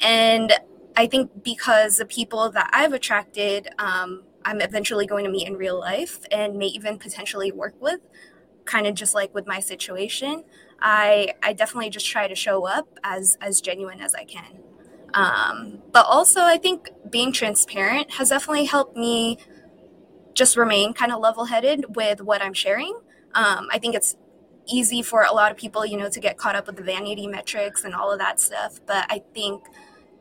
and 0.00 0.52
I 0.96 1.06
think 1.06 1.44
because 1.44 1.98
the 1.98 2.06
people 2.06 2.50
that 2.52 2.70
I've 2.72 2.94
attracted, 2.94 3.68
um, 3.78 4.24
I'm 4.46 4.62
eventually 4.62 5.06
going 5.06 5.26
to 5.26 5.30
meet 5.30 5.46
in 5.46 5.56
real 5.56 5.78
life 5.78 6.20
and 6.30 6.56
may 6.56 6.68
even 6.78 6.98
potentially 6.98 7.52
work 7.52 7.74
with, 7.80 8.00
kind 8.64 8.86
of 8.86 8.94
just 8.94 9.14
like 9.14 9.34
with 9.34 9.46
my 9.46 9.60
situation. 9.60 10.44
I 10.80 11.34
I 11.42 11.52
definitely 11.52 11.90
just 11.90 12.06
try 12.06 12.26
to 12.28 12.34
show 12.34 12.66
up 12.66 12.88
as 13.04 13.36
as 13.42 13.60
genuine 13.60 14.00
as 14.00 14.14
I 14.14 14.24
can. 14.24 14.65
Um, 15.14 15.82
but 15.92 16.06
also, 16.06 16.40
I 16.40 16.58
think 16.58 16.90
being 17.10 17.32
transparent 17.32 18.12
has 18.12 18.30
definitely 18.30 18.66
helped 18.66 18.96
me 18.96 19.38
just 20.34 20.56
remain 20.56 20.92
kind 20.92 21.12
of 21.12 21.20
level 21.20 21.46
headed 21.46 21.96
with 21.96 22.20
what 22.20 22.42
I'm 22.42 22.54
sharing. 22.54 22.98
Um, 23.34 23.68
I 23.72 23.78
think 23.78 23.94
it's 23.94 24.16
easy 24.66 25.02
for 25.02 25.22
a 25.22 25.32
lot 25.32 25.50
of 25.50 25.56
people, 25.56 25.86
you 25.86 25.96
know, 25.96 26.10
to 26.10 26.20
get 26.20 26.36
caught 26.36 26.56
up 26.56 26.66
with 26.66 26.76
the 26.76 26.82
vanity 26.82 27.26
metrics 27.26 27.84
and 27.84 27.94
all 27.94 28.12
of 28.12 28.18
that 28.18 28.40
stuff. 28.40 28.80
But 28.86 29.06
I 29.08 29.22
think 29.34 29.64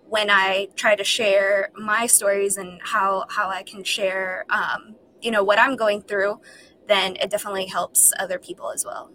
when 0.07 0.29
I 0.29 0.69
try 0.75 0.95
to 0.95 1.03
share 1.03 1.71
my 1.75 2.05
stories 2.07 2.57
and 2.57 2.79
how 2.83 3.25
how 3.29 3.49
I 3.49 3.63
can 3.63 3.83
share, 3.83 4.45
um, 4.49 4.95
you 5.21 5.31
know, 5.31 5.43
what 5.43 5.59
I'm 5.59 5.75
going 5.75 6.01
through, 6.01 6.41
then 6.87 7.15
it 7.17 7.29
definitely 7.29 7.65
helps 7.65 8.13
other 8.19 8.39
people 8.39 8.71
as 8.71 8.85
well. 8.85 9.11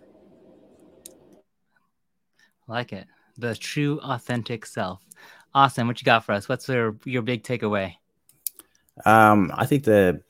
like 2.70 2.92
it. 2.92 3.06
The 3.36 3.54
true, 3.54 4.00
authentic 4.02 4.64
self. 4.64 5.02
Austin, 5.54 5.86
what 5.86 6.00
you 6.00 6.04
got 6.04 6.24
for 6.24 6.32
us? 6.32 6.48
What's 6.48 6.68
your 6.68 6.96
your 7.04 7.22
big 7.22 7.42
takeaway? 7.42 7.94
Um, 9.04 9.52
I 9.54 9.66
think 9.66 9.84
the 9.84 10.22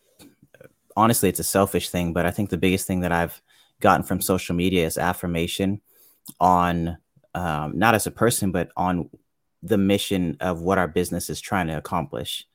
honestly, 0.97 1.29
it's 1.29 1.41
a 1.41 1.45
selfish 1.45 1.91
thing, 1.91 2.13
but 2.13 2.27
I 2.27 2.31
think 2.31 2.51
the 2.51 2.57
biggest 2.57 2.87
thing 2.87 3.01
that 3.01 3.13
I've 3.13 3.41
gotten 3.81 4.05
from 4.05 4.21
social 4.21 4.55
media 4.55 4.87
is 4.87 4.99
affirmation 4.99 5.81
on 6.39 6.99
um, 7.35 7.79
not 7.79 7.95
as 7.95 8.07
a 8.07 8.11
person, 8.11 8.53
but 8.53 8.71
on 8.77 9.09
the 9.63 9.79
mission 9.79 10.37
of 10.41 10.61
what 10.61 10.79
our 10.79 10.89
business 10.89 11.31
is 11.31 11.41
trying 11.41 11.67
to 11.69 11.77
accomplish, 11.77 12.47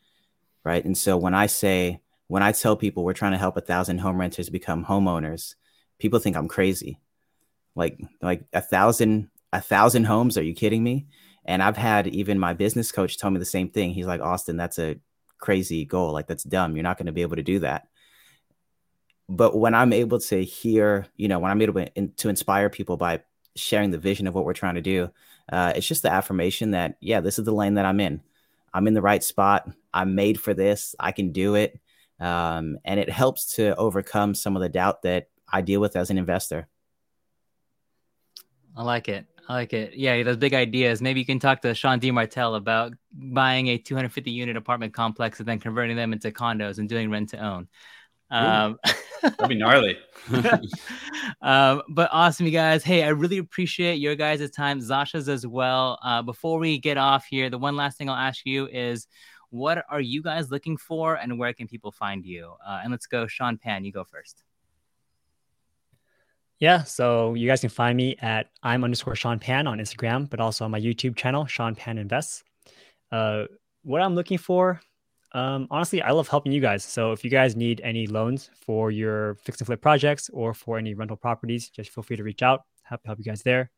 right? 0.63 0.83
And 0.83 0.97
so 0.97 1.17
when 1.17 1.33
I 1.33 1.45
say, 1.45 2.01
when 2.27 2.43
I 2.43 2.51
tell 2.51 2.75
people 2.75 3.03
we're 3.03 3.13
trying 3.13 3.33
to 3.33 3.37
help 3.37 3.57
a 3.57 3.61
thousand 3.61 3.99
home 3.99 4.19
renters 4.19 4.49
become 4.49 4.85
homeowners, 4.85 5.55
people 5.99 6.19
think 6.19 6.35
I'm 6.35 6.47
crazy. 6.47 6.99
Like, 7.75 7.99
like 8.21 8.45
a 8.53 8.61
thousand, 8.61 9.29
a 9.53 9.61
thousand 9.61 10.05
homes? 10.05 10.37
Are 10.37 10.43
you 10.43 10.53
kidding 10.53 10.83
me? 10.83 11.07
And 11.45 11.61
I've 11.61 11.77
had 11.77 12.07
even 12.07 12.39
my 12.39 12.53
business 12.53 12.91
coach 12.91 13.17
tell 13.17 13.29
me 13.29 13.39
the 13.39 13.45
same 13.45 13.69
thing. 13.69 13.91
He's 13.91 14.07
like, 14.07 14.21
Austin, 14.21 14.57
that's 14.57 14.79
a 14.79 14.97
crazy 15.37 15.85
goal. 15.85 16.11
Like, 16.11 16.27
that's 16.27 16.43
dumb. 16.43 16.75
You're 16.75 16.83
not 16.83 16.97
going 16.97 17.05
to 17.05 17.11
be 17.11 17.21
able 17.21 17.35
to 17.35 17.43
do 17.43 17.59
that. 17.59 17.87
But 19.29 19.57
when 19.57 19.73
I'm 19.73 19.93
able 19.93 20.19
to 20.19 20.43
hear, 20.43 21.07
you 21.17 21.27
know, 21.27 21.39
when 21.39 21.51
I'm 21.51 21.61
able 21.61 21.73
to, 21.73 21.93
in, 21.93 22.13
to 22.17 22.29
inspire 22.29 22.69
people 22.69 22.97
by 22.97 23.21
sharing 23.55 23.91
the 23.91 23.97
vision 23.97 24.27
of 24.27 24.33
what 24.33 24.45
we're 24.45 24.53
trying 24.53 24.75
to 24.75 24.81
do, 24.81 25.09
uh, 25.51 25.73
it's 25.75 25.87
just 25.87 26.03
the 26.03 26.11
affirmation 26.11 26.71
that, 26.71 26.97
yeah, 26.99 27.21
this 27.21 27.37
is 27.39 27.45
the 27.45 27.53
lane 27.53 27.75
that 27.75 27.85
I'm 27.85 27.99
in. 27.99 28.21
I'm 28.73 28.87
in 28.87 28.93
the 28.93 29.01
right 29.01 29.23
spot. 29.23 29.69
I'm 29.93 30.15
made 30.15 30.39
for 30.39 30.53
this. 30.53 30.95
I 30.99 31.11
can 31.11 31.31
do 31.31 31.55
it. 31.55 31.79
Um, 32.19 32.77
and 32.83 32.99
it 32.99 33.09
helps 33.09 33.55
to 33.55 33.75
overcome 33.75 34.35
some 34.35 34.55
of 34.55 34.61
the 34.61 34.69
doubt 34.69 35.03
that 35.03 35.29
I 35.51 35.61
deal 35.61 35.79
with 35.79 35.95
as 35.95 36.09
an 36.09 36.17
investor. 36.17 36.67
I 38.75 38.83
like 38.83 39.09
it. 39.09 39.25
I 39.47 39.53
like 39.53 39.73
it. 39.73 39.93
Yeah, 39.95 40.21
those 40.23 40.37
big 40.37 40.53
ideas. 40.53 41.01
Maybe 41.01 41.19
you 41.19 41.25
can 41.25 41.39
talk 41.39 41.61
to 41.61 41.73
Sean 41.73 41.99
Dimartile 41.99 42.57
about 42.57 42.93
buying 43.13 43.67
a 43.67 43.77
250 43.77 44.31
unit 44.31 44.57
apartment 44.57 44.93
complex 44.93 45.39
and 45.39 45.47
then 45.47 45.59
converting 45.59 45.95
them 45.95 46.13
into 46.13 46.31
condos 46.31 46.79
and 46.79 46.89
doing 46.89 47.11
rent 47.11 47.29
to 47.29 47.37
own. 47.37 47.67
Um, 48.31 48.79
That'd 49.21 49.49
be 49.49 49.55
gnarly. 49.55 49.97
um, 51.41 51.83
but 51.89 52.09
awesome, 52.11 52.45
you 52.47 52.51
guys. 52.51 52.83
Hey, 52.83 53.03
I 53.03 53.09
really 53.09 53.37
appreciate 53.37 53.95
your 53.95 54.15
guys' 54.15 54.49
time, 54.49 54.79
Zasha's 54.79 55.29
as 55.29 55.45
well. 55.45 55.99
Uh, 56.03 56.21
before 56.21 56.57
we 56.57 56.79
get 56.79 56.97
off 56.97 57.25
here, 57.29 57.49
the 57.49 57.59
one 57.59 57.75
last 57.75 57.97
thing 57.97 58.09
I'll 58.09 58.15
ask 58.15 58.45
you 58.45 58.67
is 58.67 59.07
what 59.51 59.85
are 59.89 60.01
you 60.01 60.21
guys 60.21 60.51
looking 60.51 60.75
for 60.75 61.15
and 61.15 61.37
where 61.39 61.53
can 61.53 61.67
people 61.67 61.91
find 61.91 62.25
you? 62.25 62.53
Uh, 62.65 62.81
and 62.83 62.91
let's 62.91 63.05
go, 63.05 63.27
Sean 63.27 63.57
Pan, 63.57 63.85
you 63.85 63.91
go 63.91 64.03
first. 64.03 64.43
Yeah, 66.59 66.83
so 66.83 67.33
you 67.33 67.47
guys 67.47 67.59
can 67.61 67.69
find 67.69 67.97
me 67.97 68.15
at 68.21 68.49
I'm 68.63 68.83
underscore 68.83 69.15
Sean 69.15 69.39
Pan 69.39 69.67
on 69.67 69.79
Instagram, 69.79 70.29
but 70.29 70.39
also 70.39 70.63
on 70.63 70.71
my 70.71 70.79
YouTube 70.79 71.15
channel, 71.15 71.45
Sean 71.45 71.75
Pan 71.75 71.97
Invests. 71.97 72.43
Uh, 73.11 73.45
what 73.83 74.01
I'm 74.01 74.15
looking 74.15 74.37
for, 74.37 74.81
um, 75.33 75.67
honestly, 75.69 76.01
I 76.01 76.11
love 76.11 76.29
helping 76.29 76.53
you 76.53 76.61
guys. 76.61 76.83
So 76.83 77.11
if 77.11 77.25
you 77.25 77.29
guys 77.29 77.57
need 77.57 77.81
any 77.83 78.07
loans 78.07 78.49
for 78.65 78.89
your 78.89 79.35
fix 79.43 79.59
and 79.59 79.65
flip 79.65 79.81
projects 79.81 80.29
or 80.31 80.53
for 80.53 80.77
any 80.77 80.93
rental 80.93 81.17
properties, 81.17 81.69
just 81.69 81.91
feel 81.91 82.03
free 82.03 82.15
to 82.15 82.23
reach 82.23 82.41
out. 82.41 82.63
Happy 82.83 83.01
to 83.01 83.07
help 83.09 83.19
you 83.19 83.25
guys 83.25 83.43
there. 83.43 83.69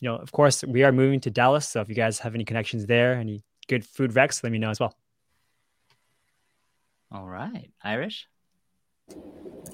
You 0.00 0.08
know, 0.08 0.16
of 0.16 0.30
course, 0.30 0.62
we 0.62 0.84
are 0.84 0.92
moving 0.92 1.18
to 1.20 1.30
Dallas. 1.30 1.66
So 1.68 1.80
if 1.80 1.88
you 1.88 1.96
guys 1.96 2.20
have 2.20 2.36
any 2.36 2.44
connections 2.44 2.86
there, 2.86 3.14
any 3.14 3.42
good 3.66 3.84
food 3.84 4.12
recs, 4.12 4.44
let 4.44 4.52
me 4.52 4.58
know 4.58 4.70
as 4.70 4.78
well. 4.78 4.94
All 7.10 7.26
right. 7.26 7.72
Irish? 7.82 8.28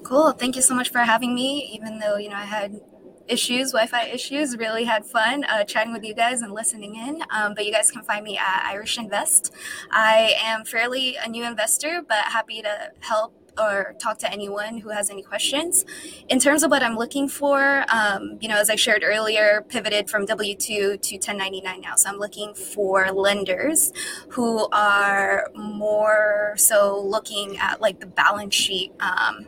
Cool. 0.03 0.31
Thank 0.33 0.55
you 0.55 0.61
so 0.61 0.75
much 0.75 0.89
for 0.89 0.99
having 0.99 1.33
me. 1.33 1.69
Even 1.73 1.99
though, 1.99 2.17
you 2.17 2.29
know, 2.29 2.35
I 2.35 2.45
had 2.45 2.79
issues, 3.27 3.71
Wi-Fi 3.71 4.05
issues. 4.09 4.57
Really 4.57 4.83
had 4.83 5.05
fun 5.05 5.43
uh, 5.45 5.63
chatting 5.63 5.93
with 5.93 6.03
you 6.03 6.13
guys 6.13 6.41
and 6.41 6.53
listening 6.53 6.95
in. 6.95 7.23
Um, 7.31 7.53
but 7.55 7.65
you 7.65 7.71
guys 7.71 7.89
can 7.89 8.03
find 8.03 8.23
me 8.23 8.37
at 8.37 8.63
Irish 8.65 8.97
Invest. 8.97 9.51
I 9.91 10.35
am 10.43 10.63
fairly 10.65 11.15
a 11.23 11.27
new 11.27 11.43
investor, 11.43 12.01
but 12.07 12.17
happy 12.25 12.61
to 12.61 12.91
help 12.99 13.33
or 13.57 13.95
talk 13.99 14.17
to 14.19 14.31
anyone 14.31 14.77
who 14.77 14.89
has 14.89 15.09
any 15.09 15.23
questions. 15.23 15.85
In 16.29 16.39
terms 16.39 16.63
of 16.63 16.71
what 16.71 16.83
I'm 16.83 16.95
looking 16.95 17.27
for, 17.27 17.85
um, 17.89 18.37
you 18.41 18.47
know, 18.47 18.57
as 18.57 18.69
I 18.69 18.75
shared 18.75 19.03
earlier, 19.03 19.65
pivoted 19.67 20.09
from 20.09 20.25
W 20.25 20.55
2 20.55 20.97
to 20.97 21.15
1099 21.15 21.81
now. 21.81 21.95
So 21.95 22.09
I'm 22.09 22.17
looking 22.17 22.53
for 22.53 23.11
lenders 23.11 23.91
who 24.29 24.67
are 24.71 25.49
more 25.55 26.53
so 26.57 27.01
looking 27.01 27.57
at 27.57 27.81
like 27.81 27.99
the 27.99 28.07
balance 28.07 28.55
sheet. 28.55 28.91
Um, 28.99 29.47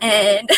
and 0.00 0.48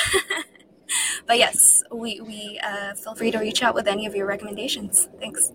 but 1.27 1.39
yes, 1.39 1.83
we 1.93 2.21
we 2.21 2.61
uh, 2.63 2.95
feel 2.95 3.15
free 3.15 3.31
to 3.31 3.39
reach 3.39 3.63
out 3.63 3.75
with 3.75 3.87
any 3.87 4.07
of 4.07 4.15
your 4.15 4.27
recommendations. 4.27 5.09
Thanks. 5.21 5.53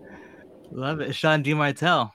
Love 0.70 1.00
it, 1.00 1.14
Sean 1.14 1.42
Dimartile. 1.42 2.12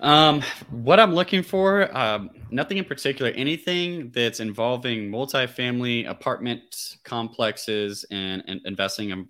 Um, 0.00 0.42
what 0.70 0.98
I'm 0.98 1.14
looking 1.14 1.42
for, 1.42 1.94
um, 1.96 2.30
nothing 2.50 2.78
in 2.78 2.84
particular. 2.84 3.30
Anything 3.32 4.10
that's 4.10 4.40
involving 4.40 5.10
multifamily 5.10 6.08
apartment 6.08 6.98
complexes 7.04 8.04
and, 8.10 8.42
and 8.46 8.60
investing 8.64 9.10
in, 9.10 9.28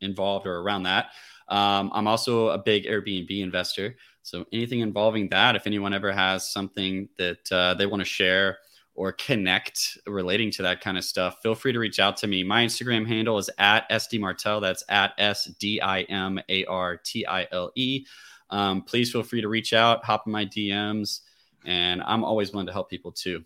involved 0.00 0.46
or 0.46 0.60
around 0.60 0.84
that. 0.84 1.06
Um, 1.48 1.90
I'm 1.92 2.06
also 2.06 2.48
a 2.48 2.58
big 2.58 2.84
Airbnb 2.84 3.40
investor. 3.40 3.96
So 4.22 4.44
anything 4.52 4.80
involving 4.80 5.28
that, 5.30 5.56
if 5.56 5.66
anyone 5.66 5.92
ever 5.92 6.12
has 6.12 6.52
something 6.52 7.08
that 7.18 7.50
uh, 7.50 7.74
they 7.74 7.86
want 7.86 8.00
to 8.00 8.04
share 8.04 8.58
or 8.94 9.12
connect 9.12 9.98
relating 10.06 10.50
to 10.52 10.62
that 10.62 10.80
kind 10.80 10.98
of 10.98 11.04
stuff, 11.04 11.38
feel 11.42 11.54
free 11.54 11.72
to 11.72 11.78
reach 11.78 11.98
out 11.98 12.16
to 12.18 12.26
me. 12.26 12.44
My 12.44 12.64
Instagram 12.64 13.06
handle 13.06 13.38
is 13.38 13.50
at 13.58 13.88
SDimartile. 13.90 14.60
That's 14.60 14.84
at 14.88 15.12
S 15.18 15.44
D 15.58 15.80
I 15.80 16.02
M 16.02 16.38
A 16.48 16.64
R 16.66 16.96
T 16.98 17.26
I 17.26 17.48
L 17.50 17.72
E. 17.76 18.04
Um, 18.50 18.82
please 18.82 19.10
feel 19.10 19.22
free 19.22 19.40
to 19.40 19.48
reach 19.48 19.72
out, 19.72 20.04
hop 20.04 20.24
in 20.26 20.32
my 20.32 20.44
DMs, 20.44 21.20
and 21.64 22.02
I'm 22.02 22.24
always 22.24 22.52
willing 22.52 22.66
to 22.66 22.72
help 22.72 22.90
people 22.90 23.12
too. 23.12 23.44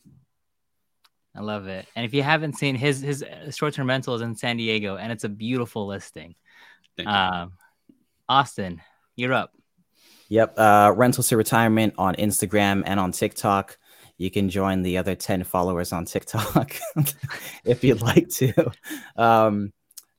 I 1.36 1.40
love 1.40 1.66
it. 1.66 1.86
And 1.96 2.06
if 2.06 2.14
you 2.14 2.22
haven't 2.22 2.54
seen 2.54 2.76
his 2.76 3.00
his 3.00 3.24
short 3.50 3.74
term 3.74 3.88
rental 3.88 4.14
is 4.14 4.22
in 4.22 4.36
San 4.36 4.56
Diego, 4.56 4.96
and 4.96 5.10
it's 5.10 5.24
a 5.24 5.28
beautiful 5.28 5.86
listing. 5.86 6.34
Um, 7.04 7.54
Austin, 8.28 8.80
you're 9.16 9.32
up. 9.32 9.52
Yep. 10.28 10.58
Uh, 10.58 10.92
rentals 10.96 11.28
to 11.28 11.36
retirement 11.36 11.94
on 11.98 12.14
Instagram 12.14 12.82
and 12.86 12.98
on 13.00 13.12
TikTok 13.12 13.78
you 14.16 14.30
can 14.30 14.48
join 14.48 14.82
the 14.82 14.98
other 14.98 15.14
10 15.14 15.44
followers 15.44 15.92
on 15.92 16.04
TikTok 16.04 16.76
if 17.64 17.82
you'd 17.82 18.02
like 18.02 18.28
to. 18.30 18.70
Um, 19.16 19.72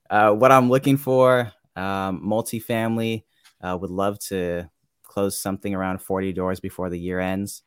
uh, 0.10 0.32
what 0.32 0.52
I'm 0.52 0.70
looking 0.70 0.98
for, 0.98 1.52
um, 1.76 2.22
multifamily, 2.26 3.24
uh, 3.62 3.78
would 3.80 3.89
love 3.89 4.20
to 4.20 4.70
close 5.04 5.39
something 5.39 5.74
around 5.74 6.02
40 6.02 6.34
doors 6.34 6.60
before 6.60 6.89
the 6.89 7.00
year 7.00 7.20
ends. 7.20 7.64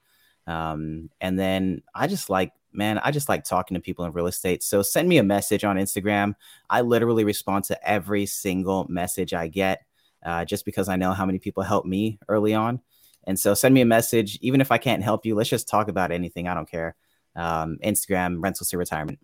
Um, 0.49 1.11
and 1.20 1.38
then 1.38 1.82
I 1.94 2.07
just 2.07 2.30
like, 2.30 2.53
man, 2.72 2.99
I 2.99 3.11
just 3.11 3.28
like 3.28 3.44
talking 3.44 3.74
to 3.74 3.80
people 3.80 4.07
in 4.07 4.12
real 4.12 4.26
estate. 4.26 4.62
So 4.62 4.82
send 4.82 5.09
me 5.09 5.18
a 5.18 5.22
message 5.22 5.62
on 5.62 5.76
Instagram. 5.76 6.34
I 6.70 6.80
literally 6.80 7.24
respond 7.24 7.64
to 7.64 7.88
every 7.88 8.24
single 8.24 8.86
message 8.88 9.34
I 9.34 9.49
get 9.49 9.82
uh, 10.24 10.46
just 10.46 10.64
because 10.64 10.88
I 10.88 10.96
know 10.96 11.12
how 11.12 11.26
many 11.26 11.38
people 11.38 11.62
helped 11.62 11.86
me 11.86 12.18
early 12.28 12.55
on. 12.55 12.80
And 13.24 13.38
so 13.38 13.53
send 13.53 13.74
me 13.74 13.82
a 13.82 13.86
message. 13.86 14.38
Even 14.40 14.62
if 14.62 14.72
I 14.72 14.78
can't 14.78 15.03
help 15.03 15.26
you, 15.26 15.34
let's 15.34 15.51
just 15.51 15.68
talk 15.68 15.88
about 15.88 16.12
anything. 16.12 16.49
I 16.49 16.55
don't 16.55 16.70
care. 16.70 16.96
Um, 17.36 17.78
Instagram, 17.84 18.42
rentals 18.42 18.70
to 18.70 18.78
retirement. 18.78 19.18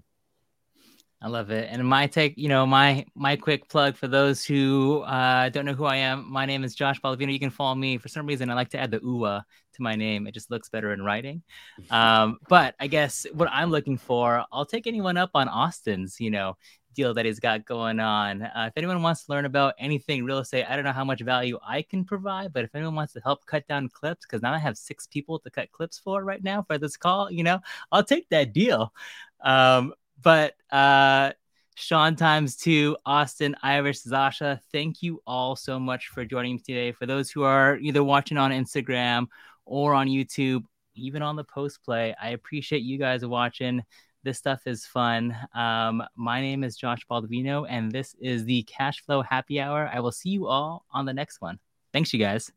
I 1.24 1.28
love 1.28 1.50
it. 1.50 1.70
And 1.70 1.82
my 1.88 2.06
take, 2.06 2.36
you 2.36 2.48
know, 2.48 2.66
my 2.66 3.06
my 3.14 3.34
quick 3.34 3.66
plug 3.70 3.96
for 3.96 4.06
those 4.06 4.44
who 4.44 5.00
uh, 5.06 5.48
don't 5.48 5.64
know 5.64 5.72
who 5.72 5.86
I 5.86 5.96
am. 5.96 6.30
My 6.30 6.44
name 6.44 6.64
is 6.64 6.74
Josh 6.74 7.00
Baldovino. 7.00 7.32
You 7.32 7.40
can 7.40 7.48
follow 7.48 7.74
me. 7.74 7.96
For 7.96 8.08
some 8.08 8.26
reason, 8.26 8.50
I 8.50 8.54
like 8.54 8.68
to 8.70 8.78
add 8.78 8.90
the 8.90 9.00
UA 9.02 9.42
to 9.76 9.82
my 9.82 9.96
name. 9.96 10.26
It 10.26 10.34
just 10.34 10.50
looks 10.50 10.68
better 10.68 10.92
in 10.92 11.02
writing. 11.02 11.42
Um, 11.90 12.38
but 12.48 12.74
I 12.78 12.88
guess 12.88 13.26
what 13.32 13.48
I'm 13.50 13.70
looking 13.70 13.96
for, 13.96 14.44
I'll 14.52 14.66
take 14.66 14.86
anyone 14.86 15.16
up 15.16 15.30
on 15.34 15.48
Austin's, 15.48 16.20
you 16.20 16.30
know, 16.30 16.56
deal 16.94 17.14
that 17.14 17.24
he's 17.24 17.40
got 17.40 17.64
going 17.64 18.00
on. 18.00 18.42
Uh, 18.42 18.66
if 18.68 18.72
anyone 18.76 19.00
wants 19.02 19.24
to 19.24 19.32
learn 19.32 19.44
about 19.44 19.74
anything 19.78 20.24
real 20.24 20.38
estate, 20.38 20.66
I 20.68 20.76
don't 20.76 20.84
know 20.84 20.92
how 20.92 21.04
much 21.04 21.20
value 21.20 21.58
I 21.66 21.82
can 21.82 22.04
provide, 22.04 22.52
but 22.52 22.64
if 22.64 22.74
anyone 22.74 22.94
wants 22.94 23.12
to 23.14 23.20
help 23.20 23.46
cut 23.46 23.66
down 23.66 23.88
clips, 23.88 24.26
because 24.26 24.42
now 24.42 24.52
I 24.52 24.58
have 24.58 24.76
six 24.76 25.06
people 25.06 25.38
to 25.40 25.50
cut 25.50 25.72
clips 25.72 25.98
for 25.98 26.22
right 26.22 26.42
now 26.42 26.62
for 26.62 26.78
this 26.78 26.96
call, 26.96 27.30
you 27.30 27.44
know, 27.44 27.60
I'll 27.92 28.04
take 28.04 28.28
that 28.30 28.52
deal. 28.52 28.92
Um, 29.40 29.94
but 30.24 30.54
uh, 30.72 31.32
Sean 31.76 32.16
times 32.16 32.56
two, 32.56 32.96
Austin, 33.04 33.54
Irish, 33.62 34.02
Zasha, 34.02 34.58
thank 34.72 35.02
you 35.02 35.22
all 35.26 35.54
so 35.54 35.78
much 35.78 36.08
for 36.08 36.24
joining 36.24 36.54
me 36.54 36.62
today. 36.64 36.92
For 36.92 37.06
those 37.06 37.30
who 37.30 37.42
are 37.42 37.76
either 37.76 38.02
watching 38.02 38.38
on 38.38 38.50
Instagram 38.50 39.26
or 39.64 39.94
on 39.94 40.08
YouTube, 40.08 40.64
even 40.94 41.22
on 41.22 41.36
the 41.36 41.44
post 41.44 41.84
play, 41.84 42.14
I 42.20 42.30
appreciate 42.30 42.82
you 42.82 42.98
guys 42.98 43.24
watching. 43.24 43.82
This 44.22 44.38
stuff 44.38 44.66
is 44.66 44.86
fun. 44.86 45.36
Um, 45.54 46.02
my 46.16 46.40
name 46.40 46.64
is 46.64 46.76
Josh 46.76 47.06
Baldovino, 47.10 47.66
and 47.68 47.92
this 47.92 48.14
is 48.18 48.44
the 48.44 48.62
Cash 48.62 49.04
Flow 49.04 49.20
Happy 49.20 49.60
Hour. 49.60 49.90
I 49.92 50.00
will 50.00 50.12
see 50.12 50.30
you 50.30 50.46
all 50.46 50.86
on 50.90 51.04
the 51.04 51.12
next 51.12 51.42
one. 51.42 51.58
Thanks, 51.92 52.12
you 52.12 52.18
guys. 52.18 52.50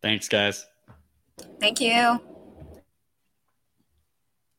Thanks, 0.00 0.28
guys. 0.28 0.64
Thank 1.58 1.80
you. 1.80 2.20